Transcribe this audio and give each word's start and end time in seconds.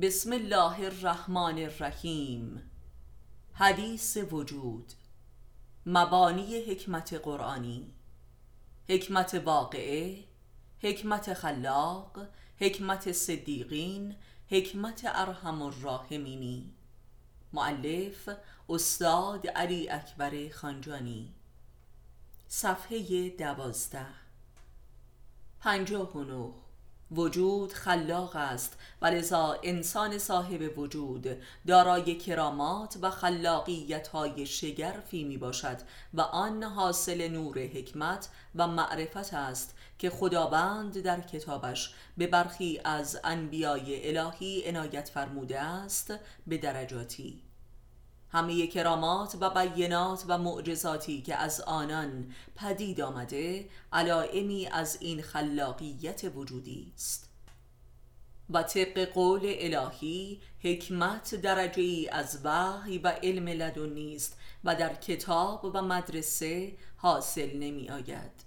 بسم 0.00 0.32
الله 0.32 0.84
الرحمن 0.84 1.58
الرحیم. 1.58 2.70
حدیث 3.54 4.16
وجود. 4.16 4.92
مبانی 5.86 6.60
حکمت 6.60 7.14
قرآنی. 7.14 7.90
حکمت 8.88 9.42
واقعه 9.44 10.24
حکمت 10.82 11.34
خلاق 11.34 12.28
حکمت 12.60 13.12
صدیقین 13.12 14.16
حکمت 14.50 15.02
ارحم 15.04 15.62
الراحمینی. 15.62 16.72
معلف 17.52 18.28
استاد 18.68 19.46
علی 19.46 19.90
اکبر 19.90 20.48
خانجانی. 20.48 21.34
صفحه 22.48 23.28
دوازده. 23.28 24.06
پنجاه 25.60 26.16
و 26.16 26.61
وجود 27.16 27.72
خلاق 27.72 28.36
است 28.36 28.78
و 29.02 29.06
لذا 29.06 29.58
انسان 29.62 30.18
صاحب 30.18 30.78
وجود 30.78 31.26
دارای 31.66 32.14
کرامات 32.14 32.96
و 33.02 33.10
خلاقیت 33.10 34.08
های 34.08 34.46
شگرفی 34.46 35.24
می 35.24 35.36
باشد 35.36 35.76
و 36.14 36.20
آن 36.20 36.62
حاصل 36.62 37.28
نور 37.28 37.58
حکمت 37.58 38.28
و 38.54 38.66
معرفت 38.66 39.34
است 39.34 39.74
که 39.98 40.10
خداوند 40.10 41.02
در 41.02 41.20
کتابش 41.20 41.94
به 42.16 42.26
برخی 42.26 42.80
از 42.84 43.20
انبیای 43.24 44.18
الهی 44.18 44.68
عنایت 44.68 45.08
فرموده 45.08 45.60
است 45.60 46.14
به 46.46 46.58
درجاتی. 46.58 47.51
همه 48.32 48.66
کرامات 48.66 49.36
و 49.40 49.50
بینات 49.50 50.24
و 50.28 50.38
معجزاتی 50.38 51.22
که 51.22 51.34
از 51.34 51.60
آنان 51.60 52.34
پدید 52.56 53.00
آمده 53.00 53.68
علائمی 53.92 54.66
از 54.66 54.98
این 55.00 55.22
خلاقیت 55.22 56.24
وجودی 56.34 56.92
است. 56.94 57.28
و 58.50 58.62
طبق 58.62 59.04
قول 59.04 59.40
الهی 59.44 60.40
حکمت 60.62 61.34
درجه 61.34 61.82
ای 61.82 62.08
از 62.08 62.38
وحی 62.44 62.98
و 62.98 63.08
علم 63.08 63.48
لدنی 63.48 64.16
است 64.16 64.38
و 64.64 64.74
در 64.74 64.94
کتاب 64.94 65.64
و 65.64 65.82
مدرسه 65.82 66.72
حاصل 66.96 67.56
نمی 67.56 67.90
آید 67.90 68.41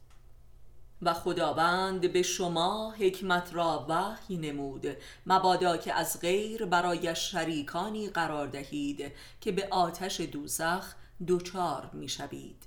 و 1.01 1.13
خداوند 1.13 2.13
به 2.13 2.21
شما 2.21 2.91
حکمت 2.91 3.53
را 3.53 3.85
وحی 3.89 4.38
نمود. 4.38 4.88
مبادا 5.25 5.77
که 5.77 5.93
از 5.93 6.19
غیر 6.21 6.65
برای 6.65 7.15
شریکانی 7.15 8.09
قرار 8.09 8.47
دهید 8.47 9.11
که 9.41 9.52
به 9.52 9.67
آتش 9.71 10.21
دوزخ 10.21 10.95
دوچار 11.27 11.89
می‌شوید. 11.93 12.63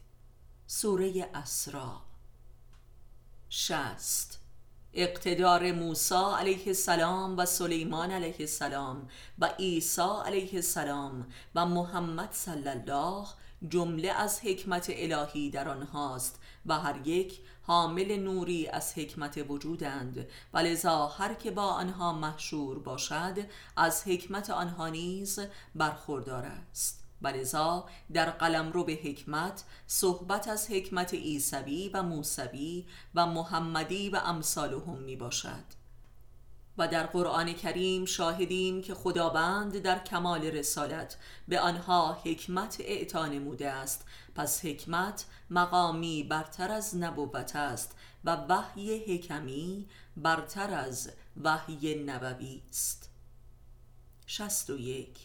سوره 0.66 1.30
اسرا. 1.34 2.02
شست 3.50 4.40
اقتدار 4.94 5.72
موسی 5.72 6.14
علیه 6.38 6.66
السلام 6.66 7.38
و 7.38 7.46
سلیمان 7.46 8.10
علیه 8.10 8.36
السلام 8.40 9.08
و 9.38 9.46
عیسی 9.58 10.02
علیه 10.24 10.54
السلام 10.54 11.26
و 11.54 11.66
محمد 11.66 12.28
صلی 12.32 12.68
الله 12.68 13.26
جمله 13.68 14.08
از 14.08 14.40
حکمت 14.40 14.86
الهی 14.94 15.50
در 15.50 15.68
آنهاست 15.68 16.40
و 16.66 16.78
هر 16.78 17.06
یک 17.06 17.40
حامل 17.68 18.16
نوری 18.16 18.68
از 18.68 18.92
حکمت 18.98 19.44
وجودند. 19.48 20.26
و 20.52 20.58
لذا 20.58 21.06
هر 21.06 21.34
که 21.34 21.50
با 21.50 21.62
آنها 21.62 22.12
محشور 22.12 22.78
باشد 22.78 23.38
از 23.76 24.02
حکمت 24.06 24.50
آنها 24.50 24.88
نیز 24.88 25.40
برخوردار 25.74 26.44
است. 26.44 27.04
و 27.22 27.28
لذا 27.28 27.86
در 28.12 28.30
قلم 28.30 28.72
رو 28.72 28.84
به 28.84 28.92
حکمت 28.92 29.64
صحبت 29.86 30.48
از 30.48 30.70
حکمت 30.70 31.14
عیسوی 31.14 31.90
و 31.94 32.02
موسوی 32.02 32.86
و 33.14 33.26
محمدی 33.26 34.10
و 34.10 34.16
امثالهم 34.16 34.98
می 34.98 35.16
باشد 35.16 35.77
و 36.78 36.88
در 36.88 37.06
قرآن 37.06 37.52
کریم 37.52 38.04
شاهدیم 38.04 38.82
که 38.82 38.94
خداوند 38.94 39.78
در 39.78 39.98
کمال 39.98 40.44
رسالت 40.44 41.16
به 41.48 41.60
آنها 41.60 42.12
حکمت 42.24 42.76
اعطا 42.80 43.26
نموده 43.26 43.70
است. 43.70 44.06
پس 44.34 44.64
حکمت 44.64 45.24
مقامی 45.50 46.22
برتر 46.22 46.72
از 46.72 46.96
نبوت 46.96 47.56
است 47.56 47.96
و 48.24 48.36
وحی 48.36 48.98
حکمی 48.98 49.88
برتر 50.16 50.74
از 50.74 51.10
وحی 51.42 51.94
نبوی 51.94 52.62
است. 52.68 53.10
شست 54.26 54.70
و 54.70 54.78
یک. 54.78 55.18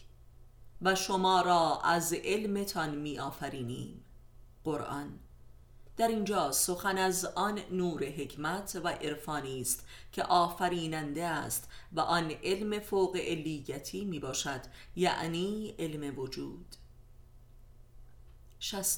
و 0.82 0.94
شما 0.94 1.40
را 1.40 1.80
از 1.80 2.12
علمتان 2.12 2.94
می 2.94 3.18
آفرینیم 3.18 4.04
قرآن. 4.64 5.18
در 5.96 6.08
اینجا 6.08 6.52
سخن 6.52 6.98
از 6.98 7.24
آن 7.24 7.60
نور 7.70 8.04
حکمت 8.04 8.80
و 8.84 8.88
عرفانی 8.88 9.60
است 9.60 9.86
که 10.12 10.22
آفریننده 10.22 11.24
است 11.24 11.68
و 11.92 12.00
آن 12.00 12.30
علم 12.30 12.80
فوق 12.80 13.16
علیتی 13.16 14.04
می 14.04 14.18
باشد 14.18 14.60
یعنی 14.96 15.74
علم 15.78 16.18
وجود. 16.18 16.66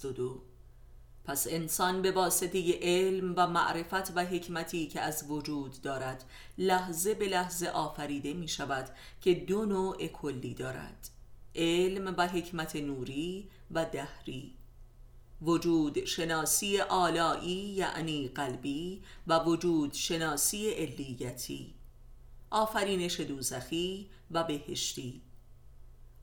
دو. 0.02 0.42
پس 1.24 1.46
انسان 1.50 2.02
به 2.02 2.12
واسطه 2.12 2.78
علم 2.82 3.34
و 3.36 3.46
معرفت 3.46 4.16
و 4.16 4.24
حکمتی 4.24 4.86
که 4.86 5.00
از 5.00 5.24
وجود 5.30 5.80
دارد 5.82 6.24
لحظه 6.58 7.14
به 7.14 7.28
لحظه 7.28 7.66
آفریده 7.66 8.32
می 8.32 8.48
شود 8.48 8.88
که 9.20 9.34
دو 9.34 9.64
نوع 9.64 10.06
کلی 10.06 10.54
دارد 10.54 11.08
علم 11.54 12.14
و 12.18 12.28
حکمت 12.28 12.76
نوری 12.76 13.50
و 13.70 13.84
دهری. 13.84 14.55
وجود 15.42 16.04
شناسی 16.04 16.80
آلایی 16.80 17.56
یعنی 17.56 18.28
قلبی 18.28 19.02
و 19.26 19.38
وجود 19.38 19.92
شناسی 19.94 20.70
علیتی. 20.70 21.74
آفرینش 22.50 23.20
دوزخی 23.20 24.10
و 24.30 24.44
بهشتی. 24.44 25.22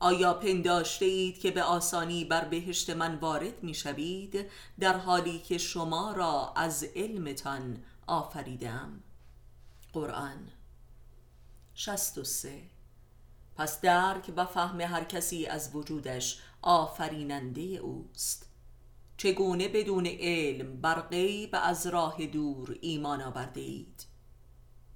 آیا 0.00 0.34
پنداشته 0.34 1.04
اید 1.04 1.40
که 1.40 1.50
به 1.50 1.62
آسانی 1.62 2.24
بر 2.24 2.44
بهشت 2.44 2.90
من 2.90 3.14
وارد 3.14 3.62
می 3.62 3.74
شوید 3.74 4.50
در 4.80 4.98
حالی 4.98 5.38
که 5.38 5.58
شما 5.58 6.12
را 6.12 6.52
از 6.56 6.84
علمتان 6.84 7.82
آفریدم؟ 8.06 9.00
قرآن 9.92 10.50
63 11.74 12.62
پس 13.56 13.80
درک 13.80 14.32
و 14.36 14.46
فهم 14.46 14.80
هر 14.80 15.04
کسی 15.04 15.46
از 15.46 15.74
وجودش 15.74 16.38
آفریننده 16.62 17.60
اوست. 17.60 18.43
چگونه 19.16 19.68
بدون 19.68 20.06
علم 20.06 20.80
بر 20.80 21.00
غیب 21.00 21.50
از 21.52 21.86
راه 21.86 22.26
دور 22.26 22.78
ایمان 22.80 23.22
آورده 23.22 23.60
اید؟ 23.60 24.06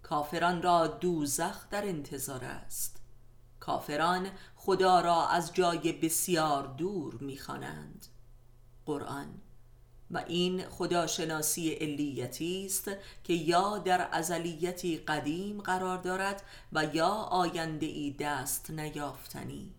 کافران 0.03 0.63
را 0.63 0.87
دوزخ 0.87 1.69
در 1.71 1.87
انتظار 1.87 2.45
است. 2.45 3.01
کافران 3.61 4.31
خدا 4.57 5.01
را 5.01 5.29
از 5.29 5.55
جای 5.55 5.93
بسیار 5.93 6.67
دور 6.67 7.15
می‌خوانند. 7.15 8.07
قرآن 8.87 9.41
و 10.11 10.25
این 10.27 10.69
خداشناسی 10.69 11.73
علیتی 11.73 12.67
است 12.67 12.91
که 13.25 13.33
یا 13.33 13.79
در 13.79 14.09
ازلیتی 14.13 14.97
قدیم 14.97 15.61
قرار 15.61 15.99
دارد 15.99 16.43
و 16.73 16.85
یا 16.85 17.09
آینده 17.09 17.87
ای 17.87 18.17
دست 18.19 18.71
نیافتنی. 18.71 19.75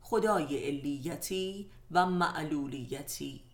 خدای 0.00 0.66
علیتی 0.66 1.70
و 1.90 2.06
معلولیتی. 2.06 3.45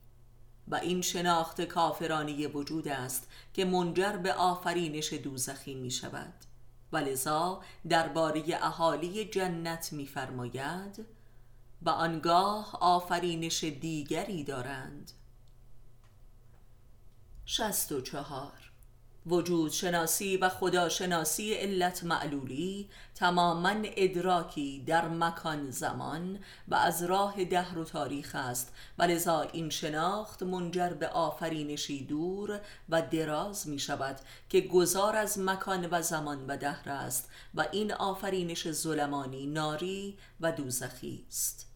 و 0.69 0.75
این 0.75 1.03
شناخت 1.03 1.61
کافرانی 1.61 2.47
وجود 2.47 2.89
است 2.89 3.29
که 3.55 3.65
منجر 3.65 4.17
به 4.17 4.35
آفرینش 4.35 5.13
دوزخی 5.13 5.75
می 5.75 5.91
شود 5.91 6.35
و 6.93 6.97
لذا 6.97 7.63
درباره 7.89 8.43
اهالی 8.61 9.25
جنت 9.25 9.93
میفرماید 9.93 11.07
و 11.83 11.91
آنگاه 11.91 12.79
آفرینش 12.81 13.65
دیگری 13.65 14.45
دارند. 14.45 15.13
شست 17.47 17.93
و 17.93 18.01
چهار. 18.01 18.62
وجود 19.27 19.73
شناسی 19.73 20.37
و 20.37 20.49
خداشناسی 20.49 21.55
علت 21.55 22.05
معلولی 22.05 22.89
تماما 23.15 23.75
ادراکی 23.85 24.85
در 24.87 25.09
مکان 25.09 25.71
زمان 25.71 26.39
و 26.69 26.75
از 26.75 27.03
راه 27.03 27.45
دهر 27.45 27.79
و 27.79 27.85
تاریخ 27.85 28.35
است. 28.35 28.75
و 28.99 29.03
لذا 29.03 29.41
این 29.41 29.71
شناخت 29.71 30.43
منجر 30.43 30.89
به 30.89 31.09
آفرینشی 31.09 32.05
دور 32.05 32.61
و 32.89 33.03
دراز 33.03 33.69
می 33.69 33.79
شود 33.79 34.21
که 34.49 34.61
گذار 34.61 35.17
از 35.17 35.39
مکان 35.39 35.89
و 35.91 36.03
زمان 36.03 36.47
و 36.47 36.57
دهر 36.57 36.89
است 36.89 37.31
و 37.55 37.67
این 37.73 37.93
آفرینش 37.93 38.71
ظلمانی 38.71 39.47
ناری 39.47 40.19
و 40.41 40.53
دوزخی 40.53 41.27
است. 41.29 41.67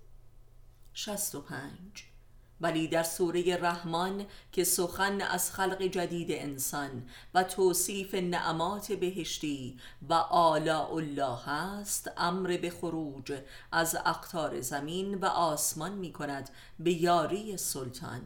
65 0.95 2.16
ولی 2.61 2.89
در 2.89 3.03
سوره 3.03 3.57
رحمان 3.57 4.27
که 4.53 4.65
سخن 4.65 5.21
از 5.21 5.53
خلق 5.53 5.83
جدید 5.83 6.29
انسان 6.31 7.09
و 7.35 7.43
توصیف 7.43 8.15
نعمات 8.15 8.93
بهشتی 8.93 9.79
و 10.09 10.15
آلاء 10.15 10.95
الله 10.95 11.49
است 11.49 12.11
امر 12.17 12.57
به 12.57 12.71
خروج 12.71 13.33
از 13.73 13.97
اقتار 14.07 14.61
زمین 14.61 15.15
و 15.15 15.25
آسمان 15.25 15.93
می 15.93 16.13
کند 16.13 16.51
به 16.79 16.93
یاری 16.93 17.57
سلطان. 17.57 18.23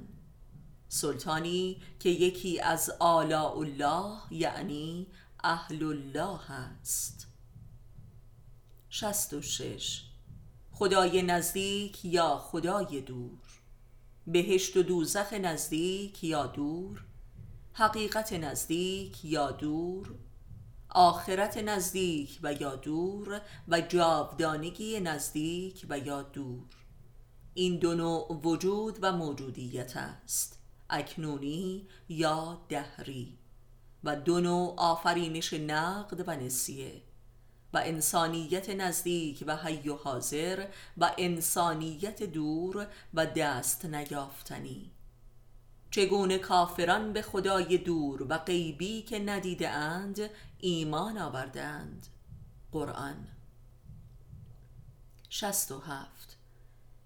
سلطانی 0.88 1.82
که 2.00 2.08
یکی 2.08 2.60
از 2.60 2.90
آلاء 2.98 3.58
الله 3.58 4.18
یعنی 4.30 5.06
اهل 5.44 5.84
الله 5.84 6.50
است. 6.50 7.26
شش. 8.90 10.02
خدای 10.72 11.22
نزدیک 11.22 12.04
یا 12.04 12.38
خدای 12.38 13.00
دور؟ 13.00 13.49
بهشت 14.26 14.76
و 14.76 14.82
دوزخ 14.82 15.32
نزدیک 15.32 16.24
یا 16.24 16.46
دور 16.46 17.04
حقیقت 17.72 18.32
نزدیک 18.32 19.24
یا 19.24 19.50
دور 19.50 20.14
آخرت 20.88 21.58
نزدیک 21.58 22.38
و 22.42 22.52
یا 22.52 22.76
دور 22.76 23.40
و 23.68 23.80
جاودانگی 23.80 25.00
نزدیک 25.00 25.86
و 25.88 25.98
یا 25.98 26.22
دور. 26.22 26.66
این 27.54 27.78
دو 27.78 27.94
نوع 27.94 28.40
وجود 28.44 28.98
و 29.02 29.12
موجودیت 29.12 29.96
است 29.96 30.58
اکنونی 30.90 31.86
یا 32.08 32.66
دهری. 32.68 33.38
و 34.04 34.16
دو 34.16 34.40
نوع 34.40 34.74
آفرینش 34.76 35.52
نقد 35.52 36.28
و 36.28 36.36
نسیه. 36.36 37.02
و 37.72 37.82
انسانیت 37.84 38.70
نزدیک 38.70 39.44
و 39.46 39.56
حی 39.56 39.88
و 39.88 39.96
حاضر 39.96 40.66
و 40.98 41.14
انسانیت 41.18 42.22
دور 42.22 42.86
و 43.14 43.26
دست 43.26 43.84
نیافتنی. 43.84 44.90
چگونه 45.90 46.38
کافران 46.38 47.12
به 47.12 47.22
خدای 47.22 47.78
دور 47.78 48.26
و 48.28 48.38
غیبی 48.38 49.02
که 49.02 49.18
ندیده 49.18 49.68
اند 49.68 50.30
ایمان 50.58 51.18
آوردند. 51.18 52.06
قرآن. 52.72 53.28
67 55.28 56.36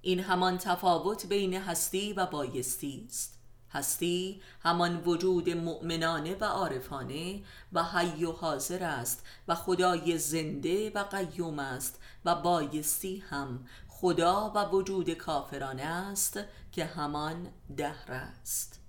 این 0.03 0.21
همان 0.21 0.59
تفاوت 0.59 1.27
بین 1.27 1.55
هستی 1.55 2.13
و 2.13 2.27
بایستی 2.27 3.05
است. 3.09 3.34
هستی 3.75 4.43
همان 4.63 4.97
وجود 4.97 5.51
مؤمنانه 5.51 6.35
و 6.35 6.45
عارفانه 6.45 7.43
و 7.73 7.83
حی 7.83 8.25
و 8.25 8.33
حاضر 8.33 8.85
است 8.85 9.25
و 9.49 9.55
خدای 9.55 10.19
زنده 10.19 10.91
و 10.91 11.05
قیوم 11.05 11.59
است 11.59 12.01
و 12.25 12.35
بایستی 12.35 13.25
هم 13.31 13.67
خدا 13.89 14.53
و 14.55 14.65
وجود 14.65 15.11
کافرانه 15.11 15.83
است 15.83 16.41
که 16.73 16.85
همان 16.85 17.49
دهر 17.77 18.13
است. 18.13 18.81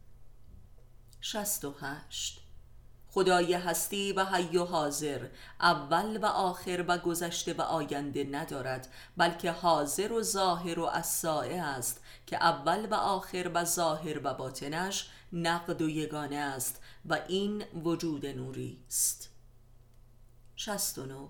68 1.21 2.41
خدای 3.15 3.53
هستی 3.53 4.13
و 4.13 4.25
حی 4.25 4.57
و 4.57 4.65
حاضر 4.65 5.27
اول 5.61 6.17
و 6.17 6.25
آخر 6.25 6.85
و 6.87 6.97
گذشته 6.97 7.53
و 7.53 7.61
آینده 7.61 8.23
ندارد 8.23 8.87
بلکه 9.17 9.51
حاضر 9.51 10.11
و 10.11 10.21
ظاهر 10.21 10.79
و 10.79 10.85
اسائه 10.85 11.61
است 11.61 12.01
که 12.27 12.35
اول 12.43 12.85
و 12.85 12.93
آخر 12.93 13.51
و 13.53 13.65
ظاهر 13.65 14.21
و 14.23 14.33
باطنش 14.33 15.09
نقد 15.33 15.81
و 15.81 15.89
یگانه 15.89 16.35
است 16.35 16.81
و 17.05 17.19
این 17.27 17.63
وجود 17.83 18.25
نوری 18.25 18.77
است. 18.87 19.29
69 20.55 21.27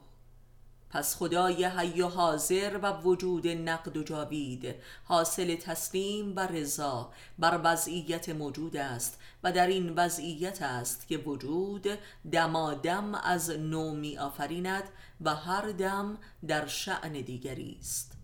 پس 0.90 1.16
خدای 1.16 1.66
حی 1.66 2.02
و 2.02 2.08
حاضر 2.08 2.80
و 2.82 3.02
وجود 3.02 3.48
نقد 3.48 3.98
و 3.98 4.04
جاوید 4.04 4.76
حاصل 5.04 5.56
تسلیم 5.56 6.36
و 6.36 6.40
رضا 6.40 7.12
بر 7.40 7.62
وضعیت 7.64 8.30
موجود 8.30 8.78
است 8.78 9.20
و 9.44 9.52
در 9.52 9.68
این 9.68 9.90
وضعیت 9.90 10.62
است 10.62 11.08
که 11.08 11.18
وجود 11.18 11.88
دمادم 12.32 13.16
از 13.16 13.50
نو 13.50 13.96
می 13.96 14.18
آفریند 14.18 14.84
و 15.22 15.36
هر 15.36 15.72
دم 15.72 16.18
در 16.48 16.68
شعن 16.68 17.12
دیگری 17.12 17.78
است. 17.80 18.15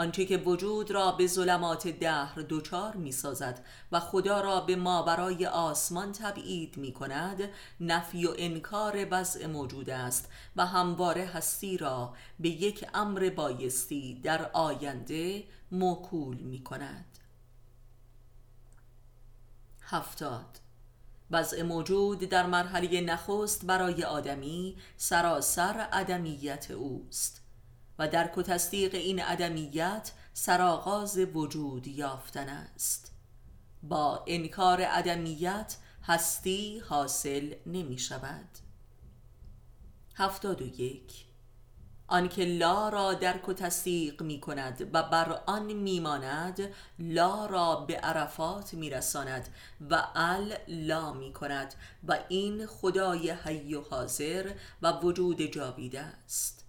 آنچه 0.00 0.24
که 0.24 0.36
وجود 0.36 0.90
را 0.90 1.12
به 1.12 1.26
ظلمات 1.26 1.88
دهر 1.88 2.40
دوچار 2.40 2.96
می 2.96 3.12
سازد 3.12 3.64
و 3.92 4.00
خدا 4.00 4.40
را 4.40 4.60
به 4.60 4.76
ماورای 4.76 5.46
آسمان 5.46 6.12
تبعید 6.12 6.76
می 6.76 6.92
کند 6.92 7.48
نفی 7.80 8.26
و 8.26 8.34
انکار 8.38 9.06
وضع 9.10 9.46
موجود 9.46 9.90
است 9.90 10.28
و 10.56 10.66
همواره 10.66 11.24
هستی 11.24 11.76
را 11.76 12.14
به 12.40 12.48
یک 12.48 12.86
امر 12.94 13.30
بایستی 13.30 14.20
در 14.20 14.50
آینده 14.52 15.44
موکول 15.72 16.36
می 16.36 16.64
کند 16.64 17.18
هفتاد. 19.82 20.60
وضع 21.30 21.62
موجود 21.62 22.18
در 22.18 22.46
مرحله 22.46 23.00
نخست 23.00 23.66
برای 23.66 24.04
آدمی 24.04 24.76
سراسر 24.96 25.88
عدمیت 25.92 26.70
اوست. 26.70 27.39
و 28.00 28.08
درک 28.08 28.38
و 28.38 28.42
تصدیق 28.42 28.94
این 28.94 29.22
عدمیت 29.22 30.12
سرآغاز 30.32 31.18
وجود 31.18 31.86
یافتن 31.86 32.48
است. 32.48 33.12
با 33.82 34.24
انکار 34.26 34.82
عدمیت 34.82 35.76
هستی 36.04 36.78
حاصل 36.78 37.54
نمی 37.66 37.98
شود. 37.98 38.48
هفتاد 40.14 40.62
و 40.62 40.66
یک. 40.66 41.24
آنکه 42.08 42.44
لا 42.44 42.88
را 42.88 43.14
درک 43.14 43.48
و 43.48 43.52
تصدیق 43.52 44.22
می 44.22 44.40
کند 44.40 44.90
و 44.92 45.02
بر 45.02 45.42
آن 45.46 45.72
می 45.72 46.00
ماند 46.00 46.60
لا 46.98 47.46
را 47.46 47.76
به 47.76 47.96
عرفات 47.96 48.74
می 48.74 48.90
رساند 48.90 49.48
و 49.90 50.06
ال 50.14 50.54
لا 50.68 51.12
می 51.12 51.32
کند 51.32 51.74
و 52.08 52.18
این 52.28 52.66
خدای 52.66 53.30
حی 53.30 53.74
و 53.74 53.80
حاضر 53.80 54.52
و 54.82 54.92
وجود 54.92 55.42
جاویده 55.42 56.00
است. 56.00 56.59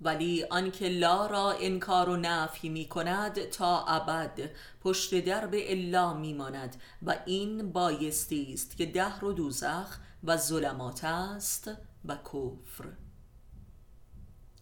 ولی 0.00 0.44
آنکه 0.44 0.88
لا 0.88 1.26
را 1.26 1.52
انکار 1.52 2.08
و 2.08 2.16
نفی 2.16 2.68
می 2.68 2.88
کند 2.88 3.44
تا 3.44 3.84
ابد 3.84 4.50
پشت 4.80 5.24
درب 5.24 5.50
الا 5.54 6.14
می 6.14 6.34
ماند 6.34 6.76
و 7.02 7.16
این 7.26 7.72
بایستی 7.72 8.52
است 8.52 8.76
که 8.76 8.86
دهر 8.86 9.24
و 9.24 9.32
دوزخ 9.32 9.98
و 10.24 10.36
ظلمات 10.36 11.04
است 11.04 11.70
و 12.04 12.16
کفر. 12.16 12.92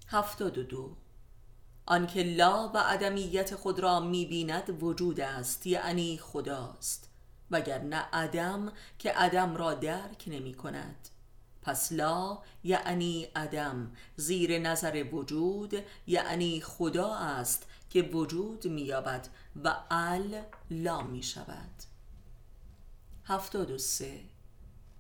هفتاد 0.09 0.59
و 0.59 0.63
دو. 0.63 0.97
آنکه 1.87 2.23
لا 2.23 2.69
و 2.75 2.79
عدمیت 2.79 3.55
خود 3.55 3.81
را 3.81 4.01
می 4.01 4.27
بیند 4.27 4.83
وجود 4.83 5.21
است 5.21 5.67
یعنی 5.67 6.19
خداست 6.19 7.11
وگرنه 7.51 7.97
عدم 7.97 8.73
که 8.99 9.13
عدم 9.13 9.57
را 9.57 9.75
درک 9.75 10.25
نمی 10.27 10.55
کند 10.55 11.04
پس 11.65 11.93
لا 11.93 12.39
یعنی 12.65 13.29
عدم 13.37 13.91
زیر 14.17 14.59
نظر 14.59 15.05
وجود 15.13 15.75
یعنی 16.07 16.61
خدا 16.61 17.15
است 17.15 17.67
که 17.91 18.03
وجود 18.03 18.67
مییابد 18.67 19.29
و 19.65 19.77
ال 19.91 20.43
لا 20.71 21.03
می 21.03 21.23
شود 21.23 21.71
هفتاد 23.25 23.71
و 23.71 23.79
سه. 23.79 24.21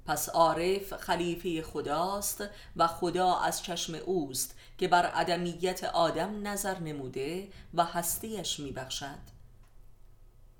پس 0.06 0.28
عارف 0.28 0.92
خلیفه 0.96 1.62
خداست 1.62 2.44
و 2.76 2.86
خدا 2.86 3.38
از 3.38 3.62
چشم 3.62 3.94
اوست 3.94 4.54
که 4.78 4.88
بر 4.88 5.06
عدمیت 5.06 5.84
آدم 5.84 6.48
نظر 6.48 6.78
نموده 6.78 7.48
و 7.74 7.84
هستیش 7.84 8.60
میبخشد. 8.60 9.33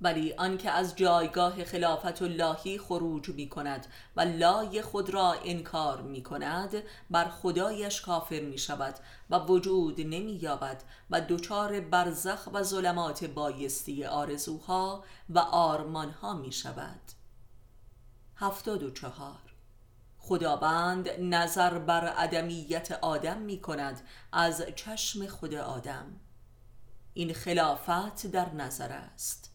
ولی 0.00 0.32
آنکه 0.32 0.70
از 0.70 0.96
جایگاه 0.96 1.64
خلافت 1.64 2.22
اللهی 2.22 2.78
خروج 2.78 3.28
می 3.28 3.48
کند 3.48 3.86
و 4.16 4.20
لای 4.20 4.82
خود 4.82 5.10
را 5.10 5.32
انکار 5.44 6.02
می 6.02 6.22
کند 6.22 6.82
بر 7.10 7.24
خدایش 7.24 8.00
کافر 8.00 8.40
می 8.40 8.58
شود 8.58 8.94
و 9.30 9.38
وجود 9.38 10.00
نمی 10.00 10.38
یابد 10.42 10.82
و 11.10 11.20
دچار 11.20 11.80
برزخ 11.80 12.48
و 12.52 12.62
ظلمات 12.62 13.24
بایستی 13.24 14.04
آرزوها 14.04 15.04
و 15.30 15.38
آرمانها 15.38 16.34
می 16.34 16.52
شود 16.52 17.00
هفتاد 18.36 18.82
و 18.82 18.90
چهار. 18.90 19.40
خداوند 20.18 21.08
نظر 21.08 21.78
بر 21.78 22.08
عدمیت 22.08 22.92
آدم 23.02 23.38
می 23.38 23.60
کند 23.60 24.00
از 24.32 24.62
چشم 24.76 25.26
خود 25.26 25.54
آدم. 25.54 26.06
این 27.14 27.34
خلافت 27.34 28.26
در 28.26 28.54
نظر 28.54 28.92
است. 28.92 29.53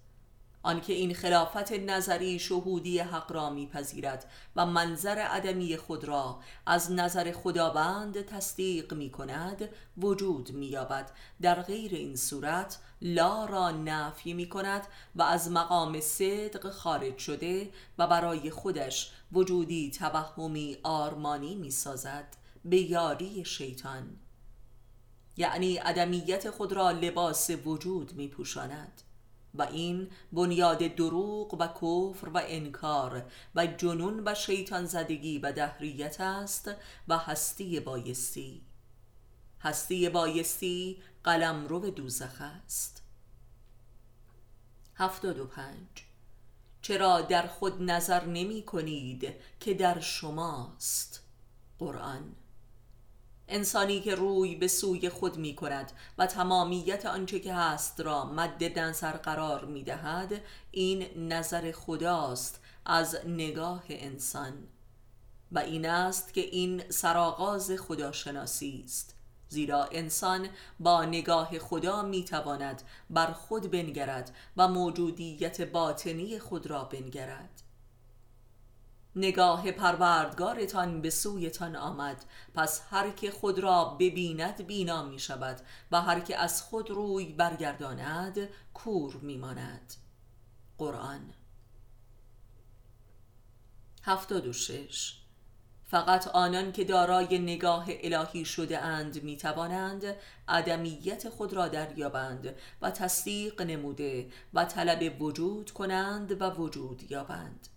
آنکه 0.69 0.93
این 0.93 1.13
خلافت 1.13 1.71
نظری 1.71 2.39
شهودی 2.39 2.99
حق 2.99 3.31
را 3.31 3.49
میپذیرد 3.49 4.25
و 4.55 4.65
منظر 4.65 5.17
عدمی 5.17 5.77
خود 5.77 6.03
را 6.03 6.39
از 6.65 6.91
نظر 6.91 7.31
خداوند 7.31 8.21
تصدیق 8.21 8.93
می 8.93 9.09
کند 9.09 9.69
وجود 9.97 10.51
مییابد. 10.51 11.11
در 11.41 11.61
غیر 11.61 11.95
این 11.95 12.15
صورت 12.15 12.79
لا 13.01 13.45
را 13.45 13.71
نفی 13.71 14.33
می 14.33 14.49
کند 14.49 14.88
و 15.15 15.21
از 15.21 15.51
مقام 15.51 15.99
صدق 15.99 16.69
خارج 16.69 17.17
شده 17.17 17.69
و 17.97 18.07
برای 18.07 18.51
خودش 18.51 19.11
وجودی 19.31 19.91
توهمی 19.91 20.77
آرمانی 20.83 21.55
می 21.55 21.71
سازد 21.71 22.38
به 22.65 22.77
یاری 22.77 23.45
شیطان. 23.45 24.17
یعنی 25.38 25.77
عدمیت 25.77 26.49
خود 26.49 26.73
را 26.73 26.91
لباس 26.91 27.49
وجود 27.65 28.13
می 28.13 28.27
پوشاند 28.27 29.01
و 29.53 29.62
این 29.62 30.10
بنیاد 30.32 30.77
دروغ 30.77 31.53
و 31.53 31.68
کفر 31.68 32.29
و 32.29 32.41
انکار 32.44 33.25
و 33.56 33.68
جنون 33.68 34.24
و 34.25 34.36
شیطان 34.36 34.86
زدگی 34.86 35.39
و 35.39 35.51
دهریت 35.51 36.22
است 36.22 36.72
و 37.08 37.18
هستی 37.18 37.79
بایستی. 37.79 38.62
هستی 39.62 40.10
بایستی 40.10 41.01
قلم 41.24 41.68
رو 41.68 41.79
به 41.79 41.91
دوزخ 41.91 42.41
است. 42.41 43.03
هفتاد 44.96 45.39
و 45.39 45.46
پنج. 45.46 45.88
چرا 46.82 47.22
در 47.22 47.48
خود 47.48 47.82
نظر 47.82 48.25
نمی 48.25 48.63
کنید 48.63 49.34
که 49.60 49.74
در 49.74 50.00
شماست؟ 50.00 51.24
قرآن. 51.79 52.36
انسانی 53.50 54.01
که 54.01 54.15
روی 54.15 54.56
به 54.56 54.68
سوی 54.68 55.10
خود 55.10 55.38
می 55.38 55.56
کند 55.56 55.91
و 56.18 56.25
تمامیت 56.27 57.06
آنچه 57.06 57.39
که 57.39 57.53
هست 57.53 58.01
را 58.01 58.25
مد 58.25 58.79
نظر 58.79 59.12
قرار 59.12 59.65
می 59.65 59.84
دهد 59.84 60.41
این 60.72 61.27
نظر 61.29 61.72
خداست 61.72 62.62
از 62.86 63.18
نگاه 63.25 63.84
انسان. 63.89 64.53
و 65.51 65.60
این 65.60 65.86
است 65.86 66.34
که 66.34 66.41
این 66.41 66.84
سرآغاز 66.89 67.72
خداشناسی 67.72 68.84
است. 68.86 69.15
زیرا 69.50 69.84
انسان 69.91 70.50
با 70.79 71.06
نگاه 71.06 71.60
خدا 71.60 72.01
می 72.01 72.24
تواند 72.24 72.82
بر 73.10 73.34
خود 73.34 73.72
بنگرد 73.72 74.36
و 74.58 74.68
موجودیت 74.68 75.62
باطنی 75.62 76.39
خود 76.39 76.68
را 76.68 76.84
بنگرد. 76.84 77.59
نگاه 79.16 79.72
پروردگارتان 79.72 81.01
به 81.01 81.10
سویتان 81.10 81.75
آمد. 81.75 82.25
پس 82.54 82.82
هر 82.89 83.10
که 83.10 83.32
خود 83.32 83.60
را 83.60 83.86
ببیند 83.86 84.68
بینا 84.68 85.04
می 85.04 85.20
شود 85.20 85.62
و 85.92 86.01
هر 86.01 86.20
که 86.20 86.38
از 86.38 86.62
خود 86.62 86.89
روی 86.89 87.25
برگرداند 87.25 88.50
کور 88.74 89.16
می 89.16 89.38
ماند 89.38 89.94
قرآن. 90.78 91.34
هفتاد 94.04 94.48
و 94.48 94.54
شش. 94.54 95.16
فقط 95.86 96.28
آنان 96.28 96.72
که 96.72 96.84
دارای 96.84 97.39
نگاه 97.39 97.86
الهی 97.89 98.46
شده 98.46 98.80
اند 98.80 99.24
می 99.24 99.38
توانند 99.38 100.16
عدمیت 100.48 101.30
خود 101.30 101.54
را 101.54 101.68
دریابند 101.68 102.56
و 102.82 102.92
تصدیق 102.92 103.62
نموده 103.62 104.30
و 104.54 104.66
طلب 104.66 105.22
وجود 105.22 105.72
کنند 105.72 106.42
و 106.42 106.50
وجود 106.50 107.12
یابند. 107.12 107.68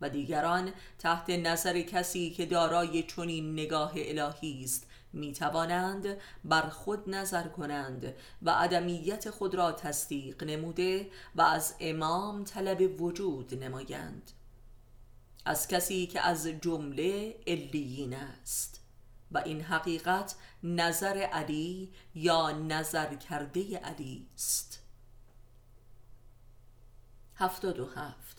و 0.00 0.08
دیگران 0.08 0.72
تحت 0.98 1.30
نظر 1.30 1.80
کسی 1.80 2.30
که 2.30 2.46
دارای 2.46 3.02
چنین 3.02 3.52
نگاه 3.52 3.92
الهی 3.94 4.64
است 4.64 4.86
می 5.12 5.32
توانند 5.32 6.16
بر 6.44 6.68
خود 6.68 7.10
نظر 7.10 7.48
کنند 7.48 8.14
و 8.42 8.50
عدمیت 8.50 9.30
خود 9.30 9.54
را 9.54 9.72
تصدیق 9.72 10.44
نموده 10.44 11.10
و 11.34 11.42
از 11.42 11.74
امام 11.80 12.44
طلب 12.44 13.00
وجود 13.02 13.64
نمایند. 13.64 14.30
از 15.44 15.68
کسی 15.68 16.06
که 16.06 16.20
از 16.20 16.46
جمله 16.46 17.36
علیین 17.46 18.14
است. 18.14 18.80
و 19.32 19.38
این 19.38 19.60
حقیقت 19.60 20.34
نظر 20.62 21.16
علی 21.16 21.92
یا 22.14 22.50
نظر 22.50 23.14
کرده 23.14 23.78
علی 23.78 24.26
است. 24.34 24.82
هفتاد 27.36 27.80
و 27.80 27.86
هفت. 27.86 28.29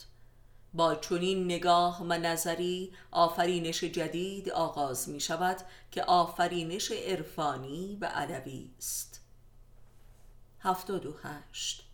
با 0.74 0.94
چنین 0.94 1.44
نگاه 1.44 2.02
و 2.02 2.12
نظری 2.12 2.92
آفرینش 3.10 3.84
جدید 3.84 4.50
آغاز 4.50 5.08
می 5.08 5.20
شود 5.20 5.56
که 5.90 6.04
آفرینش 6.04 6.90
عرفانی 6.90 7.98
و 8.00 8.06
علوی 8.06 8.70
است. 8.78 9.20
هفتاد 10.60 11.06
و 11.06 11.14
هشت. 11.22 11.84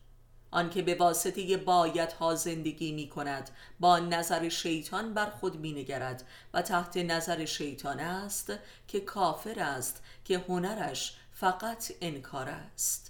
آنکه 0.50 0.82
به 0.82 0.94
واسطه 0.94 1.56
بایدها 1.56 2.34
زندگی 2.34 2.92
می 2.92 3.08
کند 3.08 3.50
با 3.80 3.98
نظر 3.98 4.48
شیطان 4.48 5.14
بر 5.14 5.30
خود 5.30 5.56
می 5.56 5.72
نگرد 5.72 6.24
و 6.54 6.62
تحت 6.62 6.96
نظر 6.96 7.44
شیطان 7.44 8.00
است 8.00 8.52
که 8.88 9.00
کافر 9.00 9.60
است 9.60 10.02
که 10.24 10.44
هنرش 10.48 11.16
فقط 11.32 11.92
انکار 12.00 12.48
است. 12.48 13.07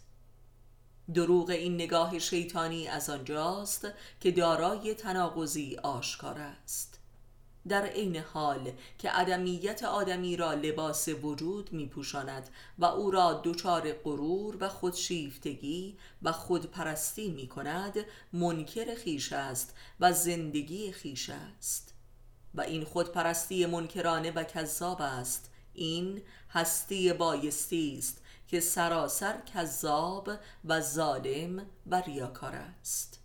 دروغ 1.15 1.51
این 1.51 1.75
نگاه 1.75 2.19
شیطانی 2.19 2.89
از 2.89 3.11
آنجاست 3.11 3.89
که 4.21 4.31
دارای 4.31 4.95
تناقضی 4.95 5.77
آشکار 5.83 6.39
است. 6.39 6.99
در 7.69 7.87
عین 7.87 8.17
حال 8.17 8.73
که 8.99 9.11
عدمیت 9.11 9.83
آدمی 9.83 10.37
را 10.37 10.55
لباس 10.55 11.09
وجود 11.09 11.73
می 11.73 11.87
پوشاند 11.87 12.49
و 12.79 12.85
او 12.85 13.11
را 13.11 13.41
دچار 13.45 13.93
غرور 13.93 14.57
و 14.61 14.69
خودشیفتگی 14.69 15.97
و 16.23 16.33
خودپرستی 16.33 17.31
می 17.31 17.49
کند 17.49 17.95
منکر 18.33 18.95
خیش 18.95 19.33
است 19.33 19.75
و 20.01 20.13
زندگی 20.13 20.93
خیش 20.93 21.31
است. 21.31 21.95
و 22.55 22.61
این 22.61 22.85
خودپرستی 22.85 23.67
منکرانه 23.67 24.31
و 24.31 24.45
کذاب 24.45 25.03
است. 25.03 25.51
این 25.75 26.23
هستی 26.51 27.13
بایستی 27.13 27.99
است 27.99 28.23
که 28.49 28.61
سراسر 28.61 29.41
کذاب 29.41 30.31
و 30.65 30.81
ظالم 30.81 31.67
و 31.87 32.01
ریاکار 32.01 32.55
است. 32.55 33.21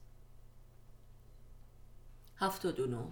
نو 2.90 3.12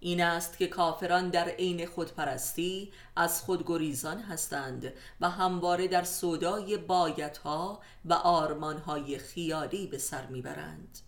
این 0.00 0.22
است 0.22 0.58
که 0.58 0.66
کافران 0.66 1.30
در 1.30 1.48
عین 1.48 1.86
خودپرستی 1.86 2.92
از 3.16 3.42
خودگریزان 3.42 4.18
هستند 4.18 4.92
و 5.20 5.30
همواره 5.30 5.88
در 5.88 6.04
صدای 6.04 6.76
بایتها 6.76 7.80
و 8.04 8.12
آرمانهای 8.12 9.18
خیالی 9.18 9.86
به 9.86 9.98
سر 9.98 10.26
می‌برند. 10.26 10.98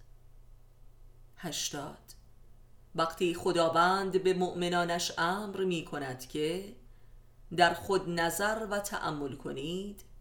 هشتاد. 1.36 1.98
وقتی 2.94 3.34
خداوند 3.34 4.22
به 4.22 4.34
مؤمنانش 4.34 5.12
امر 5.18 5.64
می 5.64 5.84
کند 5.84 6.28
که 6.28 6.76
در 7.56 7.74
خود 7.74 8.10
نظر 8.10 8.66
و 8.70 8.78
تأمل 8.78 9.36
کنید 9.36 10.11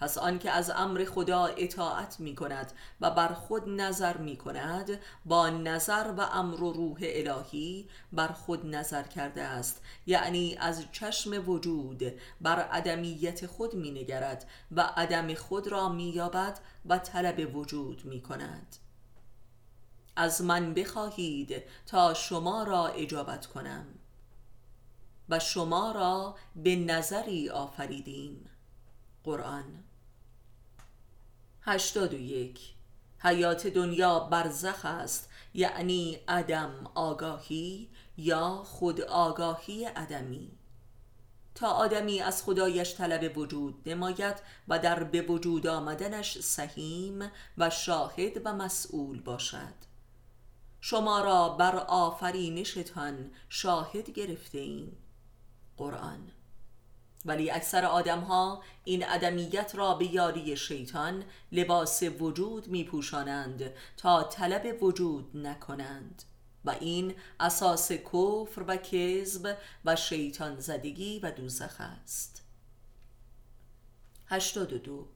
پس 0.00 0.18
آنکه 0.18 0.50
از 0.50 0.70
امر 0.70 1.04
خدا 1.04 1.46
اطاعت 1.46 2.20
می 2.20 2.34
کند 2.34 2.72
و 3.00 3.10
بر 3.10 3.28
خود 3.28 3.68
نظر 3.68 4.16
می 4.16 4.36
کند 4.36 5.00
با 5.24 5.50
نظر 5.50 6.14
و 6.16 6.20
امر 6.20 6.62
و 6.62 6.72
روح 6.72 6.98
الهی 7.02 7.88
بر 8.12 8.28
خود 8.28 8.66
نظر 8.66 9.02
کرده 9.02 9.42
است. 9.42 9.82
یعنی 10.06 10.56
از 10.60 10.84
چشم 10.92 11.48
وجود 11.48 12.02
بر 12.40 12.60
عدمیت 12.60 13.46
خود 13.46 13.74
می 13.74 13.90
نگرد 13.90 14.48
و 14.70 14.80
عدم 14.96 15.34
خود 15.34 15.68
را 15.68 15.88
می 15.88 16.10
یابد 16.10 16.58
و 16.86 16.98
طلب 16.98 17.56
وجود 17.56 18.04
می 18.04 18.22
کند 18.22 18.76
از 20.16 20.42
من 20.42 20.74
بخواهید 20.74 21.62
تا 21.86 22.14
شما 22.14 22.62
را 22.62 22.86
اجابت 22.86 23.46
کنم 23.46 23.86
و 25.28 25.38
شما 25.38 25.92
را 25.92 26.36
به 26.56 26.76
نظری 26.76 27.48
آفریدیم. 27.48 28.50
قرآن 29.24 29.84
هشتاد 31.62 32.14
و 32.14 32.20
یک. 32.20 32.60
حیات 33.18 33.66
دنیا 33.66 34.18
برزخ 34.20 34.84
است. 34.84 35.28
یعنی 35.54 36.18
عدم 36.28 36.90
آگاهی 36.94 37.88
یا 38.16 38.62
خود 38.64 39.00
آگاهی 39.00 39.84
عدمی. 39.84 40.50
تا 41.54 41.68
آدمی 41.68 42.20
از 42.20 42.42
خدایش 42.42 42.94
طلب 42.94 43.38
وجود 43.38 43.88
نماید 43.88 44.36
و 44.68 44.78
در 44.78 45.04
به 45.04 45.22
وجود 45.22 45.66
آمدنش 45.66 46.40
سهیم 46.40 47.30
و 47.58 47.70
شاهد 47.70 48.40
و 48.44 48.52
مسئول 48.52 49.20
باشد. 49.20 49.90
شما 50.80 51.20
را 51.20 51.48
بر 51.48 51.76
آفرینشتان 51.76 53.30
شاهد 53.48 54.10
گرفته 54.10 54.58
این 54.58 54.92
قرآن 55.76 56.30
ولی 57.24 57.50
اکثر 57.50 57.84
آدم 57.84 58.20
ها 58.20 58.62
این 58.84 59.02
عدمیت 59.02 59.72
را 59.74 59.94
به 59.94 60.14
یاری 60.14 60.56
شیطان 60.56 61.24
لباس 61.52 62.02
وجود 62.02 62.68
می 62.68 62.84
پوشانند 62.84 63.72
تا 63.96 64.22
طلب 64.22 64.82
وجود 64.82 65.36
نکنند 65.36 66.22
و 66.64 66.70
این 66.70 67.14
اساس 67.40 67.92
کفر 67.92 68.64
و 68.66 68.76
کذب 68.76 69.58
و 69.84 69.96
شیطان 69.96 70.60
زدگی 70.60 71.18
و 71.18 71.30
دوزخ 71.30 71.80
است. 71.80 72.42
82 74.26 75.08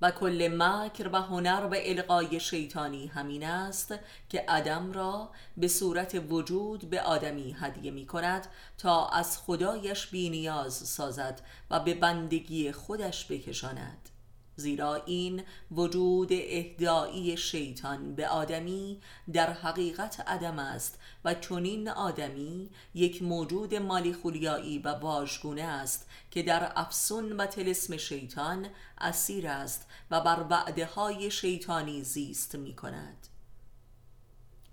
و 0.00 0.10
کل 0.10 0.56
مکر 0.58 1.08
و 1.12 1.16
هنر 1.16 1.68
و 1.70 1.74
القای 1.78 2.40
شیطانی 2.40 3.06
همین 3.06 3.44
است 3.44 3.94
که 4.28 4.44
عدم 4.48 4.92
را 4.92 5.30
به 5.56 5.68
صورت 5.68 6.22
وجود 6.28 6.90
به 6.90 7.02
آدمی 7.02 7.56
هدیه 7.60 7.90
می 7.90 8.06
کند 8.06 8.46
تا 8.78 9.08
از 9.08 9.38
خدایش 9.38 10.06
بینیاز 10.06 10.74
سازد 10.74 11.40
و 11.70 11.80
به 11.80 11.94
بندگی 11.94 12.72
خودش 12.72 13.26
بکشاند. 13.32 14.08
زیرا 14.56 14.94
این 14.94 15.42
وجود 15.70 16.28
اهدایی 16.32 17.36
شیطان 17.36 18.14
به 18.14 18.28
آدمی 18.28 19.00
در 19.32 19.52
حقیقت 19.52 20.20
عدم 20.26 20.58
است 20.58 20.98
و 21.24 21.34
چنین 21.34 21.88
آدمی 21.88 22.70
یک 22.94 23.22
موجود 23.22 23.74
مالی 23.74 24.12
خولیایی 24.12 24.78
و 24.78 24.88
واژگونه 24.88 25.62
است 25.62 26.08
که 26.30 26.42
در 26.42 26.72
افسون 26.76 27.32
و 27.32 27.46
تلسم 27.46 27.96
شیطان 27.96 28.66
اسیر 28.98 29.48
است 29.48 29.86
و 30.10 30.20
بر 30.20 30.46
وعده 30.50 30.86
های 30.86 31.30
شیطانی 31.30 32.02
زیست 32.02 32.54
می 32.54 32.74
کند 32.74 33.26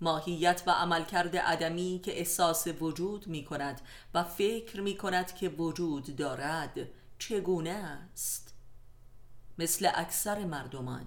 ماهیت 0.00 0.62
و 0.66 0.70
عملکرد 0.70 1.36
عدمی 1.36 2.00
که 2.04 2.18
احساس 2.18 2.66
وجود 2.80 3.26
می 3.26 3.44
کند 3.44 3.80
و 4.14 4.24
فکر 4.24 4.80
می 4.80 4.96
کند 4.96 5.34
که 5.34 5.48
وجود 5.48 6.16
دارد 6.16 6.88
چگونه 7.18 7.70
است؟ 7.70 8.43
مثل 9.58 9.88
اکثر 9.94 10.44
مردمان. 10.44 11.06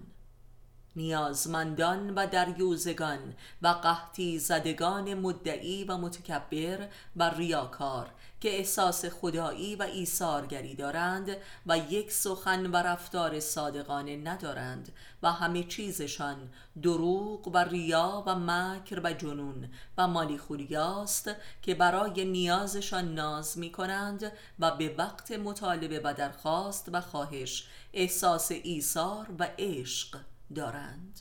نیازمندان 0.97 2.13
و 2.15 2.27
دریوزگان 2.27 3.35
و 3.61 3.67
قحطی 3.67 4.39
زدگان 4.39 5.13
مدعی 5.13 5.83
و 5.83 5.97
متکبر 5.97 6.87
و 7.15 7.29
ریاکار 7.29 8.09
که 8.41 8.57
احساس 8.57 9.05
خدایی 9.05 9.75
و 9.75 9.83
ایثارگری 9.83 10.75
دارند 10.75 11.37
و 11.65 11.77
یک 11.77 12.11
سخن 12.11 12.65
و 12.65 12.75
رفتار 12.75 13.39
صادقانه 13.39 14.15
ندارند 14.15 14.91
و 15.23 15.31
همه 15.31 15.63
چیزشان 15.63 16.49
دروغ 16.83 17.47
و 17.47 17.57
ریا 17.57 18.23
و 18.25 18.35
مکر 18.35 19.01
و 19.03 19.13
جنون 19.13 19.69
و 19.97 20.07
مالی 20.07 20.37
خوریاست 20.37 21.31
که 21.61 21.75
برای 21.75 22.25
نیازشان 22.25 23.13
ناز 23.13 23.57
می 23.57 23.71
کنند 23.71 24.31
و 24.59 24.71
به 24.71 24.95
وقت 24.97 25.31
مطالبه 25.31 26.01
و 26.03 26.13
درخواست 26.13 26.89
و 26.93 27.01
خواهش 27.01 27.67
احساس 27.97 28.51
ایثار 28.51 29.27
و 29.39 29.49
عشق 29.59 30.19
دارند. 30.55 31.19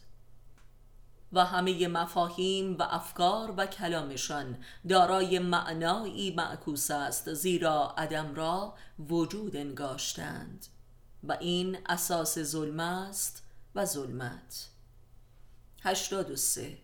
و 1.33 1.45
همه 1.45 1.89
مفاهیم 1.89 2.77
و 2.79 2.83
افکار 2.83 3.55
و 3.57 3.67
کلامشان 3.67 4.59
دارای 4.89 5.39
معنایی 5.39 6.35
معکوس 6.35 6.91
است 6.91 7.35
زیرا 7.35 7.95
عدم 7.99 8.35
را 8.35 8.75
وجود 9.09 9.57
انگاشتند. 9.57 10.67
و 11.25 11.33
این 11.33 11.79
اساس 11.87 12.39
ظلم 12.39 12.81
است 12.81 13.43
و 13.75 13.85
ظلمت. 13.85 14.69
83 15.83 16.79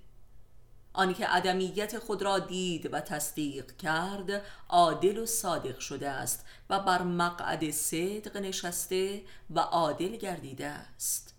آنکه 0.94 1.26
عدمیت 1.26 1.98
خود 1.98 2.22
را 2.22 2.38
دید 2.38 2.94
و 2.94 3.00
تصدیق 3.00 3.76
کرد 3.76 4.42
عادل 4.68 5.18
و 5.18 5.26
صادق 5.26 5.78
شده 5.78 6.08
است 6.08 6.46
و 6.70 6.80
بر 6.80 7.02
مقعد 7.02 7.70
صدق 7.70 8.36
نشسته 8.36 9.22
و 9.50 9.60
عادل 9.60 10.16
گردیده 10.16 10.66
است. 10.66 11.34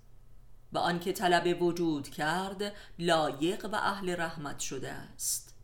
و 0.74 0.78
آنکه 0.78 1.14
طلب 1.14 1.62
وجود 1.62 2.10
کرد 2.10 2.74
لایق 3.00 3.66
و 3.66 3.76
اهل 3.76 4.16
رحمت 4.22 4.60
شده 4.60 4.92
است. 4.92 5.56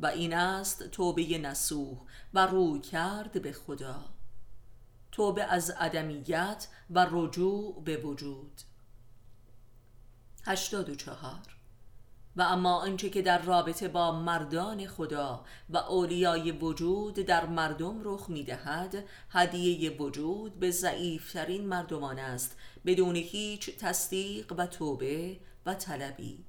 و 0.00 0.06
این 0.06 0.34
است 0.34 0.82
توبه 0.82 1.38
نسوح 1.38 1.98
و 2.34 2.46
روی 2.46 2.80
کرد 2.80 3.42
به 3.42 3.52
خدا. 3.52 4.04
توبه 5.12 5.44
از 5.44 5.70
عدمیت 5.70 6.68
و 6.90 7.06
رجوع 7.10 7.82
به 7.84 7.96
وجود. 7.96 8.60
84 10.46 11.53
و 12.36 12.42
اما 12.42 12.76
آنچه 12.76 13.10
که 13.10 13.22
در 13.22 13.42
رابطه 13.42 13.88
با 13.88 14.12
مردان 14.12 14.86
خدا 14.86 15.44
و 15.70 15.76
اولیای 15.76 16.52
وجود 16.52 17.14
در 17.14 17.46
مردم 17.46 18.00
رخ 18.04 18.30
می‌دهد 18.30 19.04
هدیه 19.30 19.90
وجود 19.90 20.60
به 20.60 20.70
ضعیفترین 20.70 21.66
مردمان 21.66 22.18
است 22.18 22.56
بدون 22.86 23.16
هیچ 23.16 23.76
تصدیق 23.78 24.52
و 24.58 24.66
توبه 24.66 25.36
و 25.66 25.74
طلبی. 25.74 26.44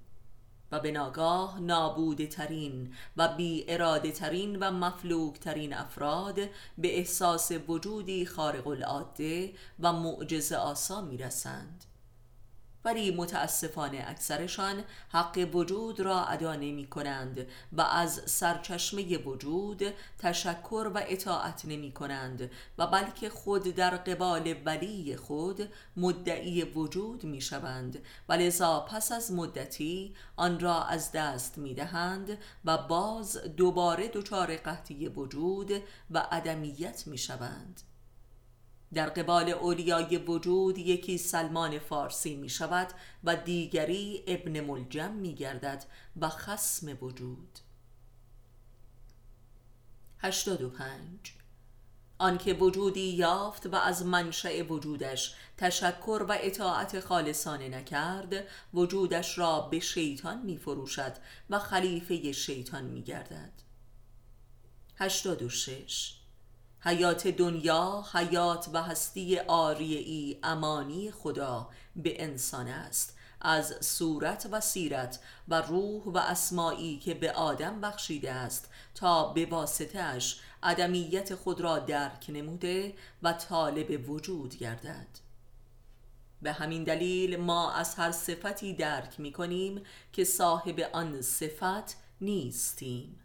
و 0.72 0.80
به 0.80 0.92
ناگاه 0.92 1.60
نابوده 1.60 2.27
ترین 2.27 2.94
و 3.18 3.27
بی 3.27 3.65
اراده 3.68 4.12
ترین 4.12 4.56
و 4.60 4.72
مفلوک 4.72 5.39
ترین 5.39 5.74
افراد 5.74 6.36
به 6.77 6.98
احساس 6.98 7.51
وجودی 7.68 8.25
خارق 8.25 8.68
العاده 8.68 9.54
و 9.80 9.94
معجزه 9.94 10.56
آسا 10.56 11.01
می 11.01 11.18
رسند 11.18 11.86
ولی 12.86 13.12
متاسفانه 13.12 14.06
اکثرشان 14.08 14.84
حق 15.10 15.50
وجود 15.54 16.00
را 16.00 16.25
ادا 16.25 16.56
نمی 16.56 16.88
کنند 16.88 17.48
و 17.72 17.82
از 17.82 18.22
سرچشمه 18.25 19.18
وجود 19.18 19.84
تشکر 20.20 20.92
و 20.96 21.01
اطاعت 21.08 21.65
نمی 21.65 21.92
کنند 21.92 22.51
و 22.77 22.88
بلکه 22.88 23.30
خود 23.30 23.63
در 23.63 23.98
قبال 23.98 24.56
ولی 24.65 25.15
خود 25.15 25.70
مدعی 25.98 26.63
وجود 26.63 27.24
می 27.24 27.42
شوند 27.42 28.01
و 28.30 28.34
لذا 28.34 28.80
پس 28.80 29.12
از 29.12 29.32
مدتی 29.32 30.15
آن 30.36 30.60
را 30.60 30.84
از 30.84 31.12
دست 31.12 31.58
می 31.58 31.74
دهند 31.74 32.38
و 32.65 32.77
باز 32.77 33.38
دوباره 33.38 34.08
دچار 34.08 34.56
قحطی 34.56 35.08
وجود 35.08 35.72
و 36.12 36.20
عدمیت 36.32 37.04
می 37.08 37.18
شوند 37.18 37.82
در 38.95 39.09
قبال 39.09 39.49
اولیای 39.49 40.17
وجود 40.17 40.77
یکی 40.77 41.17
سلمان 41.17 41.79
فارسی 41.79 42.35
می 42.35 42.49
شود 42.49 42.87
و 43.23 43.35
دیگری 43.35 44.23
ابن 44.27 44.60
ملجم 44.60 45.12
می 45.12 45.36
گردد 45.36 45.86
و 46.21 46.29
خسم 46.29 46.97
وجود. 47.01 47.60
85 50.19 51.34
آنکه 52.17 52.53
وجودی 52.53 53.10
یافت 53.10 53.65
و 53.65 53.75
از 53.75 54.05
منشأ 54.05 54.63
وجودش 54.63 55.36
تشکر 55.58 56.25
و 56.29 56.38
اطاعت 56.41 56.99
خالصانه 56.99 57.69
نکرد 57.69 58.47
وجودش 58.73 59.38
را 59.38 59.62
به 59.62 59.79
شیطان 59.79 60.41
می 60.41 60.58
فروشد 60.58 61.17
و 61.49 61.60
خلیفه 61.60 62.31
شیطان 62.31 62.84
می 62.84 63.03
گردد 63.03 63.53
86 64.95 66.24
حیات 66.86 67.28
دنیا 67.28 68.06
حیات 68.13 68.69
و 68.74 68.84
هستی 68.84 69.39
آریعی 69.39 70.39
امانی 70.43 71.12
خدا 71.12 71.69
به 71.95 72.24
انسان 72.24 72.67
است. 72.67 73.17
از 73.41 73.76
صورت 73.82 74.48
و 74.52 74.62
سیرت 74.62 75.19
و 75.48 75.62
روح 75.62 76.04
و 76.04 76.17
اسمایی 76.17 77.00
که 77.00 77.13
به 77.13 77.32
آدم 77.32 77.82
بخشیده 77.82 78.32
است 78.32 78.69
تا 78.95 79.34
به 79.34 79.45
واسطهش 79.45 80.39
عدمیت 80.63 81.36
خود 81.36 81.62
را 81.62 81.80
درک 81.80 82.26
نموده 82.30 82.93
و 83.24 83.34
طالب 83.34 84.10
وجود 84.10 84.58
گردد. 84.58 85.08
به 86.41 86.52
همین 86.52 86.84
دلیل 86.84 87.38
ما 87.38 87.71
از 87.71 87.95
هر 87.95 88.12
صفتی 88.12 88.74
درک 88.74 89.19
می 89.19 89.32
کنیم 89.32 89.82
که 90.13 90.24
صاحب 90.24 90.80
آن 90.93 91.21
صفت 91.21 91.98
نیستیم. 92.21 93.19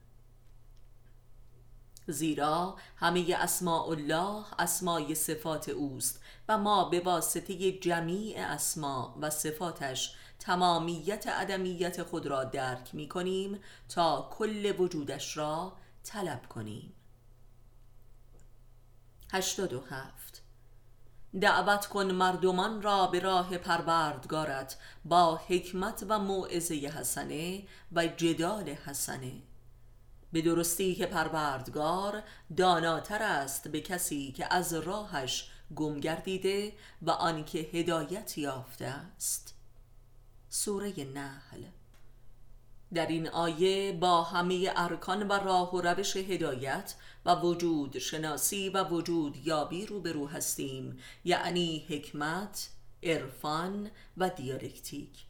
زیرا 2.11 2.77
همه 2.97 3.37
اسماء 3.39 3.89
الله 3.89 4.45
اسمای 4.59 5.15
صفات 5.15 5.69
اوست 5.69 6.21
و 6.49 6.59
ما 6.59 6.85
به 6.85 7.01
واسطه 7.01 7.73
جمیع 7.73 8.47
اسما 8.47 9.19
و 9.21 9.31
صفاتش 9.31 10.15
تمامیت 10.39 11.27
عدمیت 11.27 12.03
خود 12.03 12.27
را 12.27 12.45
درک 12.45 12.95
می 12.95 13.09
کنیم 13.09 13.61
تا 13.89 14.29
کل 14.33 14.81
وجودش 14.81 15.37
را 15.37 15.73
طلب 16.05 16.47
کنیم. 16.49 16.93
87 19.33 20.43
دعوت 21.41 21.87
کن 21.87 22.11
مردمان 22.11 22.83
را 22.83 23.07
به 23.07 23.21
راه 23.21 23.59
پروردگارت 23.59 24.77
با 25.05 25.37
حکمت 25.37 26.05
و 26.09 26.19
موعظه 26.19 26.75
حسنه 26.75 27.63
و 27.93 28.07
جدال 28.07 28.69
حسنه. 28.69 29.33
به 30.33 30.43
درستی 30.43 30.95
که 30.95 31.07
پروردگار 31.07 32.23
داناتر 32.57 33.23
است 33.23 33.69
به 33.69 33.81
کسی 33.81 34.33
که 34.33 34.55
از 34.55 34.75
راهش 34.75 35.51
گم 35.75 36.01
گردیده 36.01 36.73
و 37.03 37.11
آنکه 37.11 37.59
هدایت 37.59 38.39
یافته 38.39 38.87
است. 38.87 39.55
سوره 40.49 41.05
نحل. 41.05 41.63
در 42.95 43.07
این 43.07 43.29
آیه 43.29 43.93
با 43.93 44.23
همه 44.23 44.73
ارکان 44.77 45.29
و 45.29 45.33
راه 45.33 45.75
و 45.75 45.81
روش 45.81 46.17
هدایت 46.17 46.95
و 47.25 47.35
وجود 47.35 47.99
شناسی 47.99 48.69
و 48.69 48.85
وجود 48.85 49.47
یابی 49.47 49.87
روبرو 49.87 50.29
هستیم 50.29 50.99
یعنی 51.25 51.87
حکمت، 51.89 52.69
عرفان 53.03 53.91
و 54.17 54.31
دیالکتیک. 54.31 55.30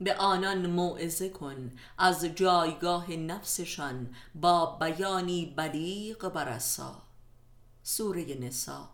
به 0.00 0.14
آنان 0.14 0.66
موعظه 0.66 1.28
کن 1.28 1.72
از 1.98 2.24
جایگاه 2.24 3.12
نفسشان 3.12 4.14
با 4.34 4.66
بیانی 4.66 5.54
بلیغ 5.56 6.32
و 6.34 6.38
رسا 6.38 7.02
سوره 7.82 8.34
نسا 8.40 8.88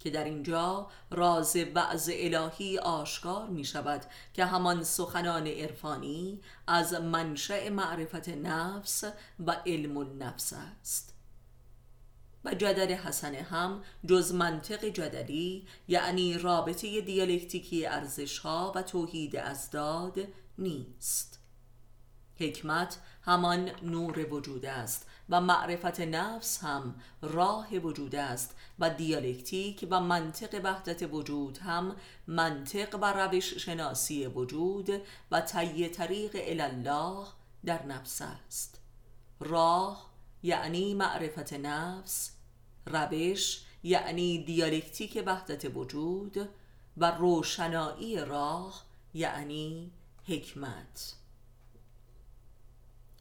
که 0.00 0.10
در 0.10 0.24
اینجا 0.24 0.90
راز 1.10 1.56
بعض 1.56 2.10
الهی 2.12 2.78
آشکار 2.78 3.48
می 3.48 3.64
شود 3.64 4.04
که 4.34 4.44
همان 4.44 4.82
سخنان 4.82 5.46
عرفانی 5.46 6.40
از 6.66 6.94
منشأ 6.94 7.70
معرفت 7.70 8.28
نفس 8.28 9.04
و 9.46 9.56
علم 9.66 9.96
النفس 9.96 10.52
است. 10.52 11.13
و 12.44 12.54
جدل 12.54 12.92
حسنه 12.92 13.42
هم 13.42 13.82
جز 14.06 14.34
منطق 14.34 14.84
جدلی 14.84 15.66
یعنی 15.88 16.38
رابطه 16.38 17.00
دیالکتیکی 17.00 17.86
ارزش 17.86 18.38
ها 18.38 18.72
و 18.76 18.82
توحید 18.82 19.36
ازداد 19.36 20.18
نیست. 20.58 21.40
حکمت 22.40 22.98
همان 23.22 23.70
نور 23.82 24.34
وجود 24.34 24.66
است 24.66 25.06
و 25.28 25.40
معرفت 25.40 26.00
نفس 26.00 26.58
هم 26.58 26.94
راه 27.22 27.78
وجود 27.78 28.14
است 28.14 28.56
و 28.78 28.90
دیالکتیک 28.90 29.86
و 29.90 30.00
منطق 30.00 30.60
وحدت 30.64 31.08
وجود 31.12 31.58
هم 31.58 31.96
منطق 32.26 32.98
و 33.00 33.12
روش 33.12 33.54
شناسی 33.54 34.26
وجود 34.26 34.90
و 35.30 35.40
طی 35.40 35.88
طریق 35.88 36.32
الله 36.34 37.26
در 37.64 37.86
نفس 37.86 38.22
است. 38.22 38.80
راه 39.40 40.10
یعنی 40.42 40.94
معرفت 40.94 41.52
نفس 41.52 42.33
روش 42.86 43.60
یعنی 43.82 44.44
دیالکتیک 44.44 45.22
وحدت 45.26 45.76
وجود 45.76 46.48
و 46.96 47.10
روشنایی 47.10 48.16
راه 48.24 48.84
یعنی 49.14 49.90
حکمت. 50.28 51.14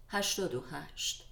88 0.09 1.25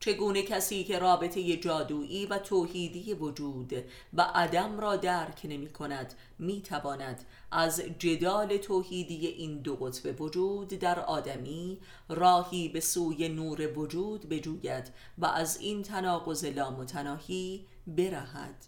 چگونه 0.00 0.42
کسی 0.42 0.84
که 0.84 0.98
رابطه 0.98 1.56
جادویی 1.56 2.26
و 2.26 2.38
توحیدی 2.38 3.14
وجود 3.14 3.72
و 4.14 4.22
عدم 4.34 4.80
را 4.80 4.96
درک 4.96 5.40
نمی 5.44 5.68
کند 5.68 6.14
می 6.38 6.62
تواند 6.62 7.24
از 7.50 7.82
جدال 7.98 8.56
توحیدی 8.56 9.26
این 9.26 9.58
دو 9.58 9.76
قطب 9.76 10.20
وجود 10.20 10.68
در 10.68 11.00
آدمی 11.00 11.78
راهی 12.08 12.68
به 12.68 12.80
سوی 12.80 13.28
نور 13.28 13.78
وجود 13.78 14.28
بجوید 14.28 14.92
و 15.18 15.26
از 15.26 15.60
این 15.60 15.82
تناقض 15.82 16.44
لامتناهی 16.44 17.66
برهد. 17.86 18.64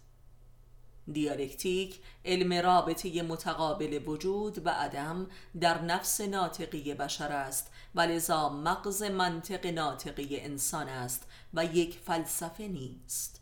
دیالکتیک 1.11 1.99
علم 2.25 2.53
رابطه 2.53 3.21
متقابل 3.21 3.99
وجود 4.05 4.65
و 4.65 4.69
عدم 4.69 5.27
در 5.61 5.81
نفس 5.81 6.21
ناطقی 6.21 6.93
بشر 6.93 7.31
است 7.31 7.70
و 7.95 8.01
لذا 8.01 8.49
مغز 8.49 9.03
منطق 9.03 9.65
ناطقی 9.65 10.39
انسان 10.39 10.89
است 10.89 11.27
و 11.53 11.65
یک 11.65 11.99
فلسفه 11.99 12.67
نیست. 12.67 13.41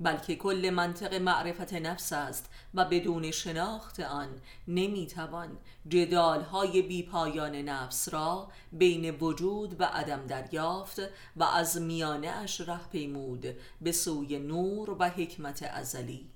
بلکه 0.00 0.36
کل 0.36 0.70
منطق 0.74 1.14
معرفت 1.14 1.72
نفس 1.72 2.12
است 2.12 2.50
و 2.74 2.84
بدون 2.84 3.30
شناخت 3.30 4.00
آن 4.00 4.28
نمی‌توان 4.68 5.58
جدالهای 5.88 6.82
بیپایان 6.82 7.54
نفس 7.54 8.08
را 8.08 8.48
بین 8.72 9.10
وجود 9.10 9.80
و 9.80 9.84
عدم 9.84 10.26
دریافت 10.26 11.00
و 11.36 11.44
از 11.44 11.80
میانه 11.80 12.28
اش 12.28 12.60
ره 12.60 12.88
پیمود 12.92 13.46
به 13.80 13.92
سوی 13.92 14.38
نور 14.38 14.90
و 14.90 15.04
حکمت 15.04 15.62
ازلی. 15.62 16.30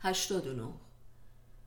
89 0.00 0.85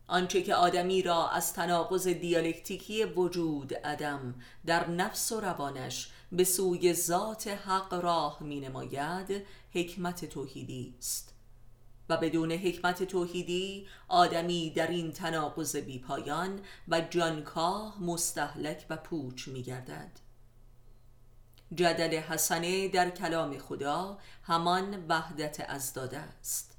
آنچه 0.10 0.42
که 0.42 0.56
آدمی 0.56 1.02
را 1.02 1.30
از 1.30 1.54
تناقض 1.54 2.08
دیالکتیکی 2.08 3.04
وجود 3.04 3.74
عدم 3.74 4.36
در 4.66 4.90
نفس 4.90 5.32
و 5.32 5.40
روانش 5.40 6.12
به 6.32 6.44
سوی 6.44 6.94
ذات 6.94 7.48
حق 7.48 7.94
راه 7.94 8.38
می 8.44 8.60
نماید 8.60 9.46
حکمت 9.74 10.26
توحیدی 10.26 10.96
است. 10.98 11.34
و 12.10 12.18
بدون 12.18 12.52
حکمت 12.52 13.04
توحیدی 13.04 13.88
آدمی 14.08 14.70
در 14.70 14.88
این 14.88 15.12
تناقض 15.12 15.76
بیپایان 15.76 16.60
و 16.88 17.02
جانکاه 17.02 18.04
مستحلک 18.04 18.86
و 18.90 18.98
پوچ 18.98 19.48
می 19.48 19.64
گردد 19.64 20.12
جدل 21.76 22.18
حسنه 22.18 22.88
در 22.88 23.10
کلام 23.10 23.58
خدا 23.58 24.18
همان 24.44 25.06
وحدت 25.10 25.70
ازداده 25.70 26.18
است. 26.18 26.79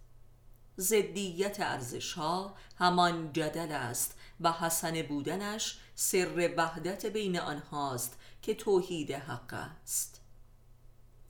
زدیت 0.80 1.60
ارزش 1.60 2.12
ها 2.12 2.56
همان 2.78 3.32
جدل 3.32 3.72
است 3.72 4.18
و 4.40 4.52
حسن 4.52 5.02
بودنش 5.02 5.78
سر 5.94 6.54
وحدت 6.56 7.06
بین 7.06 7.38
آنهاست 7.38 8.18
که 8.42 8.54
توحید 8.54 9.12
حق 9.12 9.54
است. 9.54 10.20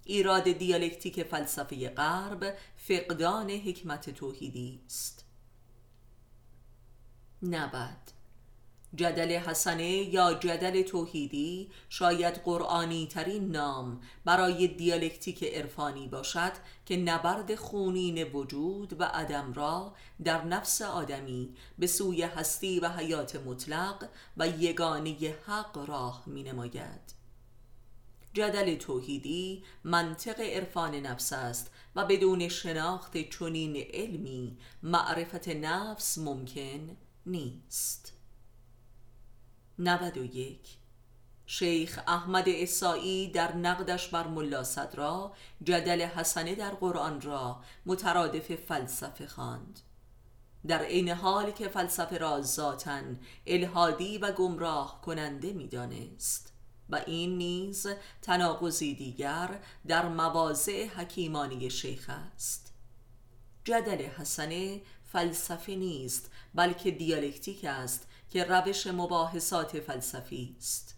ایراد 0.04 0.52
دیالکتیک 0.52 1.22
فلسفه 1.22 1.88
غرب 1.88 2.58
فقدان 2.76 3.50
حکمت 3.50 4.10
توحیدی 4.10 4.80
است. 4.86 5.24
نبد 7.42 8.09
جدل 8.94 9.32
حسنه 9.32 9.90
یا 9.90 10.34
جدل 10.34 10.82
توحیدی 10.82 11.70
شاید 11.88 12.34
قرآنی 12.34 13.06
ترین 13.06 13.50
نام 13.50 14.00
برای 14.24 14.68
دیالکتیک 14.68 15.44
عرفانی 15.44 16.08
باشد 16.08 16.52
که 16.86 16.96
نبرد 16.96 17.54
خونین 17.54 18.22
وجود 18.22 19.00
و 19.00 19.04
عدم 19.04 19.52
را 19.52 19.94
در 20.24 20.44
نفس 20.44 20.82
آدمی 20.82 21.54
به 21.78 21.86
سوی 21.86 22.22
هستی 22.22 22.80
و 22.80 22.88
حیات 22.88 23.36
مطلق 23.36 24.08
و 24.36 24.48
یگانی 24.48 25.34
حق 25.46 25.78
راه 25.88 26.22
می 26.26 26.42
نماید. 26.42 27.20
جدل 28.34 28.76
توحیدی 28.76 29.64
منطق 29.84 30.40
عرفان 30.40 30.94
نفس 30.94 31.32
است 31.32 31.70
و 31.96 32.04
بدون 32.04 32.48
شناخت 32.48 33.30
چنین 33.30 33.76
علمی 33.76 34.56
معرفت 34.82 35.48
نفس 35.48 36.18
ممکن 36.18 36.96
نیست 37.26 37.99
91 39.82 40.58
شیخ 41.46 42.00
احمد 42.06 42.48
اسایی 42.48 43.30
در 43.30 43.56
نقدش 43.56 44.08
بر 44.08 44.26
ملا 44.26 44.64
صدرا 44.64 45.32
جدل 45.62 46.02
حسنه 46.02 46.54
در 46.54 46.70
قرآن 46.70 47.20
را 47.20 47.60
مترادف 47.86 48.54
فلسفه 48.54 49.26
خواند. 49.26 49.80
در 50.66 50.82
عین 50.82 51.08
حال 51.08 51.50
که 51.50 51.68
فلسفه 51.68 52.18
را 52.18 52.42
ذاتا 52.42 53.00
الهادی 53.46 54.18
و 54.18 54.32
گمراه 54.32 55.00
کننده 55.00 55.52
می‌دانست 55.52 56.52
و 56.88 57.00
این 57.06 57.38
نیز 57.38 57.86
تناقضی 58.22 58.94
دیگر 58.94 59.60
در 59.86 60.08
مواضع 60.08 60.86
حکیمانی 60.86 61.70
شیخ 61.70 62.10
است 62.10 62.74
جدل 63.64 64.02
حسنه 64.02 64.80
فلسفه 65.12 65.74
نیست 65.74 66.30
بلکه 66.54 66.90
دیالکتیک 66.90 67.64
است 67.64 68.09
که 68.30 68.44
روش 68.44 68.86
مباحثات 68.86 69.80
فلسفی 69.80 70.56
است. 70.58 70.96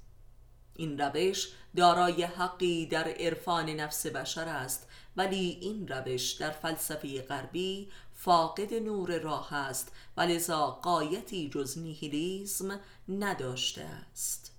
این 0.76 0.98
روش 0.98 1.48
دارای 1.76 2.22
حقی 2.22 2.86
در 2.86 3.08
عرفان 3.08 3.70
نفس 3.70 4.06
بشر 4.06 4.48
است 4.48 4.88
ولی 5.16 5.58
این 5.60 5.88
روش 5.88 6.32
در 6.32 6.50
فلسفه 6.50 7.22
غربی 7.22 7.90
فاقد 8.14 8.74
نور 8.74 9.18
راه 9.18 9.54
است 9.54 9.92
و 10.16 10.20
لذا 10.20 10.66
قایتی 10.70 11.50
جز 11.50 11.78
نیهیلیزم 11.78 12.80
نداشته 13.08 13.82
است. 13.82 14.52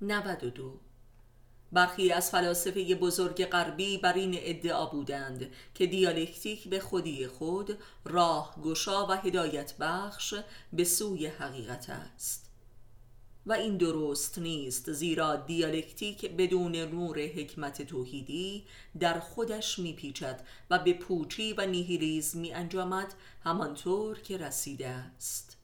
92 0.00 0.80
برخی 1.72 2.12
از 2.12 2.30
فلاسفه 2.30 2.94
بزرگ 2.94 3.44
غربی 3.44 3.98
بر 3.98 4.12
این 4.12 4.34
ادعا 4.38 4.86
بودند 4.86 5.50
که 5.74 5.86
دیالکتیک 5.86 6.68
به 6.68 6.80
خودی 6.80 7.26
خود 7.26 7.78
راه 8.04 8.54
گشا 8.64 9.06
و 9.06 9.12
هدایت 9.12 9.74
بخش 9.80 10.34
به 10.72 10.84
سوی 10.84 11.26
حقیقت 11.26 11.90
است. 11.90 12.50
و 13.46 13.52
این 13.52 13.76
درست 13.76 14.38
نیست 14.38 14.92
زیرا 14.92 15.36
دیالکتیک 15.36 16.30
بدون 16.30 16.76
نور 16.76 17.20
حکمت 17.20 17.82
توحیدی 17.82 18.64
در 19.00 19.20
خودش 19.20 19.78
میپیچد 19.78 20.40
و 20.70 20.78
به 20.78 20.92
پوچی 20.92 21.52
و 21.52 21.66
نیهیلیزم 21.66 22.38
می 22.38 22.52
انجامد 22.52 23.14
همانطور 23.44 24.20
که 24.20 24.36
رسیده 24.36 24.88
است. 24.88 25.56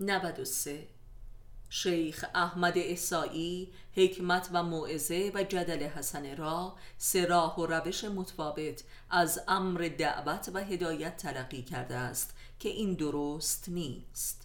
93 0.00 0.86
شیخ 1.70 2.24
احمد 2.34 2.78
احسایی 2.78 3.72
حکمت 3.96 4.48
و 4.52 4.62
موعظه 4.62 5.32
و 5.34 5.42
جدل 5.42 5.82
حسنه 5.82 6.34
را 6.34 6.76
سراح 6.98 7.56
و 7.56 7.66
روش 7.66 8.04
متفاوت 8.04 8.84
از 9.10 9.40
امر 9.48 9.90
دعوت 9.98 10.50
و 10.54 10.64
هدایت 10.64 11.16
تلقی 11.16 11.62
کرده 11.62 11.94
است 11.94 12.34
که 12.58 12.68
این 12.68 12.94
درست 12.94 13.68
نیست. 13.68 14.44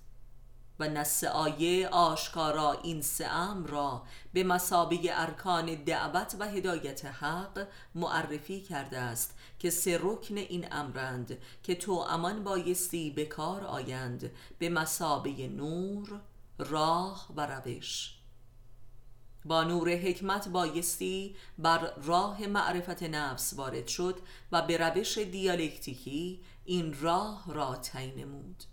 و 0.80 0.90
نص 0.90 1.24
آیه 1.24 1.88
آشکارا 1.88 2.72
این 2.84 3.02
سه 3.02 3.26
امر 3.26 3.68
را 3.68 4.04
به 4.34 4.44
مسابق 4.44 5.00
ارکان 5.12 5.76
دعوت 5.76 6.36
و 6.40 6.48
هدایت 6.48 7.06
حق 7.06 7.68
معرفی 7.96 8.62
کرده 8.62 8.98
است 8.98 9.36
که 9.60 9.70
سه 9.70 10.00
رکن 10.02 10.38
این 10.38 10.68
امرند 10.72 11.38
که 11.64 11.76
تو 11.76 11.92
امان 11.92 12.44
بایستی 12.44 13.10
به 13.10 13.26
کار 13.26 13.64
آیند 13.64 14.32
به 14.60 14.70
مسابق 14.70 15.40
نور 15.40 16.22
راه 16.60 17.28
و 17.36 17.46
روش. 17.46 18.16
با 19.46 19.64
نور 19.64 19.90
حکمت 19.90 20.48
بایستی 20.50 21.36
بر 21.58 21.94
راه 21.98 22.48
معرفت 22.48 23.04
نفس 23.04 23.54
وارد 23.54 23.88
شد 23.88 24.20
و 24.52 24.62
به 24.62 24.78
روش 24.78 25.18
دیالکتیکی 25.18 26.42
این 26.66 27.00
راه 27.02 27.44
را 27.48 27.76
تعیین 27.76 28.20
نمود 28.20 28.64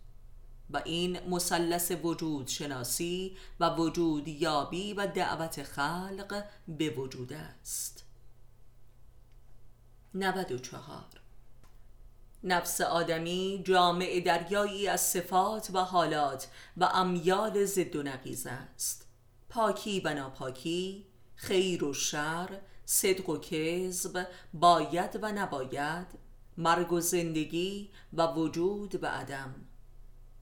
و 0.70 0.83
این 0.85 1.29
مثلث 1.29 1.92
وجود 2.03 2.46
شناسی 2.46 3.37
و 3.61 3.75
وجود 3.77 4.29
یابی 4.29 4.92
و 4.92 5.07
دعوت 5.07 5.62
خلق 5.62 6.44
به 6.68 6.90
وجود 6.90 7.33
است. 7.33 8.05
94 10.14 11.25
نفس 12.46 12.80
آدمی 12.80 13.62
جامع 13.64 14.20
دریایی 14.20 14.88
از 14.88 15.00
صفات 15.00 15.70
و 15.72 15.78
حالات 15.78 16.48
و 16.76 16.85
امیال 16.85 17.64
ضد 17.64 17.96
و 17.96 18.02
نقیز 18.02 18.46
است. 18.46 19.06
پاکی 19.48 20.00
و 20.00 20.14
ناپاکی 20.14 21.06
خیر 21.35 21.85
و 21.85 21.94
شر 21.94 22.61
صدق 22.85 23.28
و 23.28 23.38
کذب 23.38 24.26
باید 24.54 25.18
و 25.22 25.32
نباید 25.32 26.06
مرگ 26.56 26.92
و 26.92 27.00
زندگی 27.00 27.90
و 28.12 28.26
وجود 28.26 29.02
و 29.02 29.06
عدم. 29.06 29.54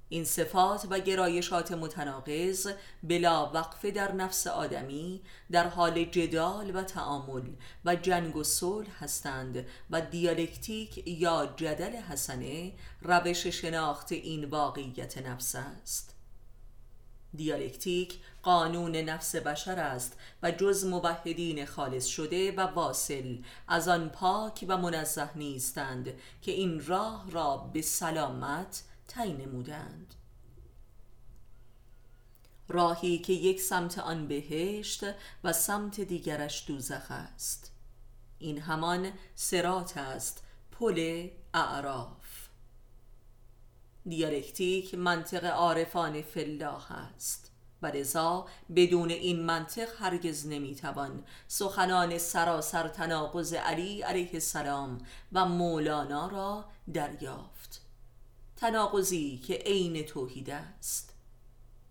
این 0.08 0.24
صفات 0.24 0.86
و 0.90 0.98
گرایشات 0.98 1.72
متناقض 1.72 2.68
بلا 3.02 3.50
وقفه 3.50 3.90
در 3.90 4.12
نفس 4.12 4.46
آدمی 4.46 5.20
در 5.50 5.68
حال 5.68 6.04
جدال 6.04 6.76
و 6.76 6.82
تعامل 6.82 7.48
و 7.84 7.96
جنگ 7.96 8.36
و 8.36 8.44
صلح 8.44 9.04
هستند 9.04 9.66
و 9.90 10.00
دیالکتیک 10.00 11.02
یا 11.06 11.54
جدل 11.56 11.96
حسنه 11.96 12.72
روش 13.02 13.46
شناخت 13.46 14.12
این 14.12 14.44
واقعیت 14.44 15.18
نفس 15.18 15.54
است. 15.54 16.14
دیالکتیک 17.36 18.18
قانون 18.42 18.96
نفس 18.96 19.36
بشر 19.36 19.78
است 19.78 20.18
و 20.42 20.50
جز 20.50 20.84
موحدین 20.84 21.66
خالص 21.66 22.06
شده 22.06 22.52
و 22.52 22.60
واصل 22.60 23.38
از 23.68 23.88
آن 23.88 24.08
پاک 24.08 24.64
و 24.68 24.76
منزه 24.76 25.36
نیستند 25.36 26.12
که 26.42 26.52
این 26.52 26.86
راه 26.86 27.30
را 27.30 27.56
به 27.56 27.82
سلامت 27.82 28.82
تعیین 29.08 29.36
نمودند. 29.36 30.14
راهی 32.68 33.18
که 33.18 33.32
یک 33.32 33.60
سمت 33.60 33.98
آن 33.98 34.28
بهشت 34.28 35.04
و 35.44 35.52
سمت 35.52 36.00
دیگرش 36.00 36.64
دوزخ 36.68 37.06
است. 37.10 37.72
این 38.38 38.60
همان 38.60 39.12
سرات 39.34 39.96
است 39.96 40.42
پل 40.72 41.28
اعراف. 41.54 42.48
دیالکتیک 44.08 44.94
منطق 44.94 45.44
عارفان 45.44 46.22
فلاح 46.22 46.92
است. 46.92 47.50
و 47.82 47.86
لذا 47.86 48.46
بدون 48.76 49.10
این 49.10 49.40
منطق 49.40 49.88
هرگز 50.02 50.46
نمی‌توان 50.46 51.24
سخنان 51.48 52.18
سراسر 52.18 52.88
تناقض 52.88 53.54
علی 53.54 54.02
علیه 54.02 54.30
السلام 54.34 54.98
و 55.32 55.44
مولانا 55.46 56.28
را 56.28 56.64
دریافت. 56.94 57.53
تناقضی 58.56 59.38
که 59.38 59.54
عین 59.54 60.02
توحید 60.02 60.50
است. 60.50 61.14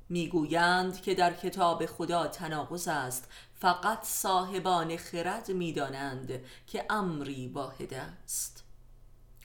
می‌گویند 0.10 1.02
که 1.02 1.16
در 1.16 1.34
کتاب 1.34 1.86
خدا 1.86 2.28
تناقض 2.28 2.88
است 2.88 3.30
فقط 3.60 4.04
صاحبان 4.04 4.98
خرد 4.98 5.52
می‌دانند 5.52 6.42
که 6.68 6.86
امری 6.90 7.48
واحد 7.48 7.94
است. 7.94 8.64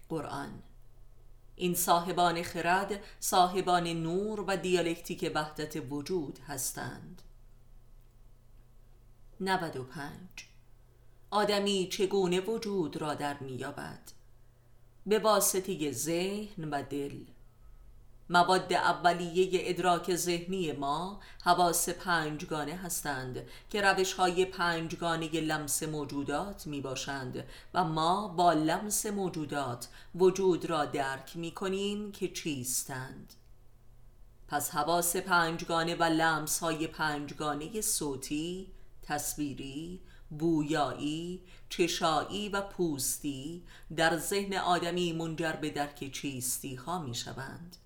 قرآن 0.08 0.62
این 1.56 1.74
صاحبان 1.74 2.42
خرد 2.42 3.00
صاحبان 3.20 3.86
نور 3.86 4.40
و 4.40 4.56
دیالکتیک 4.56 5.32
وحدت 5.34 5.76
وجود 5.90 6.38
هستند. 6.48 7.22
95 9.40 10.10
آدمی 11.30 11.88
چگونه 11.92 12.40
وجود 12.40 12.96
را 12.96 13.14
در 13.14 13.38
میابد 13.38 14.17
به 15.08 15.18
واسطه 15.18 15.92
ذهن 15.92 16.64
و 16.64 16.82
دل. 16.82 17.16
مواد 18.30 18.72
اولیه 18.72 19.48
ادراک 19.52 20.14
ذهنی 20.16 20.72
ما 20.72 21.20
حواس 21.44 21.88
پنجگانه 21.88 22.74
هستند 22.74 23.46
که 23.70 23.82
روش 23.82 24.12
های 24.12 24.44
پنجگانه 24.44 25.28
لمس 25.40 25.82
موجودات 25.82 26.66
می 26.66 26.80
باشند 26.80 27.44
و 27.74 27.84
ما 27.84 28.28
با 28.28 28.52
لمس 28.52 29.06
موجودات 29.06 29.88
وجود 30.14 30.64
را 30.64 30.84
درک 30.84 31.36
می 31.36 31.50
کنیم 31.50 32.12
که 32.12 32.28
چیستند. 32.28 33.34
پس 34.48 34.70
حواس 34.70 35.16
پنجگانه 35.16 35.94
و 35.94 36.02
لمس 36.02 36.58
های 36.58 36.86
پنجگانه 36.86 37.80
صوتی، 37.80 38.72
تصویری، 39.02 40.00
بویایی، 40.30 41.42
چشایی 41.68 42.48
و 42.48 42.60
پوستی 42.60 43.62
در 43.96 44.16
ذهن 44.16 44.54
آدمی 44.54 45.12
منجر 45.12 45.52
به 45.52 45.70
درک 45.70 46.12
چیستی 46.12 46.74
ها 46.74 47.02
می 47.02 47.14
شوند 47.14 47.76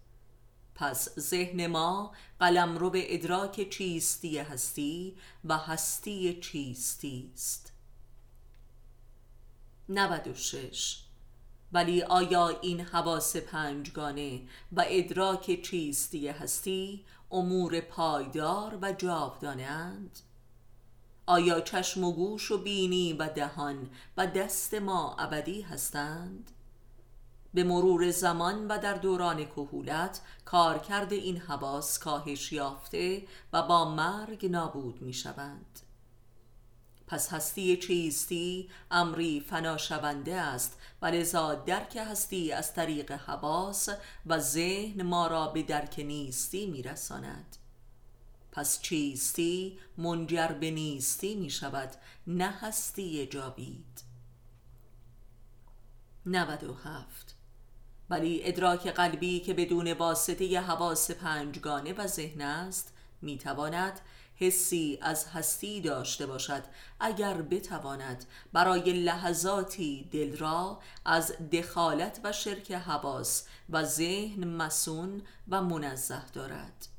پس 0.74 1.18
ذهن 1.18 1.66
ما 1.66 2.12
قلم 2.40 2.78
رو 2.78 2.90
به 2.90 3.14
ادراک 3.14 3.70
چیستی 3.70 4.38
هستی 4.38 5.16
و 5.44 5.58
هستی 5.58 6.40
چیستی 6.40 7.30
است. 7.34 7.72
96 9.88 10.98
ولی 11.72 12.02
آیا 12.02 12.48
این 12.48 12.80
حواس 12.80 13.36
پنجگانه 13.36 14.40
و 14.72 14.84
ادراک 14.88 15.62
چیستی 15.62 16.28
هستی 16.28 17.04
امور 17.30 17.80
پایدار 17.80 18.78
و 18.82 18.92
جاودانه 18.92 19.62
اند؟ 19.62 20.18
آیا 21.26 21.60
چشم 21.60 22.04
و 22.04 22.12
گوش 22.12 22.50
و 22.50 22.58
بینی 22.58 23.12
و 23.12 23.28
دهان 23.28 23.90
و 24.16 24.26
دست 24.26 24.74
ما 24.74 25.16
ابدی 25.18 25.62
هستند؟ 25.62 26.50
به 27.54 27.64
مرور 27.64 28.10
زمان 28.10 28.68
و 28.68 28.78
در 28.78 28.94
دوران 28.94 29.44
کهولت 29.44 30.20
کارکرد 30.44 31.12
این 31.12 31.36
حواس 31.36 31.98
کاهش 31.98 32.52
یافته 32.52 33.22
و 33.52 33.62
با 33.62 33.94
مرگ 33.94 34.46
نابود 34.46 35.02
می 35.02 35.12
شوند 35.12 35.80
پس 37.06 37.32
هستی 37.32 37.76
چیستی 37.76 38.70
امری 38.90 39.40
فنا 39.40 39.76
شونده 39.76 40.34
است 40.34 40.78
و 41.02 41.06
لذا 41.06 41.54
درک 41.54 41.96
هستی 41.96 42.52
از 42.52 42.74
طریق 42.74 43.12
حواس 43.12 43.88
و 44.26 44.38
ذهن 44.38 45.02
ما 45.02 45.26
را 45.26 45.48
به 45.48 45.62
درک 45.62 45.98
نیستی 45.98 46.66
می 46.66 46.82
رساند. 46.82 47.56
پس 48.52 48.82
چیستی 48.82 49.78
منجر 49.96 50.48
به 50.48 50.70
نیستی 50.70 51.34
می 51.34 51.50
شود 51.50 51.90
نه 52.26 52.50
هستی 52.50 53.26
جاوید. 53.26 54.02
97 56.26 57.34
ولی 58.10 58.40
ادراک 58.44 58.86
قلبی 58.86 59.40
که 59.40 59.54
بدون 59.54 59.92
واسطه 59.92 60.60
حواس 60.60 61.10
پنجگانه 61.10 61.92
و 61.92 62.06
ذهن 62.06 62.40
است 62.40 62.92
می‌تواند 63.22 64.00
حسی 64.36 64.98
از 65.02 65.26
هستی 65.26 65.80
داشته 65.80 66.26
باشد 66.26 66.62
اگر 67.00 67.42
بتواند 67.42 68.24
برای 68.52 68.92
لحظاتی 68.92 70.08
دل 70.12 70.36
را 70.36 70.80
از 71.04 71.32
دخالت 71.52 72.20
و 72.24 72.32
شرک 72.32 72.72
حواس 72.72 73.46
و 73.70 73.84
ذهن 73.84 74.44
مسون 74.44 75.22
و 75.48 75.62
منزه 75.62 76.22
دارد. 76.32 76.91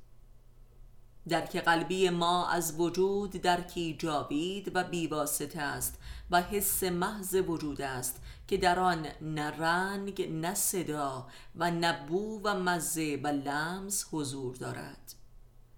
درک 1.30 1.58
قلبی 1.58 2.10
ما 2.10 2.50
از 2.50 2.80
وجود 2.80 3.32
درکی 3.32 3.96
جاوید 4.00 4.72
و 4.76 4.84
بیواسطه 4.84 5.62
است 5.62 6.00
و 6.32 6.42
حس 6.42 6.84
محض 6.84 7.34
وجود 7.48 7.82
است 7.82 8.22
که 8.48 8.58
در 8.58 8.80
آن 8.80 9.08
نه 9.22 9.52
رنگ 9.52 10.30
نه 10.32 10.54
صدا 10.54 11.28
و 11.56 11.72
نه 11.72 12.06
بو 12.08 12.42
و 12.44 12.60
مزه 12.60 13.20
و 13.24 13.28
لمس 13.28 14.06
حضور 14.12 14.56
دارد. 14.56 15.14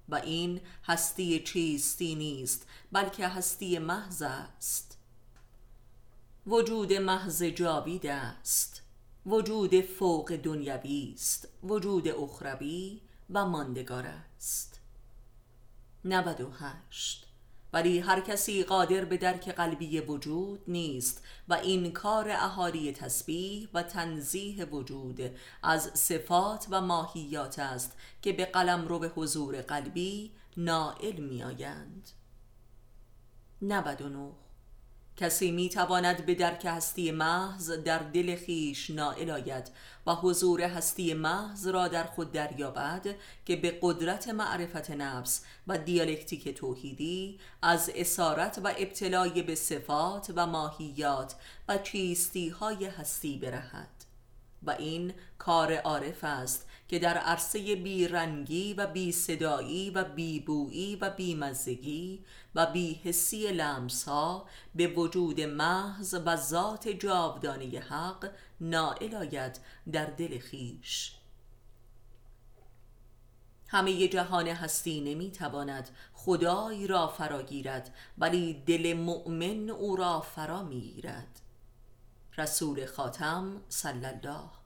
و 0.10 0.16
این 0.16 0.62
هستی 0.84 1.40
چیستی 1.40 2.16
نیست 2.16 2.68
بلکه 2.92 3.28
هستی 3.28 3.80
محض 3.80 4.22
است. 4.22 4.98
وجود 6.48 6.94
محض 6.94 7.44
جاوید 7.44 8.08
است. 8.08 8.82
وجود 9.26 9.82
فوق 9.82 10.36
دنیوی 10.36 11.12
است. 11.16 11.48
وجود 11.64 12.08
اخروی 12.08 13.02
و 13.30 13.46
ماندگار 13.46 14.06
است. 14.06 14.75
98 16.06 17.26
ولی 17.74 18.00
هر 18.00 18.20
کسی 18.20 18.64
قادر 18.64 19.06
به 19.06 19.18
درک 19.18 19.50
قلبی 19.50 20.00
وجود 20.00 20.62
نیست 20.68 21.24
و 21.48 21.54
این 21.54 21.92
کار 21.92 22.30
اهالی 22.30 22.92
تسبیح 22.92 23.70
و 23.74 23.84
تنزیه 23.84 24.66
وجود 24.66 25.22
از 25.64 25.92
صفات 25.94 26.68
و 26.70 26.82
ماهیات 26.82 27.60
است 27.60 27.98
که 28.22 28.34
به 28.34 28.46
قلم 28.46 28.88
رو 28.88 29.00
به 29.00 29.08
حضور 29.08 29.62
قلبی 29.62 30.32
نائل 30.58 31.20
می 31.20 31.44
آیند 31.44 32.10
99 33.62 34.45
کسی 35.18 35.52
می 35.52 35.70
تواند 35.70 36.26
به 36.26 36.36
درک 36.36 36.66
هستی 36.66 37.12
محض 37.12 37.72
در 37.72 38.00
دل 38.00 38.36
خیش 38.36 38.90
نائل 38.90 39.30
آید 39.30 39.72
و 40.08 40.16
حضور 40.16 40.62
هستی 40.62 41.14
محض 41.14 41.68
را 41.68 41.88
در 41.88 42.04
خود 42.04 42.32
دریابد 42.32 43.16
که 43.46 43.56
به 43.56 43.80
قدرت 43.82 44.28
معرفت 44.28 44.92
نفس 44.92 45.44
و 45.68 45.78
دیالکتیک 45.78 46.50
توحیدی 46.50 47.40
از 47.62 47.92
اسارت 47.96 48.60
و 48.64 48.68
ابتلای 48.78 49.42
به 49.42 49.56
صفات 49.56 50.32
و 50.36 50.48
ماهیات 50.48 51.36
و 51.68 51.78
چیستی 51.78 52.50
های 52.50 52.86
هستی 52.86 53.38
برهد. 53.38 54.06
و 54.64 54.72
این 54.72 55.14
کار 55.38 55.74
عارف 55.74 56.24
است 56.24 56.68
که 56.88 57.00
در 57.00 57.18
عرصه 57.18 57.76
بیرنگی 57.76 58.74
و 58.74 58.88
بی 58.88 59.12
صدایی 59.12 59.90
و 59.90 60.04
بی 60.04 60.40
بویی 60.40 60.96
و 60.96 61.10
بی 61.10 61.36
مزگی 61.36 62.26
و 62.56 62.66
بی 62.66 62.94
حسی 63.04 63.48
لمس 63.48 64.04
ها 64.04 64.46
به 64.76 64.88
وجود 64.88 65.42
محض 65.42 66.16
و 66.26 66.36
ذات 66.36 66.88
جاودانه 66.88 67.80
حق 67.80 68.32
نائل 68.62 69.16
آید 69.16 69.60
در 69.92 70.06
دل 70.06 70.40
خیش. 70.40 71.12
همه 73.68 74.08
جهان 74.08 74.48
هستی 74.48 75.02
نمی 75.02 75.32
تواند 75.32 75.90
خدای 76.14 76.88
را 76.88 77.08
فراگیرد 77.08 77.94
ولی 78.18 78.64
دل 78.66 78.94
مؤمن 78.94 79.70
او 79.70 79.96
را 79.96 80.22
فرا 80.22 80.64
می‌گیرد. 80.64 81.42
رسول 82.38 82.86
خاتم 82.86 83.62
صلی 83.70 84.06
الله 84.06 84.65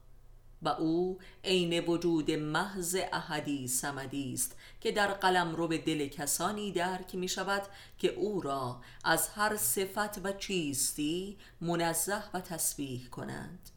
و 0.62 0.68
او 0.68 1.18
عین 1.44 1.84
وجود 1.84 2.30
محض 2.30 2.96
احدی 3.12 3.68
سمدی 3.68 4.32
است 4.32 4.56
که 4.80 4.92
در 4.92 5.12
قلم 5.12 5.54
رو 5.54 5.68
به 5.68 5.78
دل 5.78 6.08
کسانی 6.08 6.72
درک 6.72 7.14
می 7.14 7.28
شود 7.28 7.62
که 7.98 8.08
او 8.08 8.40
را 8.40 8.80
از 9.04 9.28
هر 9.28 9.56
صفت 9.56 10.24
و 10.24 10.32
چیستی 10.32 11.38
منزه 11.60 12.22
و 12.34 12.40
تسبیح 12.40 13.08
کنند. 13.08 13.70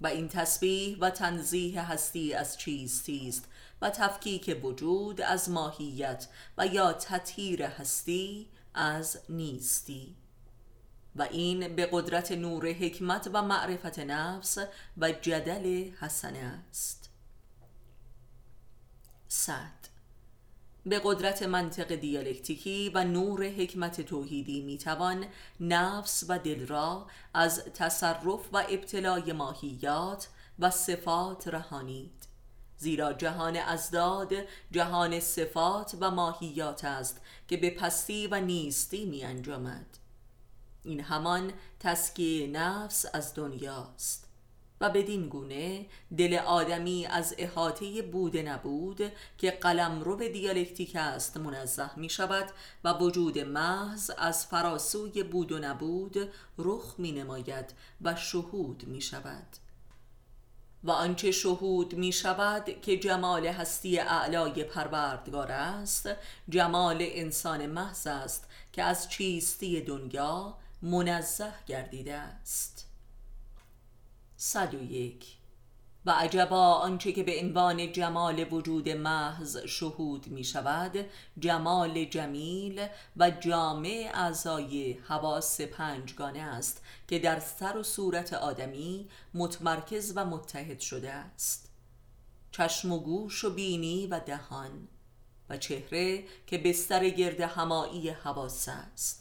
و 0.00 0.06
این 0.06 0.28
تسبیح 0.28 0.96
و 1.00 1.10
تنزیه 1.10 1.82
هستی 1.82 2.34
از 2.34 2.58
چیستی 2.58 3.28
است 3.28 3.44
و 3.82 3.90
تفکیک 3.90 4.60
وجود 4.62 5.20
از 5.20 5.50
ماهیت 5.50 6.28
و 6.58 6.66
یا 6.66 6.92
تطهیر 6.92 7.62
هستی 7.62 8.48
از 8.74 9.18
نیستی. 9.28 10.16
و 11.16 11.22
این 11.22 11.76
به 11.76 11.88
قدرت 11.92 12.32
نور 12.32 12.66
حکمت 12.66 13.30
و 13.32 13.42
معرفت 13.42 13.98
نفس 13.98 14.58
و 14.98 15.12
جدل 15.12 15.90
حسنه 16.00 16.62
است. 16.70 17.10
صد. 19.28 19.80
به 20.86 21.00
قدرت 21.04 21.42
منطق 21.42 21.94
دیالکتیکی 21.94 22.90
و 22.94 23.04
نور 23.04 23.44
حکمت 23.44 24.00
توحیدی 24.00 24.62
می‌توان 24.62 25.26
نفس 25.60 26.24
و 26.28 26.38
دل 26.38 26.66
را 26.66 27.06
از 27.34 27.64
تصرف 27.64 28.48
و 28.52 28.64
ابتلای 28.68 29.32
ماهیات 29.32 30.28
و 30.58 30.70
صفات 30.70 31.48
رهانید. 31.48 32.20
زیرا 32.78 33.12
جهان 33.12 33.56
ازداد 33.56 34.32
جهان 34.70 35.20
صفات 35.20 35.96
و 36.00 36.10
ماهیات 36.10 36.84
است 36.84 37.20
که 37.48 37.56
به 37.56 37.70
پستی 37.70 38.26
و 38.26 38.40
نیستی 38.40 39.04
می 39.04 39.24
انجامد 39.24 39.99
این 40.84 41.00
همان 41.00 41.52
تسکیه 41.80 42.46
نفس 42.46 43.06
از 43.14 43.34
دنیاست. 43.34 44.30
و 44.80 44.90
بدین 44.90 45.28
گونه 45.28 45.86
دل 46.18 46.34
آدمی 46.34 47.06
از 47.06 47.34
احاطه 47.38 48.02
بود 48.02 48.36
نبود 48.36 49.12
که 49.38 49.50
قلم 49.50 50.00
رو 50.00 50.16
به 50.16 50.28
دیالکتیک 50.28 50.96
است 50.96 51.36
منزه 51.36 51.98
می 51.98 52.08
شود 52.08 52.50
و 52.84 52.92
وجود 52.92 53.38
محض 53.38 54.10
از 54.18 54.46
فراسوی 54.46 55.22
بود 55.22 55.52
و 55.52 55.58
نبود 55.58 56.16
رخ 56.58 56.94
می 56.98 57.12
نماید 57.12 57.74
و 58.02 58.16
شهود 58.16 58.84
می 58.86 59.00
شود. 59.00 59.46
و 60.84 60.90
آنچه 60.90 61.30
شهود 61.32 61.94
می 61.94 62.12
شود 62.12 62.80
که 62.82 62.96
جمال 62.96 63.46
هستی 63.46 63.98
اعلای 63.98 64.64
پروردگار 64.64 65.52
است 65.52 66.08
جمال 66.48 66.98
انسان 67.00 67.66
محض 67.66 68.06
است 68.06 68.48
که 68.72 68.82
از 68.82 69.08
چیستی 69.08 69.80
دنیا 69.80 70.58
منزه 70.82 71.52
گردیده 71.66 72.14
است. 72.14 72.86
101 74.36 75.36
و 76.06 76.10
عجبا 76.10 76.74
آنچه 76.74 77.12
که 77.12 77.22
به 77.22 77.40
عنوان 77.40 77.92
جمال 77.92 78.46
وجود 78.50 78.88
محض 78.88 79.56
شهود 79.56 80.26
می 80.26 80.44
شود 80.44 81.06
جمال 81.38 82.04
جمیل 82.04 82.86
و 83.16 83.30
جامع 83.30 84.10
اعضای 84.14 84.92
حواس 84.92 85.60
پنجگانه 85.60 86.40
است 86.40 86.82
که 87.08 87.18
در 87.18 87.40
سر 87.40 87.76
و 87.76 87.82
صورت 87.82 88.32
آدمی 88.32 89.08
متمرکز 89.34 90.12
و 90.16 90.24
متحد 90.24 90.80
شده 90.80 91.12
است. 91.12 91.70
چشم 92.52 92.92
و 92.92 92.98
گوش 92.98 93.44
و 93.44 93.54
بینی 93.54 94.06
و 94.06 94.20
دهان 94.20 94.88
و 95.48 95.56
چهره 95.56 96.24
که 96.46 96.58
بستر 96.58 97.08
گرد 97.08 97.40
همایی 97.40 98.10
حواس 98.10 98.68
است. 98.68 99.19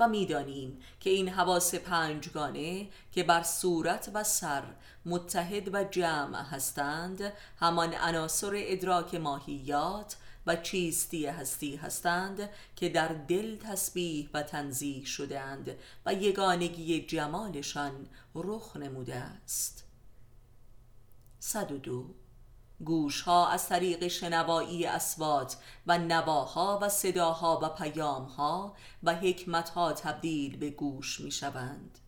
و 0.00 0.08
می‌دانیم 0.08 0.80
که 1.00 1.10
این 1.10 1.28
حواس 1.28 1.74
پنجگانه 1.74 2.88
که 3.12 3.22
بر 3.22 3.42
صورت 3.42 4.10
و 4.14 4.24
سر 4.24 4.62
متحد 5.04 5.74
و 5.74 5.84
جمع 5.84 6.42
هستند 6.42 7.32
همان 7.60 7.94
عناصر 7.94 8.52
ادراک 8.54 9.14
ماهیات 9.14 10.16
و 10.46 10.56
چیستی 10.56 11.26
هستی 11.26 11.76
هستند 11.76 12.48
که 12.76 12.88
در 12.88 13.08
دل 13.08 13.56
تسبیح 13.56 14.28
و 14.34 14.42
تنزیح 14.42 15.04
شدهاند 15.04 15.76
و 16.06 16.14
یگانگی 16.14 17.00
جمالشان 17.00 18.06
رخ 18.34 18.76
نموده 18.76 19.14
است. 19.14 19.84
102 21.38 22.14
گوش 22.84 23.20
ها 23.20 23.48
از 23.48 23.68
طریق 23.68 24.08
شنوایی 24.08 24.86
اسوات 24.86 25.56
و 25.86 25.98
نواها 25.98 26.78
و 26.82 26.88
صداها 26.88 27.60
و 27.62 27.68
پیامها 27.68 28.76
و 29.02 29.14
حکمتها 29.14 29.92
تبدیل 29.92 30.56
به 30.56 30.70
گوش 30.70 31.20
می 31.20 31.30
شوند 31.30 31.98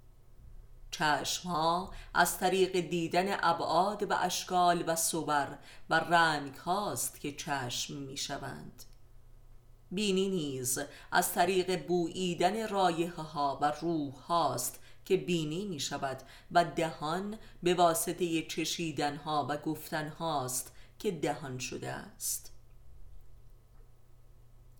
چشم 0.90 1.48
ها 1.48 1.92
از 2.14 2.38
طریق 2.38 2.80
دیدن 2.80 3.36
ابعاد 3.42 4.10
و 4.10 4.16
اشکال 4.20 4.84
و 4.86 4.96
صور 4.96 5.58
و 5.90 5.94
رنگ 5.94 6.54
هاست 6.54 7.20
که 7.20 7.32
چشم 7.32 7.94
می 7.94 8.16
شوند 8.16 8.84
بینی 9.90 10.28
نیز 10.28 10.78
از 11.12 11.32
طریق 11.32 11.86
بوییدن 11.86 12.68
رایحه 12.68 13.22
ها 13.22 13.58
و 13.62 13.72
روح 13.80 14.14
هاست 14.14 14.81
که 15.04 15.16
بینی 15.16 15.64
می 15.64 15.80
شود 15.80 16.22
و 16.52 16.64
دهان 16.64 17.38
به 17.62 17.74
واسطه 17.74 18.42
چشیدن 18.42 19.16
ها 19.16 19.46
و 19.50 19.56
گفتن 19.56 20.08
هاست 20.08 20.72
که 20.98 21.10
دهان 21.10 21.58
شده 21.58 21.90
است. 21.92 22.52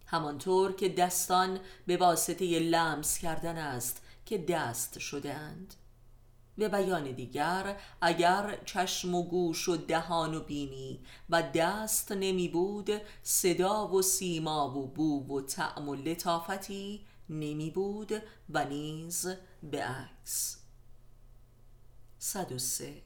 همانطور 0.07 0.73
که 0.73 0.89
دستان 0.89 1.61
به 1.87 1.97
واسطه 1.97 2.59
لمس 2.59 3.19
کردن 3.19 3.59
است 3.59 4.03
که 4.27 4.39
دست 4.39 4.99
شده 4.99 5.35
اند. 5.35 5.75
به 6.59 6.69
بیان 6.69 7.13
دیگر 7.13 7.77
اگر 8.01 8.59
چشم 8.65 9.15
و 9.15 9.23
گوش 9.23 9.69
و 9.69 9.77
دهان 9.77 10.35
و 10.35 10.41
بینی 10.41 11.01
و 11.31 11.43
دست 11.43 12.13
نمی 12.13 12.49
بود 12.49 12.91
صدا 13.23 13.89
و 13.89 14.03
سیما 14.03 14.79
و 14.79 14.87
بو 14.87 15.37
و 15.37 15.41
تعم 15.41 15.89
و 15.89 15.95
لطافتی 15.95 17.07
نمی 17.33 17.71
بود 17.71 18.12
و 18.51 18.64
نیز 18.64 19.29
به 19.62 19.83
عکس. 19.83 20.59
103 22.18 23.03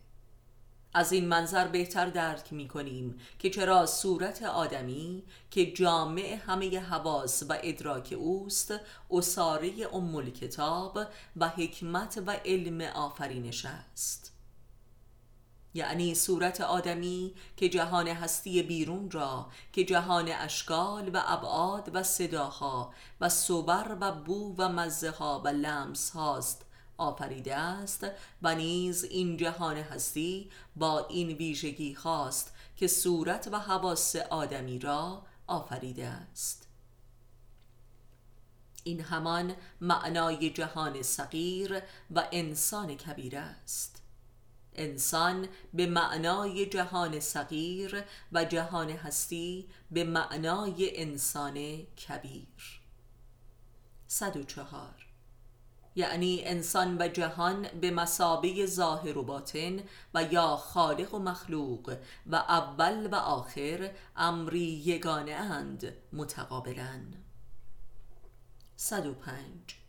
از 0.94 1.12
این 1.12 1.28
منظر 1.28 1.68
بهتر 1.68 2.06
درک 2.06 2.52
می 2.52 2.68
کنیم 2.68 3.20
که 3.38 3.50
چرا 3.50 3.86
صورت 3.86 4.42
آدمی 4.42 5.22
که 5.50 5.72
جامع 5.72 6.38
همه 6.46 6.80
حواس 6.80 7.42
و 7.48 7.58
ادراک 7.62 8.14
اوست 8.18 8.74
اصاره 9.10 9.72
ام 9.92 10.30
کتاب 10.30 10.98
و 11.36 11.48
حکمت 11.48 12.22
و 12.26 12.30
علم 12.44 12.80
آفرینش 12.80 13.64
است. 13.64 14.36
یعنی 15.76 16.14
صورت 16.14 16.60
آدمی 16.60 17.34
که 17.56 17.68
جهان 17.68 18.08
هستی 18.08 18.62
بیرون 18.62 19.10
را 19.10 19.46
که 19.72 19.84
جهان 19.84 20.28
اشکال 20.28 21.10
و 21.14 21.22
ابعاد 21.26 21.90
و 21.94 22.02
صداها 22.02 22.92
و 23.20 23.28
صبر 23.28 23.96
و 24.00 24.12
بو 24.12 24.54
و 24.58 24.68
مزه 24.68 25.10
ها 25.10 25.42
و 25.44 25.48
لمس 25.48 26.10
هاست 26.10 26.62
آفریده 26.98 27.56
است 27.56 28.06
و 28.42 28.54
نیز 28.54 29.04
این 29.04 29.36
جهان 29.36 29.76
هستی 29.76 30.50
با 30.76 31.06
این 31.06 31.28
ویژگی 31.28 31.94
خواست 31.94 32.52
که 32.76 32.86
صورت 32.86 33.48
و 33.52 33.58
حواس 33.58 34.16
آدمی 34.16 34.78
را 34.78 35.22
آفریده 35.46 36.06
است. 36.06 36.68
این 38.84 39.00
همان 39.00 39.56
معنای 39.80 40.50
جهان 40.50 41.02
صغیر 41.02 41.82
و 42.10 42.28
انسان 42.32 42.96
کبیر 42.96 43.38
است. 43.38 44.05
انسان 44.76 45.48
به 45.74 45.86
معنای 45.86 46.66
جهان 46.66 47.20
صغیر 47.20 48.04
و 48.32 48.44
جهان 48.44 48.90
هستی 48.90 49.68
به 49.90 50.04
معنای 50.04 51.02
انسان 51.02 51.82
کبیر. 51.82 52.80
104 54.06 55.06
یعنی 55.96 56.42
انسان 56.44 56.96
و 56.98 57.08
جهان 57.08 57.68
به 57.80 57.90
مسابه 57.90 58.66
ظاهر 58.66 59.18
و 59.18 59.22
باطن 59.22 59.80
و 60.14 60.22
یا 60.22 60.56
خالق 60.56 61.14
و 61.14 61.18
مخلوق 61.18 61.96
و 62.26 62.36
اول 62.36 63.06
و 63.06 63.14
آخر 63.14 63.90
امری 64.16 64.82
یگانه 64.84 65.32
اند 65.32 65.92
متقابلا 66.12 67.00
105 68.76 69.86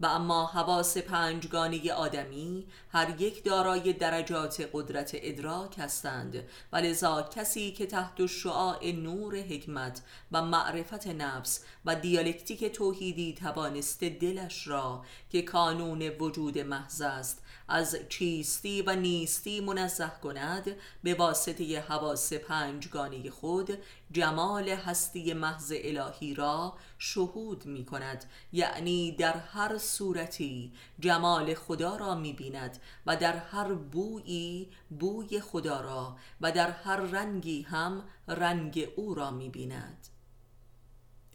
و 0.00 0.06
اما 0.06 0.46
حواس 0.46 0.96
پنجگانه 0.96 1.92
آدمی 1.92 2.66
هر 2.92 3.20
یک 3.20 3.44
دارای 3.44 3.92
درجات 3.92 4.68
قدرت 4.72 5.10
ادراک 5.14 5.78
هستند. 5.78 6.44
و 6.72 6.76
لذا 6.76 7.22
کسی 7.22 7.72
که 7.72 7.86
تحت 7.86 8.26
شعاع 8.26 8.92
نور 8.92 9.36
حکمت 9.36 10.02
و 10.32 10.42
معرفت 10.42 11.06
نفس 11.06 11.64
و 11.84 11.94
دیالکتیک 11.94 12.64
توحیدی 12.64 13.34
توانسته 13.34 14.08
دلش 14.08 14.66
را 14.66 15.04
که 15.30 15.42
کانون 15.42 16.02
وجود 16.08 16.58
محض 16.58 17.00
است 17.00 17.43
از 17.68 17.96
چیستی 18.08 18.82
و 18.82 18.96
نیستی 18.96 19.60
منزه 19.60 20.12
کند 20.22 20.76
به 21.02 21.14
واسطه 21.14 21.80
حواس 21.80 22.32
پنجگانه 22.32 23.30
خود 23.30 23.78
جمال 24.12 24.68
هستی 24.68 25.32
محض 25.32 25.72
الهی 25.76 26.34
را 26.34 26.76
شهود 26.98 27.66
می 27.66 27.84
کند. 27.84 28.24
یعنی 28.52 29.12
در 29.12 29.36
هر 29.36 29.78
صورتی 29.78 30.72
جمال 31.00 31.54
خدا 31.54 31.96
را 31.96 32.14
می 32.14 32.32
بیند 32.32 32.78
و 33.06 33.16
در 33.16 33.36
هر 33.36 33.74
بویی 33.74 34.70
بوی 35.00 35.40
خدا 35.40 35.80
را 35.80 36.16
و 36.40 36.52
در 36.52 36.70
هر 36.70 36.96
رنگی 36.96 37.62
هم 37.62 38.04
رنگ 38.28 38.88
او 38.96 39.14
را 39.14 39.30
می 39.30 39.48
بیند. 39.48 40.08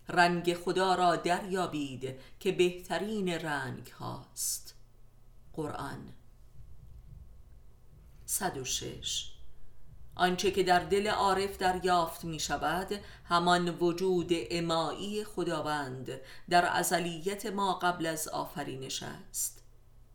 رنگ 0.10 0.54
خدا 0.54 0.96
را 0.96 1.16
دریابید 1.16 2.20
که 2.40 2.52
بهترین 2.52 3.30
رنگ 3.30 3.88
هاست. 3.88 4.76
قرآن 5.54 6.14
106 8.32 9.32
آنچه 10.16 10.52
که 10.52 10.64
در 10.64 10.80
دل 10.80 11.08
عارف 11.08 11.58
دریافت 11.58 12.24
می 12.24 12.40
شود 12.40 13.00
همان 13.30 13.70
وجود 13.70 14.30
امایی 14.32 15.24
خداوند 15.24 16.12
در 16.50 16.66
ازلیت 16.66 17.46
ما 17.46 17.74
قبل 17.74 18.06
از 18.06 18.28
آفرینش 18.28 19.04
است. 19.04 19.64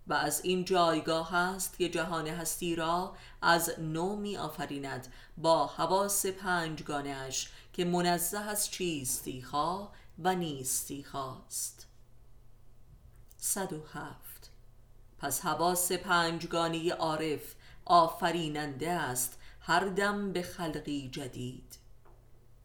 و 0.06 0.14
از 0.14 0.44
این 0.44 0.64
جایگاه 0.64 1.34
است 1.34 1.78
که 1.78 1.88
جهان 1.88 2.26
هستی 2.26 2.76
را 2.76 3.16
از 3.42 3.72
نو 3.78 4.16
می 4.16 4.36
آفریند 4.36 5.12
با 5.36 5.66
حواس 5.66 6.26
پنجگانش 6.26 7.50
که 7.72 7.84
منزه 7.84 8.38
از 8.38 8.70
چیستی 8.70 9.42
خواه 9.42 9.92
و 10.18 10.34
نیستی 10.34 11.04
خواست 11.04 11.86
107 13.36 14.50
پس 15.18 15.40
حواس 15.40 15.92
پنجگانی 15.92 16.90
عارف 16.90 17.54
آفریننده 17.84 18.90
است 18.90 19.38
هر 19.60 19.84
دم 19.84 20.32
به 20.32 20.42
خلقی 20.42 21.08
جدید. 21.12 21.78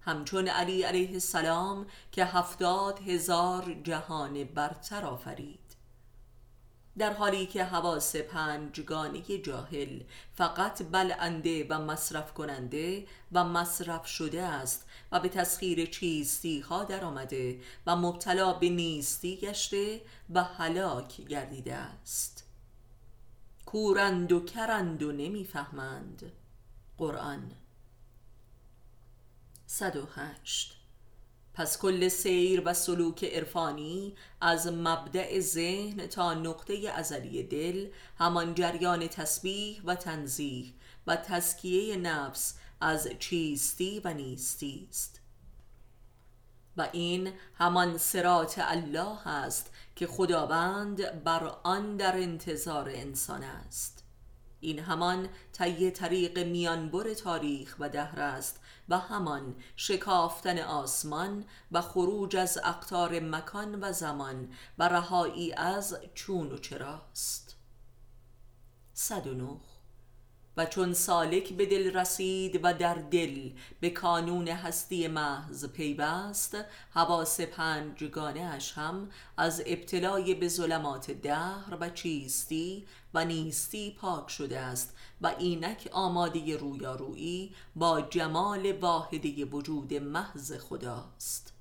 همچون 0.01 0.47
علی 0.47 0.84
علیه 0.84 1.11
السلام 1.11 1.88
که 2.11 2.26
هفتاد 2.26 2.99
هزار 2.99 3.74
جهان 3.84 4.43
برتر 4.43 5.05
آفرید. 5.05 5.59
در 6.97 7.13
حالی 7.13 7.45
که 7.45 7.63
حواس 7.63 8.15
پنجگانه 8.15 9.22
جاهل 9.22 9.99
فقط 10.34 10.84
بلنده 10.91 11.67
و 11.70 11.80
مصرف 11.80 12.34
کننده 12.34 13.05
و 13.32 13.43
مصرف 13.43 14.07
شده 14.07 14.41
است 14.41 14.86
و 15.11 15.20
به 15.20 15.30
تسخیر 15.30 15.86
چیستی 15.86 16.59
ها 16.59 16.84
در 16.84 17.03
آمده 17.03 17.59
و 17.86 17.95
مبتلا 17.95 18.53
به 18.53 18.70
نیستی 18.70 19.38
گشته 19.38 20.01
و 20.34 20.43
هلاک 20.43 21.22
گردیده 21.22 21.76
است. 21.76 22.49
کورند 23.72 24.32
و 24.32 24.45
کرند 24.45 25.03
و 25.03 25.11
نمی‌فهمند. 25.11 26.32
قرآن. 26.97 27.51
108 29.65 30.76
پس 31.53 31.78
کل 31.78 32.07
سیر 32.07 32.61
و 32.65 32.74
سلوک 32.74 33.24
عرفانی 33.24 34.15
از 34.41 34.67
مبدع 34.67 35.39
ذهن 35.39 36.07
تا 36.07 36.34
نقطه 36.34 36.91
ازلی 36.95 37.43
دل 37.43 37.88
همان 38.17 38.55
جریان 38.55 39.07
تسبیح 39.07 39.82
و 39.86 39.95
تنزیح 39.95 40.74
و 41.07 41.15
تزکیه 41.15 41.97
نفس 41.97 42.57
از 42.82 43.09
چیستی 43.20 44.01
و 44.03 44.13
نیستی 44.13 44.88
است. 44.89 45.22
و 46.78 46.89
این 46.91 47.34
همان 47.57 47.97
سرات 47.97 48.55
الله 48.57 49.28
است 49.28 49.72
که 50.00 50.08
خداوند 50.08 51.24
بر 51.24 51.43
آن 51.64 51.97
در 51.97 52.18
انتظار 52.18 52.89
انسان 52.89 53.43
است. 53.43 54.04
این 54.60 54.80
همان 54.80 55.30
طی 55.52 55.91
طریق 55.91 56.39
میانبر 56.39 57.14
تاریخ 57.14 57.76
و 57.80 57.89
دهر 57.89 58.20
است 58.20 58.60
و 58.89 58.97
همان 58.97 59.56
شکافتن 59.76 60.60
آسمان 60.60 61.45
و 61.72 61.82
خروج 61.82 62.36
از 62.36 62.58
اقطار 62.64 63.20
مکان 63.20 63.84
و 63.84 63.91
زمان 63.91 64.50
و 64.78 64.89
رهایی 64.89 65.54
از 65.54 65.97
چون 66.14 66.52
و 66.52 66.58
چراست. 66.58 67.56
109 68.93 69.58
و 70.60 70.66
چون 70.66 70.93
سالک 70.93 71.53
به 71.53 71.66
دل 71.66 71.97
رسید 71.97 72.60
و 72.64 72.74
در 72.74 72.93
دل 72.95 73.49
به 73.80 73.89
کانون 73.89 74.47
هستی 74.47 75.07
محض 75.07 75.66
پیوست 75.66 76.57
حواس 76.91 77.41
پنجگانه 77.41 78.41
اش 78.41 78.74
هم 78.74 79.10
از 79.38 79.64
ابتلای 79.66 80.36
به 80.36 80.47
ظلمات 80.47 81.12
دهر 81.12 81.78
و 81.80 81.89
چیستی 81.89 82.88
و 83.14 83.26
نیستی 83.26 83.91
پاک 83.91 84.30
شده 84.30 84.60
است 84.60 84.95
و 85.22 85.36
اینک 85.39 85.89
آماده 85.91 86.57
رویارویی 86.57 87.55
با 87.76 88.01
جمال 88.01 88.72
واحده 88.72 89.45
وجود 89.45 89.93
محض 89.93 90.53
خداست. 90.53 91.53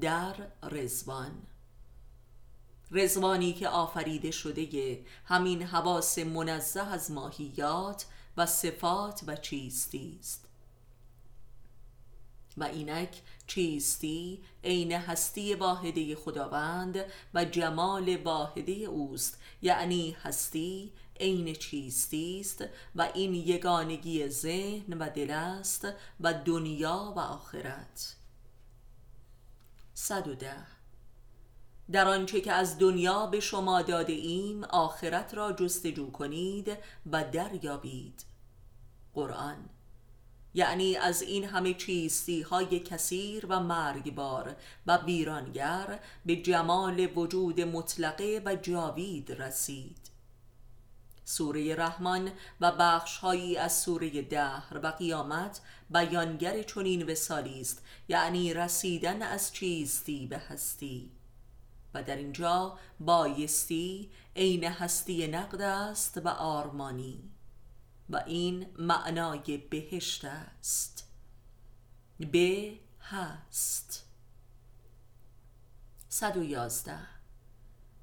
در 0.00 0.34
رزوان 0.62 1.32
رزوانی 2.90 3.52
که 3.52 3.68
آفریده 3.68 4.30
شده 4.30 5.00
همین 5.24 5.62
حواس 5.62 6.18
منزه 6.18 6.82
از 6.82 7.10
ماهیات 7.10 8.06
و 8.36 8.46
صفات 8.46 9.20
و 9.26 9.36
چیستی 9.36 10.18
است. 10.20 10.48
و 12.56 12.64
اینک 12.64 13.22
چیستی 13.46 14.42
عین 14.64 14.92
هستی 14.92 15.54
واحده 15.54 16.16
خداوند 16.16 17.04
و 17.34 17.44
جمال 17.44 18.16
واحده 18.16 18.72
اوست. 18.72 19.38
یعنی 19.62 20.16
هستی 20.22 20.92
عین 21.20 21.52
چیستی 21.52 22.40
است 22.40 22.64
و 22.94 23.08
این 23.14 23.34
یگانگی 23.34 24.28
ذهن 24.28 24.98
و 24.98 25.10
دل 25.10 25.30
است 25.30 25.88
و 26.20 26.34
دنیا 26.34 27.12
و 27.16 27.20
آخرت. 27.20 28.16
110 29.94 30.75
در 31.92 32.08
آنچه 32.08 32.40
که 32.40 32.52
از 32.52 32.78
دنیا 32.78 33.26
به 33.26 33.40
شما 33.40 33.82
داده 33.82 34.12
ایم 34.12 34.64
آخرت 34.64 35.34
را 35.34 35.52
جستجو 35.52 36.10
کنید 36.10 36.78
و 37.12 37.24
دریابید. 37.24 38.24
قرآن 39.14 39.68
یعنی 40.54 40.96
از 40.96 41.22
این 41.22 41.44
همه 41.44 41.74
چیستی 41.74 42.42
های 42.42 42.80
کثیر 42.80 43.46
و 43.46 43.60
مرگبار 43.60 44.56
و 44.86 44.98
بیرانگر 44.98 45.98
به 46.26 46.36
جمال 46.36 47.08
وجود 47.16 47.60
مطلقه 47.60 48.42
و 48.44 48.56
جاوید 48.56 49.32
رسید. 49.32 50.10
سوره 51.24 51.74
رحمان 51.74 52.30
و 52.60 52.72
بخش 52.72 53.18
هایی 53.18 53.56
از 53.56 53.80
سوره 53.80 54.22
دهر 54.22 54.80
و 54.82 54.86
قیامت 54.86 55.60
بیانگر 55.90 56.62
چنین 56.62 57.10
وسالی 57.10 57.60
است 57.60 57.82
یعنی 58.08 58.54
رسیدن 58.54 59.22
از 59.22 59.52
چیستی 59.52 60.26
به 60.26 60.38
هستی. 60.38 61.15
و 61.96 62.02
در 62.02 62.16
اینجا 62.16 62.78
بایستی 63.00 64.10
عین 64.36 64.64
هستی 64.64 65.26
نقد 65.26 65.60
است 65.60 66.20
و 66.24 66.28
آرمانی. 66.28 67.30
و 68.10 68.22
این 68.26 68.66
معنای 68.78 69.58
بهشت 69.70 70.24
است. 70.24 71.08
به 72.18 72.72
هست 73.00 74.04
111 76.08 76.98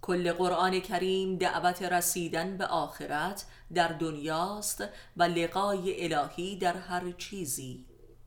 کل 0.01 0.33
قرآن 0.33 0.79
کریم 0.79 1.37
دعوت 1.37 1.81
رسیدن 1.81 2.57
به 2.57 2.65
آخرت 2.65 3.45
در 3.73 3.87
دنیاست 3.87 4.83
و 5.17 5.23
لقای 5.23 6.13
الهی 6.13 6.57
در 6.57 6.77
هر 6.77 7.11
چیزی 7.11 7.85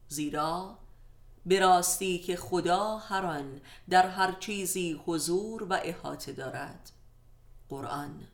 زیرا 0.09 0.79
به 1.47 1.61
راستی 1.61 2.19
که 2.19 2.37
خدا 2.37 2.97
هر 2.97 3.27
آن 3.27 3.61
در 3.91 4.09
هر 4.09 4.33
چیزی 4.33 5.01
حضور 5.07 5.63
و 5.63 5.81
احاطه 5.85 6.33
دارد. 6.33 6.91
قرآن 7.69 8.27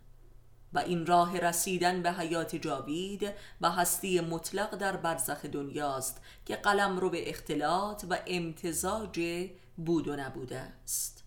و 0.72 0.78
این 0.78 1.06
راه 1.06 1.38
رسیدن 1.38 2.02
به 2.02 2.12
حیات 2.12 2.56
جاوید 2.56 3.32
و 3.60 3.70
هستی 3.70 4.20
مطلق 4.20 4.76
در 4.76 4.96
برزخ 4.96 5.44
دنیاست 5.44 6.20
که 6.46 6.56
قلم 6.56 6.98
رو 6.98 7.10
به 7.10 7.30
اختلاط 7.30 8.04
و 8.10 8.18
امتزاج 8.26 9.48
بود 9.76 10.08
و 10.08 10.16
نبوده 10.16 10.58
است. 10.58 11.24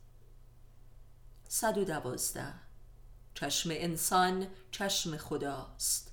112 1.47 2.53
چشم 3.33 3.69
انسان 3.73 4.47
چشم 4.71 5.17
خداست. 5.17 6.11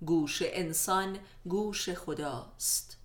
گوش 0.00 0.42
انسان 0.46 1.18
گوش 1.44 1.90
خداست. 1.90 3.03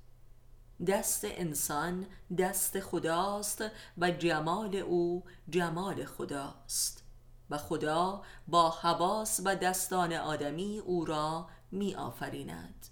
دست 0.88 1.22
انسان 1.24 2.06
دست 2.38 2.80
خداست 2.80 3.64
و 3.98 4.12
جمال 4.12 4.76
او 4.76 5.24
جمال 5.50 6.06
خداست. 6.06 7.04
و 7.50 7.58
خدا 7.58 8.22
با 8.48 8.70
حواس 8.70 9.40
و 9.46 9.56
دستان 9.56 10.14
آدمی 10.14 10.80
او 10.80 11.06
را 11.06 11.48
می 11.72 11.96
آفریند 11.96 12.88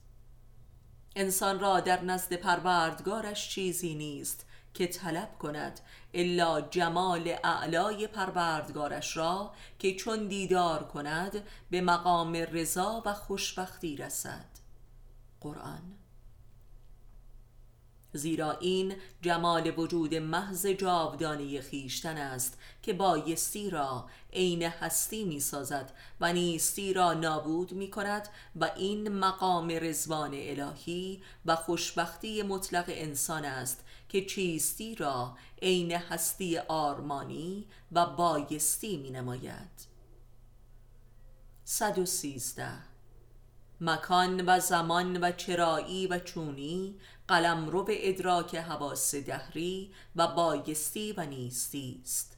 انسان 1.16 1.60
را 1.60 1.80
در 1.80 2.04
نزد 2.04 2.34
پروردگارش 2.34 3.50
چیزی 3.50 3.96
نیست 3.96 4.46
که 4.74 4.88
طلب 4.88 5.38
کند 5.38 5.80
الا 6.14 6.62
جمال 6.62 7.36
اعلای 7.44 8.08
پروردگارش 8.08 9.18
را 9.18 9.54
که 9.80 9.96
چون 9.96 10.28
دیدار 10.28 10.84
کند 10.84 11.44
به 11.70 11.82
مقام 11.82 12.34
رضا 12.34 13.04
و 13.06 13.14
خوشبختی 13.14 13.98
رسد. 13.98 14.46
قرآن 15.42 15.97
زیرا 18.18 18.52
این 18.52 18.96
جمال 19.22 19.74
وجود 19.78 20.16
محض 20.16 20.66
جاودانه 20.66 21.62
خیشتن 21.62 22.18
است 22.18 22.58
که 22.82 22.94
بایستی 22.94 23.70
را 23.70 24.10
عین 24.34 24.64
هستی 24.64 25.26
می 25.26 25.40
سازد 25.40 25.92
و 26.22 26.34
نیستی 26.34 26.94
را 26.94 27.14
نابود 27.14 27.72
می 27.72 27.92
کند 27.92 28.30
و 28.56 28.72
این 28.76 29.10
مقام 29.10 29.72
رزوان 29.72 30.32
الهی 30.34 31.22
و 31.46 31.56
خوشبختی 31.56 32.44
مطلق 32.44 32.86
انسان 32.88 33.46
است 33.46 33.84
که 34.10 34.26
چیستی 34.26 34.96
را 34.96 35.38
عین 35.62 35.92
هستی 35.92 36.58
آرمانی 36.58 37.68
و 37.92 38.06
بایستی 38.06 38.98
می 38.98 39.12
نماید 39.12 39.88
113 41.64 42.68
مکان 43.82 44.44
و 44.46 44.60
زمان 44.60 45.18
و 45.24 45.32
چرایی 45.32 46.08
و 46.08 46.20
چونی 46.20 46.96
قلم 47.28 47.70
رو 47.70 47.84
به 47.84 48.10
ادراک 48.10 48.56
حواس 48.56 49.16
دهری 49.16 49.92
و 50.16 50.28
بایستی 50.28 51.14
و 51.18 51.26
نیستی 51.26 52.02
است. 52.04 52.38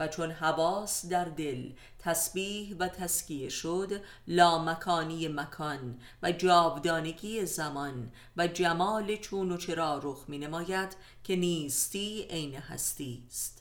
و 0.00 0.08
چون 0.08 0.30
حواس 0.30 1.06
در 1.06 1.24
دل 1.24 1.72
تسبیح 1.98 2.76
و 2.78 2.88
تسکیه 2.88 3.48
شد 3.48 4.00
لامکانی 4.28 5.28
مکان 5.28 6.00
و 6.22 6.32
جاودانگی 6.32 7.46
زمان 7.46 8.12
و 8.36 8.46
جمال 8.46 9.16
چون 9.16 9.52
و 9.52 9.56
چرا 9.56 10.00
رخ 10.02 10.24
می 10.28 10.38
نماید 10.38 10.96
که 11.24 11.36
نیستی 11.36 12.22
عین 12.30 12.54
هستی 12.54 13.24
است. 13.26 13.59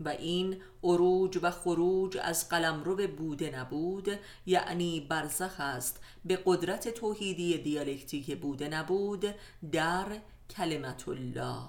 و 0.00 0.08
این 0.08 0.62
عروج 0.82 1.38
و 1.42 1.50
خروج 1.50 2.18
از 2.22 2.48
قلم 2.48 2.96
به 2.96 3.06
بوده 3.06 3.58
نبود 3.58 4.08
یعنی 4.46 5.00
برزخ 5.00 5.60
است 5.60 6.00
به 6.24 6.42
قدرت 6.44 6.88
توحیدی 6.88 7.58
دیالکتیک 7.58 8.38
بوده 8.38 8.68
نبود 8.68 9.34
در 9.72 10.06
کلمت 10.50 11.08
الله. 11.08 11.68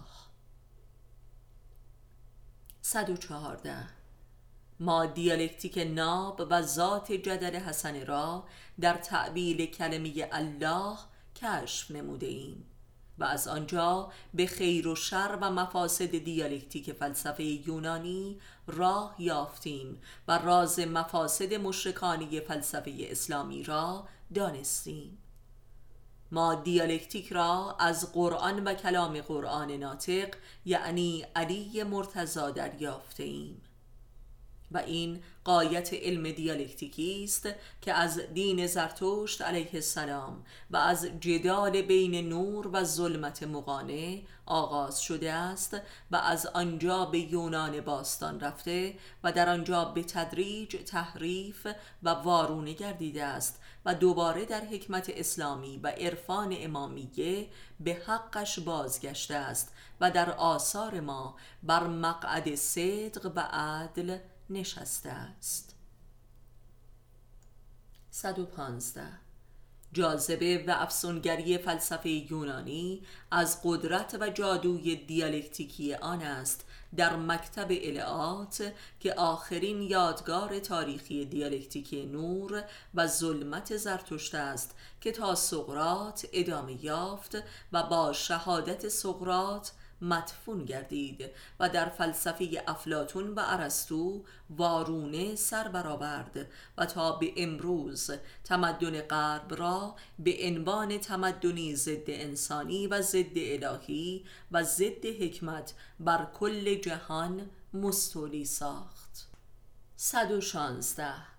114 2.81 3.87
ما 4.79 5.05
دیالکتیک 5.05 5.77
ناب 5.77 6.47
و 6.49 6.61
ذات 6.61 7.11
جدل 7.11 7.55
حسن 7.55 8.05
را 8.05 8.43
در 8.81 8.93
تعبیل 8.93 9.65
کلمه 9.65 10.29
الله 10.31 10.97
کشف 11.35 11.91
نموده 11.91 12.25
ایم. 12.25 12.65
و 13.19 13.23
از 13.23 13.47
آنجا 13.47 14.11
به 14.33 14.45
خیر 14.45 14.87
و 14.87 14.95
شر 14.95 15.37
و 15.41 15.51
مفاسد 15.51 16.17
دیالکتیک 16.17 16.93
فلسفه 16.93 17.43
یونانی 17.43 18.39
راه 18.67 19.15
یافتیم 19.19 20.01
و 20.27 20.37
راز 20.37 20.79
مفاسد 20.79 21.53
مشرکانی 21.53 22.39
فلسفه 22.39 22.93
اسلامی 22.99 23.63
را 23.63 24.07
دانستیم. 24.33 25.17
ما 26.31 26.55
دیالکتیک 26.55 27.33
را 27.33 27.75
از 27.79 28.13
قرآن 28.13 28.63
و 28.63 28.73
کلام 28.73 29.21
قرآن 29.21 29.71
ناطق 29.71 30.35
یعنی 30.65 31.25
علی 31.35 31.83
مرتضا 31.83 32.51
دریافته 32.51 33.23
ایم 33.23 33.61
و 34.71 34.77
این 34.77 35.23
قایت 35.45 35.93
علم 35.93 36.31
دیالکتیکی 36.31 37.23
است 37.23 37.49
که 37.81 37.93
از 37.93 38.19
دین 38.33 38.67
زرتشت 38.67 39.41
علیه 39.41 39.69
السلام 39.73 40.43
و 40.71 40.77
از 40.77 41.07
جدال 41.19 41.81
بین 41.81 42.29
نور 42.29 42.69
و 42.73 42.83
ظلمت 42.83 43.43
مقانه 43.43 44.21
آغاز 44.45 45.01
شده 45.01 45.31
است 45.33 45.77
و 46.11 46.15
از 46.15 46.45
آنجا 46.45 47.05
به 47.05 47.19
یونان 47.19 47.81
باستان 47.81 48.39
رفته 48.39 48.95
و 49.23 49.31
در 49.31 49.49
آنجا 49.49 49.85
به 49.85 50.03
تدریج 50.03 50.75
تحریف 50.85 51.67
و 52.03 52.09
وارونه 52.09 52.73
گردیده 52.73 53.23
است 53.23 53.61
و 53.85 53.95
دوباره 53.95 54.45
در 54.45 54.61
حکمت 54.61 55.09
اسلامی 55.09 55.79
و 55.83 55.87
عرفان 55.87 56.55
امامیه 56.59 57.47
به 57.79 57.93
حقش 58.07 58.59
بازگشته 58.59 59.35
است 59.35 59.73
و 60.01 60.11
در 60.11 60.31
آثار 60.31 60.99
ما 60.99 61.35
بر 61.63 61.87
مقعد 61.87 62.55
صدق 62.55 63.31
و 63.35 63.39
عدل 63.39 64.17
نشسته 64.49 65.09
است. 65.09 65.75
115 68.11 69.25
جاذبه 69.93 70.63
و 70.67 70.71
افسونگری 70.71 71.57
فلسفه 71.57 72.09
یونانی 72.09 73.01
از 73.31 73.61
قدرت 73.63 74.17
و 74.19 74.29
جادوی 74.29 74.95
دیالکتیکی 74.95 75.93
آن 75.93 76.21
است 76.21 76.65
در 76.95 77.15
مکتب 77.15 77.67
العات 77.69 78.73
که 78.99 79.13
آخرین 79.13 79.81
یادگار 79.81 80.59
تاریخی 80.59 81.25
دیالکتیک 81.25 81.93
نور 81.93 82.63
و 82.95 83.07
ظلمت 83.07 83.77
زرتشت 83.77 84.35
است 84.35 84.75
که 85.01 85.11
تا 85.11 85.35
سقرات 85.35 86.27
ادامه 86.33 86.85
یافت 86.85 87.37
و 87.71 87.83
با 87.83 88.13
شهادت 88.13 88.87
سقرات 88.87 89.71
مدفون 90.01 90.65
گردید 90.65 91.29
و 91.59 91.69
در 91.69 91.89
فلسفه 91.89 92.63
افلاتون 92.67 93.33
و 93.33 93.41
ارسطو 93.45 94.23
وارونه 94.49 95.35
سر 95.35 95.67
برآورد 95.67 96.47
و 96.77 96.85
تا 96.85 97.11
به 97.11 97.33
امروز 97.37 98.11
تمدن 98.43 99.01
غرب 99.01 99.53
را 99.53 99.95
به 100.19 100.37
عنوان 100.41 100.97
تمدنی 100.97 101.75
ضد 101.75 102.09
انسانی 102.09 102.87
و 102.87 103.01
ضد 103.01 103.35
الهی 103.35 104.25
و 104.51 104.63
ضد 104.63 105.05
حکمت 105.05 105.73
بر 105.99 106.27
کل 106.33 106.75
جهان 106.75 107.49
مستولی 107.73 108.45
ساخت. 108.45 109.27
116 109.95 111.34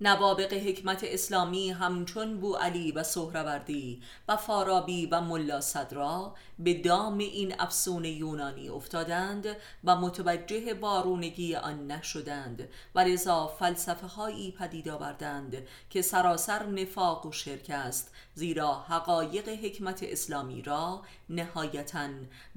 نوابق 0.00 0.52
حکمت 0.52 1.04
اسلامی 1.04 1.70
همچون 1.70 2.40
بو 2.40 2.54
علی 2.54 2.92
و 2.92 3.02
سهروردی 3.02 4.02
و 4.28 4.36
فارابی 4.36 5.06
و 5.06 5.20
ملا 5.20 5.60
صدرا 5.60 6.34
به 6.58 6.74
دام 6.74 7.18
این 7.18 7.54
افسون 7.58 8.04
یونانی 8.04 8.68
افتادند 8.68 9.46
و 9.84 9.96
متوجه 9.96 10.74
بارونگی 10.74 11.56
آن 11.56 11.86
نشدند 11.86 12.68
و 12.94 13.04
رضا 13.04 13.46
فلسفه 13.46 14.06
هایی 14.06 14.52
پدید 14.52 14.88
آوردند 14.88 15.66
که 15.90 16.02
سراسر 16.02 16.66
نفاق 16.66 17.26
و 17.26 17.32
شرک 17.32 17.70
است 17.70 18.14
زیرا 18.34 18.74
حقایق 18.74 19.48
حکمت 19.48 20.02
اسلامی 20.02 20.62
را 20.62 21.02
نهایتا 21.30 22.08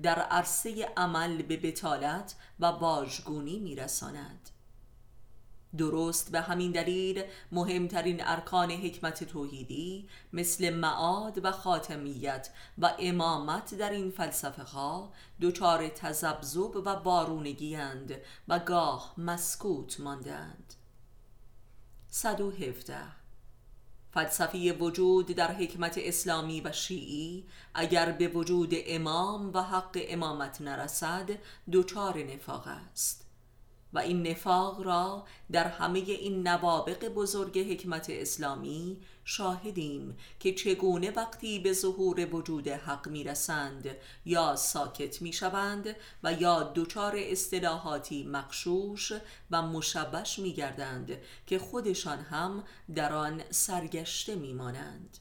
در 0.02 0.20
عرصه 0.20 0.89
عمل 0.98 1.42
به 1.42 1.58
بتالت 1.58 2.36
و 2.60 2.66
واژگونی 2.66 3.60
میرساند. 3.60 4.51
درست 5.78 6.32
به 6.32 6.41
همین 6.41 6.72
دلیل 6.72 7.24
مهمترین 7.51 8.22
ارکان 8.26 8.72
حکمت 8.72 9.24
توحیدی 9.24 10.09
مثل 10.34 10.69
معاد 10.69 11.45
و 11.45 11.51
خاتمیت 11.51 12.49
و 12.78 12.93
امامت 12.99 13.76
در 13.76 13.89
این 13.89 14.11
فلسفه 14.11 14.63
ها 14.63 15.13
دچار 15.41 15.88
تزبزب 15.88 16.82
و 16.86 16.95
بارونگی 16.95 17.76
اند 17.76 18.15
و 18.47 18.59
گاه 18.59 19.13
مسکوت 19.17 19.99
ماندند. 19.99 20.74
117 22.07 22.95
فلسفی 24.13 24.72
وجود 24.72 25.26
در 25.26 25.51
حکمت 25.51 25.97
اسلامی 25.97 26.61
و 26.61 26.72
شیعی 26.72 27.45
اگر 27.74 28.11
به 28.11 28.28
وجود 28.28 28.74
امام 28.88 29.53
و 29.53 29.61
حق 29.61 29.99
امامت 30.07 30.61
نرسد 30.61 31.30
دچار 31.72 32.24
نفاق 32.24 32.67
است. 32.67 33.20
و 33.94 34.00
این 34.00 34.28
نفاق 34.28 34.82
را 34.82 35.26
در 35.52 35.68
همه 35.68 36.00
این 36.00 36.48
نوابق 36.48 37.08
بزرگ 37.08 37.60
حکمت 37.60 38.10
اسلامی 38.10 38.98
شاهدیم 39.26 40.18
که 40.39 40.54
چگونه 40.54 41.12
وقتی 41.12 41.60
به 41.60 41.74
ظهور 41.74 42.36
وجود 42.36 42.68
حق 42.68 43.08
می‌رسند 43.08 43.89
یا 44.26 44.56
ساکت 44.56 45.22
می‌شوند 45.22 45.96
و 46.24 46.34
یا 46.34 46.72
دچار 46.76 47.14
اصطلاحاتی 47.18 48.24
مقشوش 48.24 49.14
و 49.52 49.62
مشبش 49.62 50.39
میگردند 50.39 51.18
که 51.48 51.60
خودشان 51.60 52.20
هم 52.20 52.64
در 52.96 53.14
آن 53.14 53.42
سرگشته 53.50 54.36
میمانند. 54.36 55.18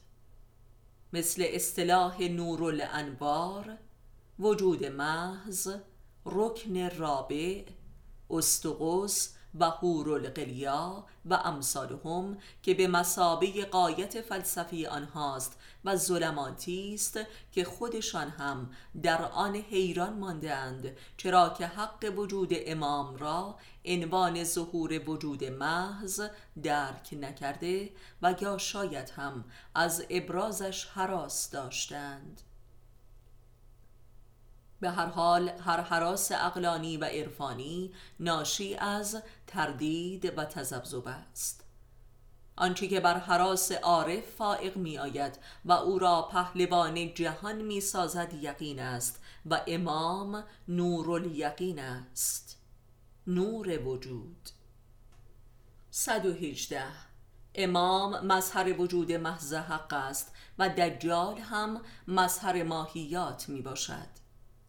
مثل 1.13 1.45
اصطلاح 1.47 2.21
نورالانوار 2.21 3.77
وجود 4.39 4.85
محض 4.85 5.75
رکن 6.25 6.89
رابع 6.89 7.63
استقوس 8.31 9.29
و 9.59 9.65
هورالقلیا 9.65 11.05
و 11.25 11.33
امثالهم 11.33 12.37
که 12.63 12.73
به 12.73 12.87
مسابه 12.87 13.65
قایت 13.65 14.21
فلسفی 14.21 14.85
آنهاست 14.85 15.57
و 15.85 15.95
ظلماتی 15.95 16.93
است 16.93 17.19
که 17.51 17.63
خودشان 17.63 18.29
هم 18.29 18.71
در 19.03 19.21
آن 19.21 19.55
حیران 19.55 20.13
ماندند 20.13 20.97
چرا 21.17 21.49
که 21.49 21.67
حق 21.67 22.13
وجود 22.17 22.49
امام 22.53 23.15
را 23.15 23.55
عنوان 23.85 24.43
ظهور 24.43 25.09
وجود 25.09 25.43
محض 25.43 26.21
درک 26.63 27.09
نکرده 27.13 27.89
و 28.21 28.35
یا 28.41 28.57
شاید 28.57 29.09
هم 29.09 29.45
از 29.75 30.05
ابرازش 30.09 30.85
حراس 30.85 31.49
داشتند. 31.49 32.41
به 34.81 34.89
هر 34.89 35.05
حال 35.05 35.49
هر 35.49 35.81
حراس 35.81 36.31
اقلانی 36.31 36.97
و 36.97 37.05
عرفانی 37.05 37.93
ناشی 38.19 38.75
از 38.75 39.21
تردید 39.47 40.37
و 40.37 40.45
تذبذب 40.45 41.07
است. 41.07 41.63
آنچه 42.55 42.87
که 42.87 42.99
بر 42.99 43.17
حراس 43.17 43.71
عارف 43.71 44.23
فائق 44.25 44.77
می 44.77 44.97
آید 44.97 45.39
و 45.65 45.71
او 45.71 45.99
را 45.99 46.21
پهلوان 46.31 47.13
جهان 47.13 47.61
می 47.61 47.81
سازد 47.81 48.33
یقین 48.33 48.79
است 48.79 49.19
و 49.45 49.61
امام 49.67 50.43
نور 50.67 51.11
الیقین 51.11 51.79
است. 51.79 52.57
نور 53.27 53.87
وجود. 53.87 54.49
118 55.91 56.83
امام 57.55 58.25
مظهر 58.25 58.81
وجود 58.81 59.11
محض 59.11 59.53
حق 59.53 59.93
است 59.93 60.33
و 60.59 60.69
دجال 60.69 61.37
هم 61.37 61.81
مظهر 62.07 62.63
ماهیات 62.63 63.49
می 63.49 63.61
باشد 63.61 64.20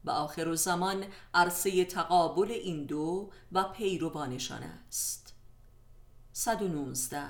و 0.04 0.10
آخر 0.10 0.54
زمان 0.54 1.04
عرصه 1.34 1.84
تقابل 1.84 2.50
این 2.50 2.86
دو 2.86 3.30
و 3.52 3.64
پیروانشان 3.64 4.62
است. 4.62 5.34
119 6.32 7.22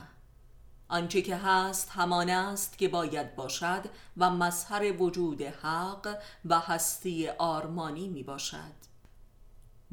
آنچه 0.89 1.23
که 1.23 1.37
هست 1.37 1.91
همان 1.91 2.31
است 2.31 2.79
که 2.79 2.89
باید 2.89 3.37
باشد 3.37 3.85
و 4.17 4.31
مظهر 4.31 5.03
وجود 5.03 5.43
حق 5.43 6.19
و 6.45 6.61
هستی 6.61 7.29
آرمانی 7.29 8.09
می 8.09 8.23
باشد. 8.23 8.83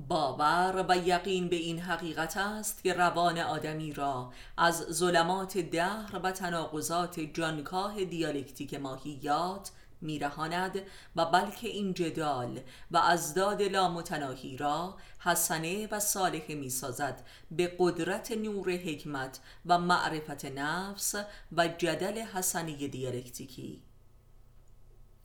باور 0.08 0.86
و 0.90 1.08
یقین 1.08 1.50
به 1.50 1.56
این 1.56 1.80
حقیقت 1.80 2.38
است 2.38 2.84
که 2.84 2.94
روان 2.94 3.38
آدمی 3.38 3.94
را 3.94 4.34
از 4.58 4.76
ظلمات 4.76 5.58
دهر 5.58 6.20
و 6.24 6.32
تناقضات 6.32 7.20
جانکاه 7.20 8.04
دیالکتیک 8.04 8.74
ماهیات 8.74 9.72
میرهاند 10.02 10.82
و 11.16 11.26
بلکه 11.26 11.68
این 11.68 11.94
جدال 11.94 12.60
و 12.92 12.98
ازداد 12.98 13.62
لامتناهی 13.62 14.58
را 14.58 14.98
حسنه 15.20 15.88
و 15.88 16.00
صالح 16.00 16.54
می‌سازد 16.54 17.26
به 17.52 17.76
قدرت 17.80 18.32
نور 18.32 18.72
حکمت 18.72 19.40
و 19.66 19.80
معرفت 19.80 20.46
نفس 20.46 21.16
و 21.52 21.68
جدل 21.68 22.18
حسنه 22.18 22.88
دیالکتیکی. 22.88 23.84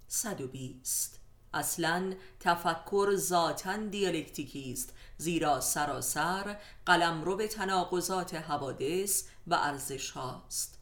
120 0.09 1.21
اصلا 1.55 2.15
تفکر 2.41 3.17
ذاتا 3.17 3.77
دیالکتیکی 3.77 4.73
است 4.73 4.95
زیرا 5.17 5.61
سراسر 5.61 6.57
قلمرو 6.87 7.37
به 7.37 7.49
تناقضات 7.49 8.35
حوادث 8.35 9.25
و 9.47 9.55
ارزش 9.55 10.11
هاست 10.11 10.74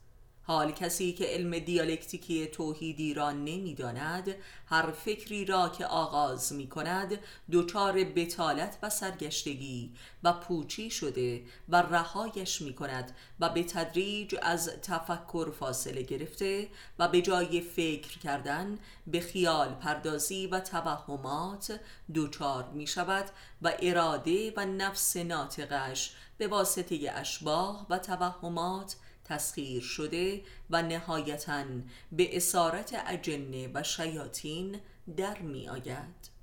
حال 0.45 0.71
کسی 0.71 1.13
که 1.13 1.25
علم 1.25 1.59
دیالکتیکی 1.59 2.47
توحیدی 2.47 3.13
را 3.13 3.31
نمی‌داند 3.31 4.35
هر 4.65 4.91
فکری 4.91 5.45
را 5.45 5.69
که 5.69 5.85
آغاز 5.85 6.53
می 6.53 6.67
کند 6.67 7.19
دچار 7.51 8.03
بتالت 8.03 8.77
و 8.83 8.89
سرگشتگی 8.89 9.91
و 10.23 10.33
پوچی 10.33 10.89
شده 10.89 11.43
و 11.69 11.75
رهایش 11.75 12.61
می 12.61 12.73
کند 12.73 13.15
و 13.39 13.49
به 13.49 13.63
تدریج 13.63 14.35
از 14.41 14.69
تفکر 14.81 15.51
فاصله 15.51 16.01
گرفته 16.01 16.69
و 16.99 17.07
به 17.07 17.21
جای 17.21 17.61
فکر 17.61 18.19
کردن 18.19 18.79
به 19.07 19.19
خیال 19.19 19.73
پردازی 19.73 20.47
و 20.47 20.59
توهمات 20.59 21.79
دچار 22.15 22.69
می 22.73 22.87
شود 22.87 23.25
و 23.61 23.73
اراده 23.79 24.53
و 24.57 24.65
نفس 24.65 25.17
ناطقش 25.17 26.15
به 26.37 26.47
واسطه 26.47 27.11
اشباه 27.13 27.87
و 27.89 27.99
توهمات 27.99 28.95
تسخیر 29.23 29.81
شده 29.81 30.41
و 30.69 30.81
نهایتا 30.81 31.65
به 32.11 32.37
اسارت 32.37 33.03
اجنه 33.07 33.69
و 33.73 33.83
شیاطین 33.83 34.79
در 35.17 35.39
می 35.39 35.69
آید. 35.69 36.33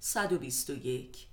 121 0.00 1.26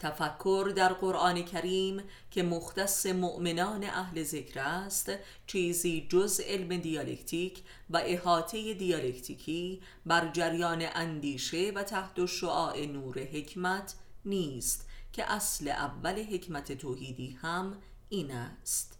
تفکر 0.00 0.72
در 0.76 0.92
قرآن 0.92 1.42
کریم 1.42 2.02
که 2.30 2.42
مختص 2.42 3.06
مؤمنان 3.06 3.84
اهل 3.84 4.22
ذکر 4.22 4.60
است 4.60 5.12
چیزی 5.46 6.06
جز 6.10 6.40
علم 6.40 6.76
دیالکتیک 6.76 7.62
و 7.90 8.00
احاطه 8.04 8.74
دیالکتیکی 8.74 9.80
بر 10.06 10.28
جریان 10.28 10.86
اندیشه 10.94 11.72
و 11.74 11.82
تحت 11.82 12.26
شعاع 12.26 12.86
نور 12.86 13.18
حکمت 13.18 13.94
نیست 14.24 14.88
که 15.12 15.32
اصل 15.32 15.68
اول 15.68 16.22
حکمت 16.22 16.72
توحیدی 16.72 17.38
هم 17.42 17.76
این 18.12 18.30
است. 18.30 18.98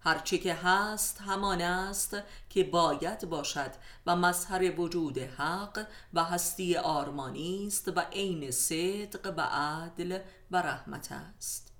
هرچه 0.00 0.38
که 0.38 0.54
هست 0.54 1.20
همان 1.20 1.60
است 1.60 2.16
که 2.50 2.64
باید 2.64 3.28
باشد 3.28 3.70
و 4.06 4.16
مظهر 4.16 4.80
وجود 4.80 5.18
حق 5.18 5.86
و 6.14 6.24
هستی 6.24 6.76
آرمانی 6.76 7.66
است 7.66 7.88
و 7.88 8.00
عین 8.00 8.50
صدق 8.50 9.34
و 9.36 9.40
عدل 9.40 10.18
و 10.50 10.62
رحمت 10.62 11.12
است. 11.12 11.72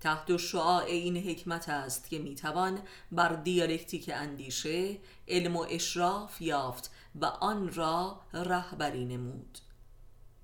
تحت 0.00 0.36
شعاع 0.36 0.84
این 0.84 1.16
حکمت 1.16 1.68
است 1.68 2.08
که 2.08 2.18
می‌توان 2.18 2.78
بر 3.12 3.28
دیالکتیک 3.28 4.10
اندیشه 4.14 4.98
علم 5.28 5.56
و 5.56 5.66
اشراف 5.70 6.40
یافت 6.40 6.90
و 7.14 7.24
آن 7.24 7.72
را 7.72 8.20
رهبری 8.32 9.04
نمود. 9.04 9.58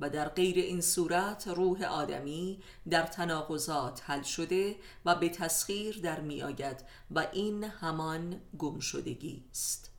و 0.00 0.10
در 0.10 0.28
غیر 0.28 0.56
این 0.58 0.80
صورت 0.80 1.48
روح 1.48 1.82
آدمی 1.82 2.62
در 2.90 3.02
تناقضات 3.02 4.02
حل 4.06 4.22
شده 4.22 4.76
و 5.04 5.14
به 5.14 5.28
تسخیر 5.28 6.00
در 6.00 6.20
می 6.20 6.42
آید 6.42 6.84
و 7.10 7.26
این 7.32 7.64
همان 7.64 8.40
گم 8.58 8.80
شدگی 8.80 9.44
است 9.50 9.90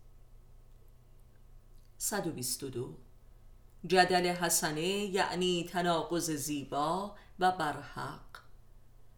122 1.98 2.98
جدل 3.88 4.28
حسنه 4.28 4.82
یعنی 4.82 5.70
تناقض 5.72 6.32
زیبا 6.32 7.16
و 7.40 7.52
برحق. 7.52 8.20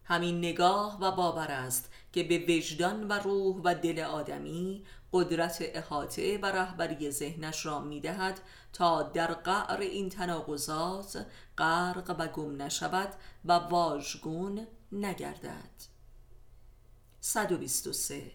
همین 0.04 0.38
نگاه 0.38 1.00
و 1.00 1.10
باور 1.10 1.50
است 1.50 1.90
که 2.16 2.22
به 2.22 2.56
وجدان 2.56 3.08
و 3.08 3.12
روح 3.12 3.60
و 3.64 3.74
دل 3.74 3.98
آدمی 3.98 4.84
قدرت 5.12 5.58
احاطه 5.60 6.38
و 6.38 6.46
رهبری 6.46 7.10
ذهنش 7.10 7.66
را 7.66 7.80
می‌دهد 7.80 8.40
تا 8.72 9.02
در 9.02 9.34
قعر 9.34 9.80
این 9.80 10.08
تناقضات 10.08 11.26
غرق 11.58 12.16
و 12.18 12.26
گم 12.26 12.62
نشود 12.62 13.14
و 13.44 13.52
واژگون 13.52 14.66
نگردد. 14.92 15.70
123 17.20 18.32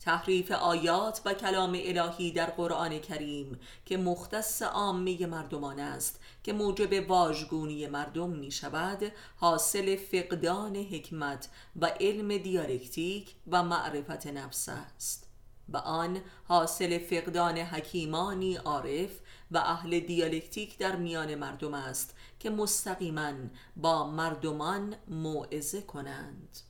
تحریف 0.00 0.50
آیات 0.50 1.20
و 1.24 1.34
کلام 1.34 1.72
الهی 1.84 2.30
در 2.32 2.46
قرآن 2.46 2.98
کریم 2.98 3.60
که 3.84 3.96
مختص 3.96 4.62
عامه 4.62 5.26
مردمان 5.26 5.80
است 5.80 6.20
که 6.42 6.52
موجب 6.52 7.10
واژگونی 7.10 7.86
مردم 7.86 8.30
می 8.30 8.50
شود 8.50 9.12
حاصل 9.36 9.96
فقدان 9.96 10.76
حکمت 10.76 11.48
و 11.76 11.86
علم 11.86 12.36
دیالکتیک 12.36 13.34
و 13.48 13.62
معرفت 13.62 14.26
نفس 14.26 14.68
است. 14.68 15.28
و 15.68 15.76
آن 15.76 16.20
حاصل 16.44 16.98
فقدان 16.98 17.58
حکیمانی 17.58 18.54
عارف 18.56 19.10
و 19.50 19.58
اهل 19.58 20.00
دیالکتیک 20.00 20.78
در 20.78 20.96
میان 20.96 21.34
مردم 21.34 21.74
است 21.74 22.14
که 22.38 22.50
مستقیما 22.50 23.32
با 23.76 24.06
مردمان 24.06 24.94
موعظه 25.08 25.80
کنند. 25.80 26.67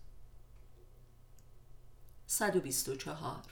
124 2.31 3.43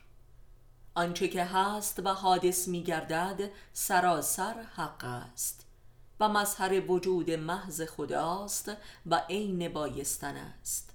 آنچه 0.94 1.28
که 1.28 1.44
هست 1.44 2.00
و 2.04 2.08
حادث 2.08 2.68
می 2.68 2.82
گردد 2.82 3.50
سراسر 3.72 4.62
حق 4.62 5.04
است 5.04 5.66
و 6.20 6.28
مظهر 6.28 6.90
وجود 6.90 7.30
محض 7.30 7.82
خداست 7.82 8.72
و 9.06 9.22
عین 9.28 9.68
بایستن 9.68 10.36
است. 10.36 10.90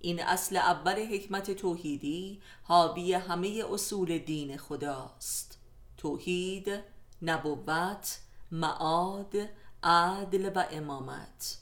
این 0.00 0.22
اصل 0.22 0.56
اول 0.56 1.14
حکمت 1.14 1.50
توحیدی 1.50 2.42
حاوی 2.62 3.12
همه 3.12 3.64
اصول 3.70 4.18
دین 4.18 4.56
خداست. 4.56 5.58
توحید 5.96 6.80
نبوت 7.22 8.18
معاد 8.50 9.34
عدل 9.82 10.52
و 10.54 10.64
امامت. 10.70 11.59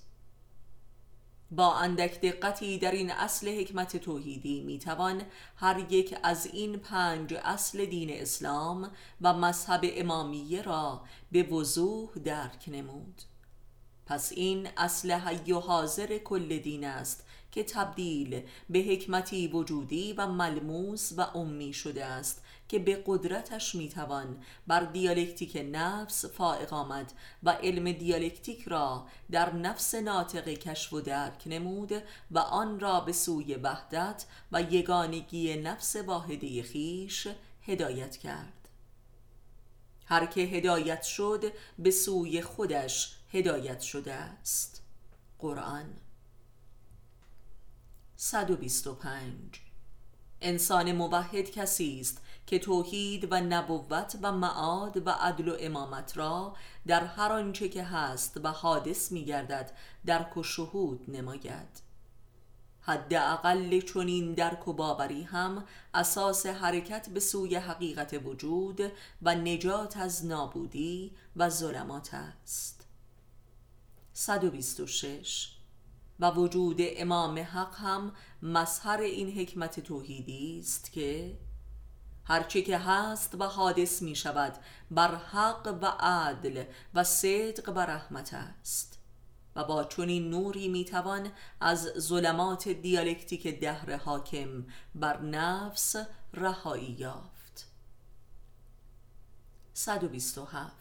با 1.51 1.75
اندک 1.75 2.21
دقتی 2.21 2.79
در 2.79 2.93
این 2.93 3.11
اصل 3.11 3.61
حکمت 3.61 3.97
توحیدی 3.97 4.61
می‌توان 4.61 5.23
هر 5.57 5.93
یک 5.93 6.17
از 6.23 6.47
این 6.47 6.77
پنج 6.77 7.35
اصل 7.35 7.85
دین 7.85 8.11
اسلام 8.11 8.91
و 9.21 9.35
مذهب 9.35 9.81
امامیه 9.85 10.63
را 10.63 11.03
به 11.33 11.43
وضوح 11.43 12.11
درک 12.25 12.65
نمود. 12.67 13.23
پس 14.07 14.33
این 14.33 14.69
اصل 14.77 15.11
حی 15.11 15.53
و 15.53 15.61
حاضر 15.61 16.19
کل 16.19 16.59
دین 16.59 16.85
است 16.85 17.25
که 17.53 17.65
تبدیل 17.65 18.43
به 18.71 18.79
حکمتی 18.79 19.49
وجودی 19.49 20.13
و 20.13 20.27
ملموس 20.27 21.13
و 21.17 21.21
امی 21.21 21.73
شده 21.73 22.05
است 22.05 22.43
که 22.69 22.79
به 22.79 23.03
قدرتش 23.07 23.75
می‌توان. 23.75 24.43
بر 24.67 24.81
دیالکتیک 24.81 25.67
نفس 25.73 26.25
فائق 26.25 26.73
آمد 26.73 27.13
و 27.43 27.51
علم 27.51 27.93
دیالکتیک 27.93 28.69
را 28.69 29.07
در 29.31 29.53
نفس 29.55 29.95
ناطق 29.95 30.49
کشف 30.49 30.93
و 30.93 31.01
درک 31.01 31.43
نمود 31.47 31.93
و 32.31 32.39
آن 32.39 32.81
را 32.81 33.01
به 33.01 33.13
سوی 33.13 33.55
وحدت 33.55 34.27
و 34.53 34.63
یگانگی 34.63 35.57
نفس 35.57 35.97
واحده 35.97 36.63
خیش 36.63 37.29
هدایت 37.63 38.17
کرد. 38.17 38.69
هر 40.07 40.27
که 40.27 40.41
هدایت 40.41 41.03
شد 41.03 41.53
به 41.79 41.91
سوی 41.91 42.43
خودش 42.43 43.17
هدایت 43.33 43.81
شده 43.81 44.13
است. 44.15 44.83
قرآن. 45.39 45.97
125 48.17 49.68
انسان 50.41 50.93
موحد 50.93 51.51
کسی 51.51 52.01
است 52.01 52.23
که 52.47 52.59
توحید 52.59 53.33
و 53.33 53.41
نبوت 53.41 54.19
و 54.23 54.33
معاد 54.33 55.07
و 55.07 55.11
عدل 55.11 55.49
و 55.49 55.57
امامت 55.61 56.17
را 56.17 56.57
در 56.87 57.05
هر 57.05 57.33
آنچه 57.33 57.69
که 57.69 57.85
هست 57.85 58.41
و 58.45 58.49
حادث 58.49 59.13
می 59.13 59.25
گردد 59.25 59.71
درک 60.07 60.37
و 60.37 60.43
شهود 60.43 61.05
نماید. 61.09 61.89
حداقل 62.81 63.81
چنین 63.81 64.35
درک 64.35 64.69
و 64.69 64.73
باوری 64.73 65.23
هم 65.23 65.65
اساس 65.95 66.47
حرکت 66.47 67.09
به 67.09 67.21
سوی 67.21 67.57
حقیقت 67.57 68.21
وجود 68.25 68.81
و 69.23 69.35
نجات 69.35 69.97
از 69.97 70.27
نابودی 70.27 71.13
و 71.37 71.49
ظلمات 71.49 72.15
است. 72.15 72.87
126 74.13 75.58
و 76.21 76.31
وجود 76.31 76.77
امام 76.81 77.39
حق 77.39 77.75
هم 77.75 78.13
مظهر 78.43 79.01
این 79.01 79.39
حکمت 79.39 79.81
توحیدی 79.81 80.59
است 80.59 80.93
که 80.93 81.39
هرچه 82.25 82.63
که 82.63 82.79
هست 82.79 83.35
و 83.35 83.45
حادث 83.45 84.03
می 84.03 84.17
شود 84.17 84.53
بر 84.91 85.15
حق 85.15 85.79
و 85.83 85.87
عدل 86.01 86.65
و 86.95 87.05
صدق 87.05 87.73
و 87.77 87.79
رحمت 87.79 88.35
است. 88.35 88.99
و 89.57 89.65
با 89.65 89.85
چنین 89.85 90.31
نوری 90.31 90.69
می 90.69 90.85
توان 90.85 91.33
از 91.61 91.83
ظلمات 91.99 92.69
دیالکتیک 92.69 93.61
دهر 93.61 93.97
حاکم 93.97 94.67
بر 94.95 95.23
نفس 95.23 95.97
رهایی 96.35 96.97
یافت. 96.99 97.67
127 99.75 100.78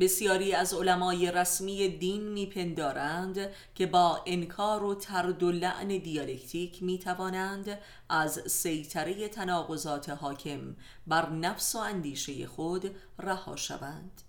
بسیاری 0.00 0.52
از 0.52 0.74
علمای 0.74 1.32
رسمی 1.32 1.88
دین 1.88 2.22
میپندارند 2.22 3.50
که 3.74 3.86
با 3.86 4.22
انکار 4.26 4.82
و 4.82 4.94
ترد 4.94 5.42
و 5.42 5.52
لعن 5.52 5.88
دیالکتیک 5.88 6.82
می‌توانند 6.82 7.78
از 8.08 8.42
سیطره 8.46 9.28
تناقضات 9.28 10.08
حاکم 10.08 10.76
بر 11.06 11.30
نفس 11.30 11.74
و 11.74 11.78
اندیشه 11.78 12.46
خود 12.46 12.96
رها 13.18 13.56
شوند. 13.56 14.22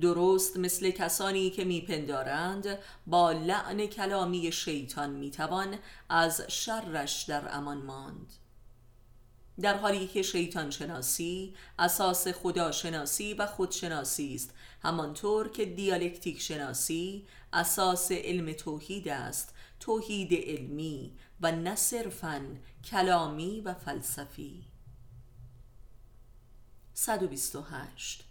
درست 0.00 0.56
مثل 0.56 0.90
کسانی 0.90 1.50
که 1.50 1.64
میپندارند 1.64 2.78
با 3.06 3.32
لعن 3.32 3.86
کلامی 3.86 4.52
شیطان 4.52 5.10
می‌توان 5.10 5.76
از 6.08 6.40
شرش 6.48 7.22
در 7.22 7.56
امان 7.56 7.78
ماند. 7.78 8.32
در 9.60 9.76
حالی 9.76 10.06
که 10.06 10.22
شیطان 10.22 10.70
شناسی 10.70 11.54
اساس 11.78 12.28
خداشناسی 12.28 13.34
و 13.34 13.46
خودشناسی 13.46 14.34
است. 14.34 14.54
همانطور 14.82 15.48
که 15.48 15.64
دیالکتیک 15.64 16.40
شناسی 16.40 17.26
اساس 17.52 18.12
علم 18.12 18.52
توحید 18.52 19.08
است 19.08 19.54
توحید 19.80 20.34
علمی 20.34 21.12
و 21.40 21.52
نه 21.52 21.74
صرفا 21.74 22.56
کلامی 22.84 23.60
و 23.60 23.74
فلسفی. 23.74 24.64
128 26.94 28.24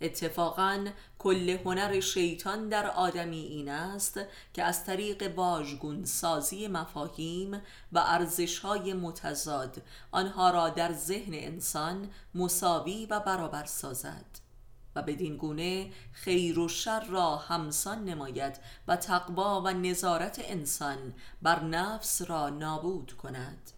اتفاقا 0.00 0.86
کل 1.18 1.48
هنر 1.64 2.00
شیطان 2.00 2.68
در 2.68 2.86
آدمی 2.86 3.40
این 3.40 3.68
است 3.68 4.20
که 4.54 4.62
از 4.62 4.84
طریق 4.84 5.32
واژگون 5.36 6.04
سازی 6.04 6.68
مفاهیم 6.68 7.62
و 7.92 7.98
ارزشهای 7.98 8.94
متضاد 8.94 9.82
آنها 10.10 10.50
را 10.50 10.68
در 10.68 10.92
ذهن 10.92 11.34
انسان 11.34 12.10
مساوی 12.34 13.06
و 13.06 13.20
برابر 13.20 13.64
سازد 13.64 14.50
و 14.96 15.02
بدین 15.02 15.36
گونه 15.36 15.90
خیر 16.12 16.58
و 16.58 16.68
شر 16.68 17.04
را 17.04 17.36
همسان 17.36 18.04
نماید 18.04 18.56
و 18.88 18.96
تقوا 18.96 19.60
و 19.60 19.68
نظارت 19.68 20.40
انسان 20.44 21.14
بر 21.42 21.64
نفس 21.64 22.22
را 22.22 22.48
نابود 22.48 23.12
کند. 23.12 23.70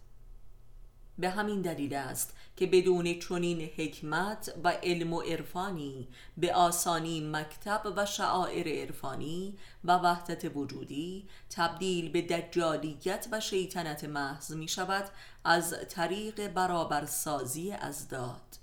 به 1.19 1.29
همین 1.29 1.61
دلیل 1.61 1.93
است 1.93 2.33
که 2.55 2.67
بدون 2.67 3.19
چنین 3.19 3.61
حکمت 3.61 4.53
و 4.63 4.69
علم 4.69 5.13
و 5.13 5.21
عرفانی 5.21 6.07
به 6.37 6.53
آسانی 6.53 7.21
مکتب 7.21 7.93
و 7.95 8.05
شعائر 8.05 8.67
عرفانی 8.67 9.57
و 9.83 9.97
وحدت 9.97 10.55
وجودی 10.55 11.27
تبدیل 11.49 12.11
به 12.11 12.21
دجالیت 12.21 13.27
و 13.31 13.39
شیطنت 13.39 14.03
محض 14.03 14.51
می 14.51 14.67
شود 14.67 15.09
از 15.43 15.75
طریق 15.89 16.47
برابرسازی 16.47 17.71
ازداد 17.71 18.57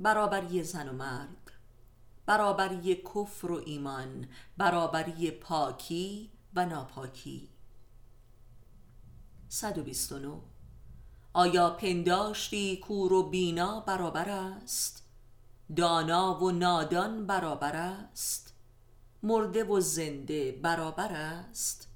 برابری 0.00 0.62
زن 0.62 0.88
و 0.88 0.92
مرد 0.92 1.50
برابری 2.26 2.94
کفر 2.94 3.50
و 3.50 3.62
ایمان 3.66 4.28
برابری 4.56 5.30
پاکی 5.30 6.30
و 6.54 6.66
ناپاکی. 6.66 7.48
129 9.48 10.49
آیا 11.32 11.70
پنداشتی 11.70 12.76
کور 12.76 13.12
و 13.12 13.22
بینا 13.22 13.80
برابر 13.80 14.28
است؟ 14.28 15.04
دانا 15.76 16.38
و 16.44 16.50
نادان 16.50 17.26
برابر 17.26 17.76
است؟ 17.76 18.54
مرده 19.22 19.64
و 19.64 19.80
زنده 19.80 20.52
برابر 20.52 21.12
است؟ 21.12 21.88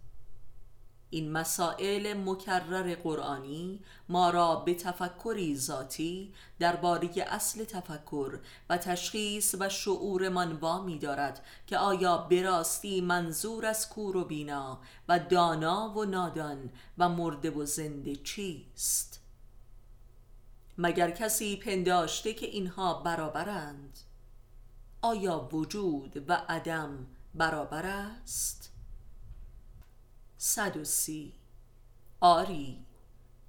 این 1.10 1.32
مسائل 1.32 2.14
مکرر 2.14 2.94
قرآنی 2.94 3.80
ما 4.08 4.30
را 4.30 4.56
به 4.56 4.74
تفکری 4.74 5.56
ذاتی 5.56 6.34
درباره 6.58 7.10
اصل 7.26 7.64
تفکر 7.64 8.38
و 8.70 8.76
تشخیص 8.76 9.54
و 9.60 9.68
شعورمان 9.68 10.52
وامی 10.52 10.98
دارد 10.98 11.44
که 11.66 11.78
آیا 11.78 12.18
براستی 12.18 13.00
منظور 13.00 13.66
از 13.66 13.88
کور 13.88 14.16
و 14.16 14.24
بینا 14.24 14.80
و 15.08 15.18
دانا 15.18 15.92
و 15.96 16.04
نادان 16.04 16.70
و 16.98 17.08
مرده 17.08 17.50
و 17.50 17.64
زنده 17.64 18.16
چیست؟ 18.16 19.23
مگر 20.78 21.10
کسی 21.10 21.56
پنداشته 21.56 22.34
که 22.34 22.46
اینها 22.46 23.02
برابرند؟ 23.02 23.98
آیا 25.02 25.48
وجود 25.52 26.24
و 26.30 26.42
عدم 26.48 27.06
برابر 27.34 27.86
است؟ 27.86 28.72
صد 30.38 30.76
و 30.76 30.84
سی. 30.84 31.32
آری. 32.20 32.83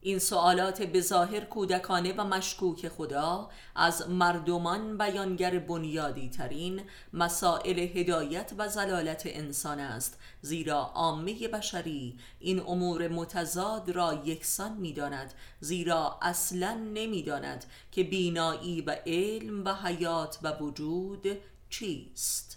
این 0.06 0.20
سوالات 0.20 0.82
به 0.82 1.02
ظاهر 1.02 1.40
کودکانه 1.40 2.14
و 2.14 2.24
مشکوک 2.24 2.88
خدا 2.88 3.50
از 3.76 4.10
مردمان 4.10 4.98
بیانگر 4.98 5.60
بنیادی 5.60 6.30
ترین 6.30 6.82
مسائل 7.14 7.80
هدایت 7.80 8.52
و 8.58 8.68
زلالت 8.68 9.24
انسان 9.26 9.80
است 9.80 10.20
زیرا 10.42 10.78
عامه 10.78 11.48
بشری 11.48 12.18
این 12.40 12.60
امور 12.60 13.08
متضاد 13.08 13.90
را 13.90 14.22
یکسان 14.26 14.78
می‌داند 14.78 15.34
زیرا 15.60 16.20
اصلا 16.22 16.74
نمی‌داند 16.74 17.66
که 17.92 18.04
بینایی 18.04 18.82
و 18.82 18.96
علم 19.06 19.66
و 19.66 19.74
حیات 19.74 20.40
و 20.44 20.58
وجود 20.58 21.28
چیست. 21.70 22.55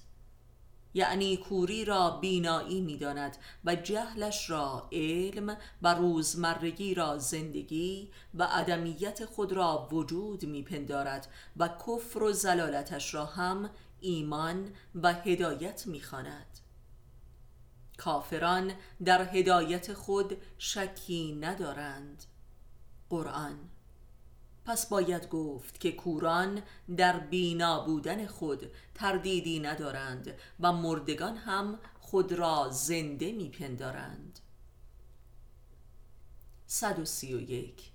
یعنی 0.94 1.36
کوری 1.36 1.84
را 1.84 2.10
بینایی 2.10 2.80
می‌داند 2.80 3.36
و 3.64 3.74
جهلش 3.74 4.50
را 4.50 4.88
علم 4.92 5.56
و 5.82 5.94
روزمرگی 5.94 6.94
را 6.94 7.18
زندگی 7.18 8.10
و 8.34 8.44
عدمیت 8.44 9.24
خود 9.24 9.52
را 9.52 9.88
وجود 9.92 10.44
میپندارد 10.44 11.28
و 11.56 11.68
کفر 11.68 12.22
و 12.22 12.32
زلالتش 12.32 13.14
را 13.14 13.24
هم 13.24 13.70
ایمان 14.00 14.72
و 15.02 15.12
هدایت 15.12 15.86
می‌خواند. 15.86 16.58
کافران 17.98 18.72
در 19.04 19.22
هدایت 19.22 19.92
خود 19.92 20.36
شکی 20.58 21.38
ندارند. 21.40 22.24
قرآن 23.10 23.58
پس 24.68 24.86
باید 24.86 25.28
گفت 25.28 25.80
که 25.80 25.92
کوران 25.92 26.62
در 26.96 27.18
بینا 27.18 27.80
بودن 27.80 28.26
خود 28.26 28.70
تردیدی 28.94 29.60
ندارند 29.60 30.34
و 30.60 30.72
مردگان 30.72 31.36
هم 31.36 31.78
خود 32.00 32.32
را 32.32 32.68
زنده 32.70 33.32
میپندارند. 33.32 34.38
131 36.66 37.90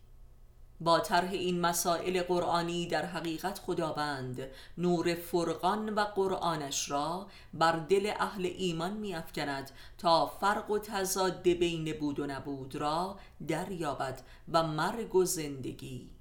با 0.80 1.00
طرح 1.00 1.32
این 1.32 1.62
مسائل 1.62 2.24
قرآنی 2.24 2.88
در 2.88 3.06
حقیقت 3.06 3.60
خداوند 3.60 4.48
نور 4.78 5.16
فرقان 5.16 5.90
و 5.90 6.00
قرآنش 6.00 6.92
را 6.92 7.28
بر 7.54 7.80
دل 7.80 8.14
اهل 8.20 8.46
ایمان 8.58 8.94
می 8.94 9.16
افکند 9.16 9.72
تا 9.98 10.26
فرق 10.26 10.72
و 10.72 10.80
تضاد 10.80 11.42
بین 11.42 11.94
بود 12.00 12.20
و 12.20 12.28
نبود 12.28 12.76
را 12.76 13.20
دریابد 13.48 14.22
و 14.52 14.64
مرگ 14.64 15.16
و 15.16 15.26
زندگی 15.26 16.12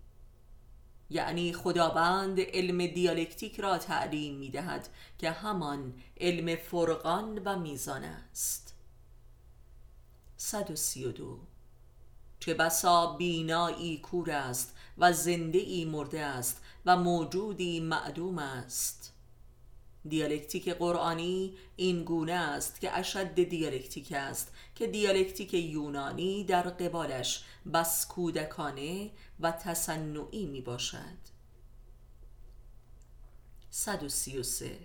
یعنی 1.10 1.52
خداوند 1.52 2.40
علم 2.40 2.86
دیالکتیک 2.86 3.60
را 3.60 3.78
تعلیم 3.78 4.34
می 4.34 4.50
دهد 4.50 4.88
که 5.18 5.30
همان 5.30 5.94
علم 6.20 6.56
فرقان 6.56 7.38
و 7.44 7.58
میزان 7.58 8.04
است. 8.04 8.74
132 10.36 11.38
چه 12.40 12.54
بسا 12.54 13.06
بینایی 13.06 13.98
کور 13.98 14.30
است 14.30 14.74
و 14.98 15.12
زنده 15.12 15.58
ای 15.58 15.84
مرده 15.84 16.20
است 16.20 16.62
و 16.86 16.96
موجودی 16.96 17.80
معدوم 17.80 18.38
است. 18.38 19.12
دیالکتیک 20.08 20.68
قرآنی 20.68 21.54
این 21.76 22.04
گونه 22.04 22.32
است 22.32 22.80
که 22.80 22.98
اشد 22.98 23.34
دیالکتیک 23.34 24.12
است 24.12 24.52
که 24.74 24.86
دیالکتیک 24.86 25.54
یونانی 25.54 26.44
در 26.44 26.62
قبالش 26.62 27.44
بس 27.74 28.06
کودکانه 28.06 29.10
و 29.42 29.52
تصنعی 29.52 30.46
می 30.46 30.60
باشد 30.60 31.32
133 33.70 34.78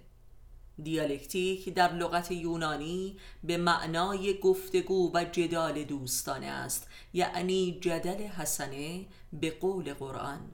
دیالکتیک 0.83 1.73
در 1.73 1.93
لغت 1.93 2.31
یونانی 2.31 3.17
به 3.43 3.57
معنای 3.57 4.39
گفتگو 4.39 5.11
و 5.13 5.23
جدال 5.23 5.83
دوستانه 5.83 6.45
است 6.45 6.87
یعنی 7.13 7.79
جدل 7.81 8.23
حسنه 8.23 9.05
به 9.33 9.51
قول 9.51 9.93
قرآن. 9.93 10.51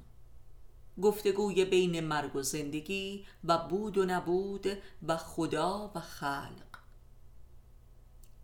گفتگوی 1.01 1.65
بین 1.65 1.99
مرگ 1.99 2.35
و 2.35 2.41
زندگی 2.41 3.25
و 3.43 3.57
بود 3.57 3.97
و 3.97 4.05
نبود 4.05 4.67
و 5.07 5.17
خدا 5.17 5.91
و 5.95 5.99
خلق. 5.99 6.79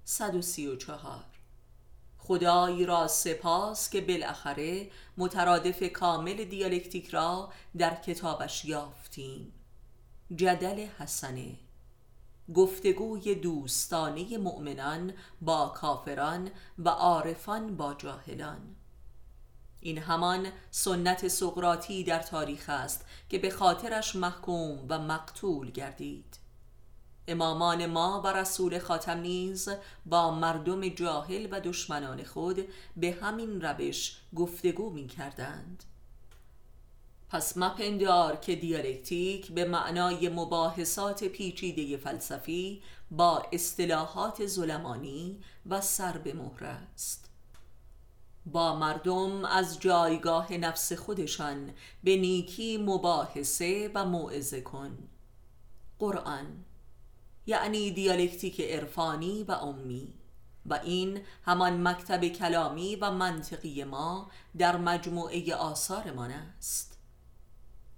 134 0.03 1.38
خدای 2.29 2.85
را 2.85 3.07
سپاس 3.07 3.89
که 3.89 4.01
بالاخره 4.01 4.89
مترادف 5.17 5.83
کامل 5.83 6.43
دیالکتیک 6.43 7.07
را 7.07 7.49
در 7.77 7.95
کتابش 7.95 8.65
یافتیم. 8.65 9.53
جدل 10.35 10.87
حسنه. 10.99 11.55
گفتگوی 12.55 13.35
دوستانه 13.35 14.37
مؤمنان 14.37 15.13
با 15.41 15.69
کافران 15.69 16.51
و 16.79 16.89
عارفان 16.89 17.77
با 17.77 17.93
جاهلان. 17.93 18.75
این 19.79 19.97
همان 19.97 20.51
سنت 20.71 21.27
سقراطی 21.27 22.03
در 22.03 22.19
تاریخ 22.19 22.65
است 22.69 23.05
که 23.29 23.39
به 23.39 23.49
خاطرش 23.49 24.15
محکوم 24.15 24.85
و 24.89 24.99
مقتول 24.99 25.71
گردید. 25.71 26.38
امامان 27.29 27.85
ما 27.85 28.21
و 28.25 28.27
رسول 28.27 28.79
خاتم 28.79 29.19
نیز 29.19 29.69
با 30.05 30.31
مردم 30.31 30.89
جاهل 30.89 31.47
و 31.51 31.59
دشمنان 31.59 32.23
خود 32.23 32.67
به 32.97 33.17
همین 33.21 33.61
روش 33.61 34.17
گفتگو 34.35 34.89
می 34.89 35.07
کردند 35.07 35.83
پس 37.29 37.57
مپندار 37.57 38.35
که 38.35 38.55
دیالکتیک 38.55 39.51
به 39.51 39.65
معنای 39.65 40.29
مباحثات 40.29 41.23
پیچیده 41.23 41.97
فلسفی 41.97 42.81
با 43.11 43.45
اصطلاحات 43.51 44.45
ظلمانی 44.45 45.39
و 45.69 45.81
سر 45.81 46.17
به 46.17 46.33
مهر 46.33 46.63
است. 46.65 47.29
با 48.45 48.75
مردم 48.75 49.45
از 49.45 49.79
جایگاه 49.79 50.53
نفس 50.53 50.93
خودشان 50.93 51.73
به 52.03 52.17
نیکی 52.17 52.77
مباحثه 52.77 53.91
و 53.95 54.05
موعظه 54.05 54.61
کن. 54.61 54.97
قرآن 55.99 56.65
یعنی 57.49 57.91
دیالکتیک 57.91 58.61
عرفانی 58.61 59.43
و 59.43 59.51
امی 59.51 60.13
و 60.65 60.73
این 60.73 61.21
همان 61.45 61.87
مکتب 61.87 62.27
کلامی 62.27 62.95
و 62.95 63.11
منطقی 63.11 63.83
ما 63.83 64.31
در 64.57 64.77
مجموعه 64.77 65.55
آثارمان 65.55 66.31
است. 66.31 66.97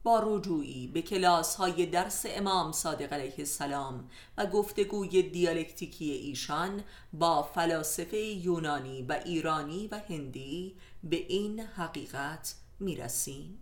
با 0.04 0.22
رجوعی 0.26 0.88
به 0.88 1.02
کلاس 1.02 1.56
های 1.56 1.86
درس 1.86 2.26
امام 2.30 2.72
صادق 2.72 3.14
علیه 3.14 3.34
السلام 3.38 4.10
و 4.38 4.45
گفتگوی 4.45 5.22
دیالکتیکی 5.22 6.12
ایشان 6.12 6.84
با 7.14 7.43
فلاسفه 7.43 8.18
یونانی 8.18 9.02
و 9.02 9.20
ایرانی 9.26 9.88
و 9.88 10.02
هندی 10.10 10.76
به 11.04 11.16
این 11.16 11.60
حقیقت 11.60 12.56
می 12.80 12.95
رسیم 12.95 13.61